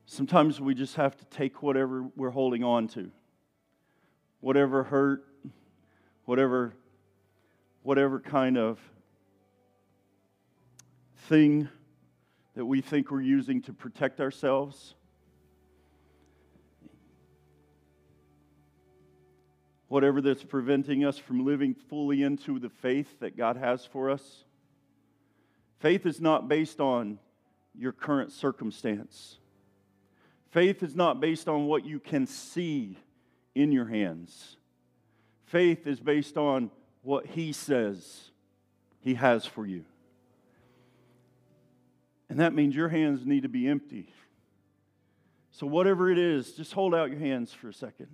sometimes 0.07 0.59
we 0.59 0.76
just 0.76 0.95
have 0.97 1.16
to 1.16 1.26
take 1.28 1.64
whatever 1.64 2.03
we're 2.18 2.32
holding 2.32 2.66
on 2.66 2.89
to, 2.89 3.12
whatever 4.41 4.84
hurt, 4.84 5.24
whatever, 6.26 6.74
whatever 7.82 8.20
kind 8.20 8.57
of 8.57 8.78
thing 11.32 11.70
that 12.56 12.66
we 12.66 12.82
think 12.82 13.10
we're 13.10 13.22
using 13.22 13.62
to 13.62 13.72
protect 13.72 14.20
ourselves. 14.20 14.96
Whatever 19.88 20.20
that's 20.20 20.44
preventing 20.44 21.06
us 21.06 21.18
from 21.18 21.46
living 21.46 21.74
fully 21.74 22.22
into 22.22 22.60
the 22.60 22.68
faith 22.68 23.22
that 23.22 23.38
God 23.38 23.56
has 23.56 23.86
for 23.86 24.10
us. 24.10 24.44
Faith 25.80 26.06
is 26.06 26.20
not 26.20 26.50
based 26.50 26.82
on 26.82 27.18
your 27.78 27.94
current 27.94 28.34
circumstance. 28.34 29.38
Faith 30.50 30.84
is 30.84 30.98
not 30.98 31.22
based 31.22 31.48
on 31.48 31.66
what 31.66 31.86
you 31.86 32.02
can 32.02 32.28
see 32.28 32.98
in 33.56 33.72
your 33.72 33.86
hands. 33.86 34.58
Faith 35.46 35.88
is 35.88 36.02
based 36.02 36.36
on 36.36 36.72
what 37.04 37.26
He 37.26 37.54
says 37.54 38.32
He 39.00 39.14
has 39.14 39.46
for 39.46 39.66
you. 39.66 39.86
And 42.32 42.40
that 42.40 42.54
means 42.54 42.74
your 42.74 42.88
hands 42.88 43.26
need 43.26 43.44
to 43.44 43.50
be 43.50 43.68
empty. 43.68 44.08
So, 45.52 45.68
whatever 45.68 46.10
it 46.10 46.18
is, 46.18 46.54
just 46.54 46.72
hold 46.72 46.96
out 46.96 47.10
your 47.10 47.20
hands 47.20 47.52
for 47.52 47.68
a 47.68 47.74
second. 47.74 48.08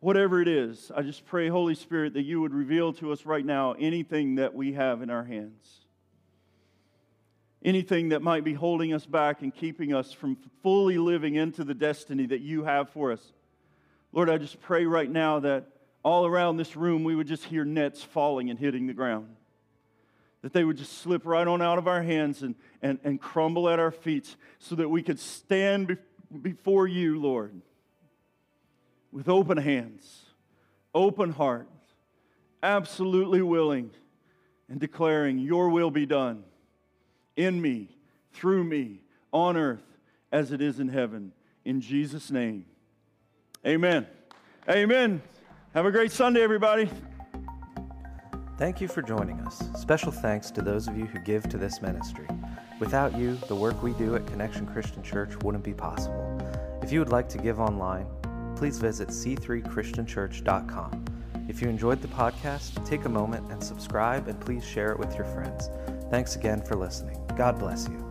Whatever 0.00 0.42
it 0.42 0.48
is, 0.48 0.90
I 0.92 1.02
just 1.02 1.24
pray, 1.24 1.46
Holy 1.46 1.76
Spirit, 1.76 2.14
that 2.14 2.22
you 2.22 2.40
would 2.40 2.52
reveal 2.52 2.92
to 2.94 3.12
us 3.12 3.24
right 3.24 3.46
now 3.46 3.74
anything 3.78 4.34
that 4.34 4.54
we 4.54 4.72
have 4.72 5.02
in 5.02 5.08
our 5.08 5.22
hands. 5.22 5.86
Anything 7.64 8.08
that 8.08 8.22
might 8.22 8.42
be 8.42 8.54
holding 8.54 8.92
us 8.92 9.06
back 9.06 9.42
and 9.42 9.54
keeping 9.54 9.94
us 9.94 10.10
from 10.10 10.36
fully 10.64 10.98
living 10.98 11.36
into 11.36 11.62
the 11.62 11.74
destiny 11.74 12.26
that 12.26 12.40
you 12.40 12.64
have 12.64 12.90
for 12.90 13.12
us. 13.12 13.22
Lord, 14.12 14.28
I 14.28 14.38
just 14.38 14.60
pray 14.60 14.84
right 14.84 15.08
now 15.08 15.38
that 15.38 15.68
all 16.02 16.26
around 16.26 16.56
this 16.56 16.74
room 16.74 17.04
we 17.04 17.14
would 17.14 17.28
just 17.28 17.44
hear 17.44 17.64
nets 17.64 18.02
falling 18.02 18.50
and 18.50 18.58
hitting 18.58 18.88
the 18.88 18.94
ground 18.94 19.36
that 20.44 20.52
they 20.52 20.62
would 20.62 20.76
just 20.76 20.98
slip 20.98 21.24
right 21.24 21.48
on 21.48 21.62
out 21.62 21.78
of 21.78 21.88
our 21.88 22.02
hands 22.02 22.42
and, 22.42 22.54
and, 22.82 22.98
and 23.02 23.18
crumble 23.18 23.66
at 23.66 23.78
our 23.78 23.90
feet 23.90 24.36
so 24.58 24.74
that 24.74 24.90
we 24.90 25.02
could 25.02 25.18
stand 25.18 25.86
be- 25.86 25.96
before 26.42 26.86
you, 26.86 27.18
Lord, 27.18 27.62
with 29.10 29.26
open 29.26 29.56
hands, 29.56 30.26
open 30.94 31.30
heart, 31.30 31.66
absolutely 32.62 33.40
willing, 33.40 33.90
and 34.68 34.78
declaring, 34.78 35.38
Your 35.38 35.70
will 35.70 35.90
be 35.90 36.04
done 36.04 36.44
in 37.36 37.58
me, 37.62 37.88
through 38.34 38.64
me, 38.64 39.00
on 39.32 39.56
earth 39.56 39.96
as 40.30 40.52
it 40.52 40.60
is 40.60 40.78
in 40.78 40.88
heaven. 40.88 41.32
In 41.64 41.80
Jesus' 41.80 42.30
name. 42.30 42.66
Amen. 43.66 44.06
Amen. 44.68 45.22
Have 45.72 45.86
a 45.86 45.90
great 45.90 46.12
Sunday, 46.12 46.42
everybody. 46.42 46.90
Thank 48.56 48.80
you 48.80 48.86
for 48.86 49.02
joining 49.02 49.40
us. 49.40 49.64
Special 49.74 50.12
thanks 50.12 50.52
to 50.52 50.62
those 50.62 50.86
of 50.86 50.96
you 50.96 51.06
who 51.06 51.18
give 51.20 51.48
to 51.48 51.58
this 51.58 51.82
ministry. 51.82 52.28
Without 52.78 53.16
you, 53.18 53.34
the 53.48 53.54
work 53.54 53.82
we 53.82 53.92
do 53.94 54.14
at 54.14 54.24
Connection 54.28 54.64
Christian 54.66 55.02
Church 55.02 55.34
wouldn't 55.42 55.64
be 55.64 55.74
possible. 55.74 56.38
If 56.80 56.92
you 56.92 57.00
would 57.00 57.08
like 57.08 57.28
to 57.30 57.38
give 57.38 57.58
online, 57.58 58.06
please 58.56 58.78
visit 58.78 59.08
c3christianchurch.com. 59.08 61.04
If 61.48 61.60
you 61.60 61.68
enjoyed 61.68 62.00
the 62.00 62.08
podcast, 62.08 62.86
take 62.86 63.04
a 63.06 63.08
moment 63.08 63.50
and 63.50 63.62
subscribe 63.62 64.28
and 64.28 64.40
please 64.40 64.64
share 64.64 64.92
it 64.92 64.98
with 64.98 65.16
your 65.16 65.26
friends. 65.26 65.68
Thanks 66.10 66.36
again 66.36 66.62
for 66.62 66.76
listening. 66.76 67.20
God 67.36 67.58
bless 67.58 67.88
you. 67.88 68.03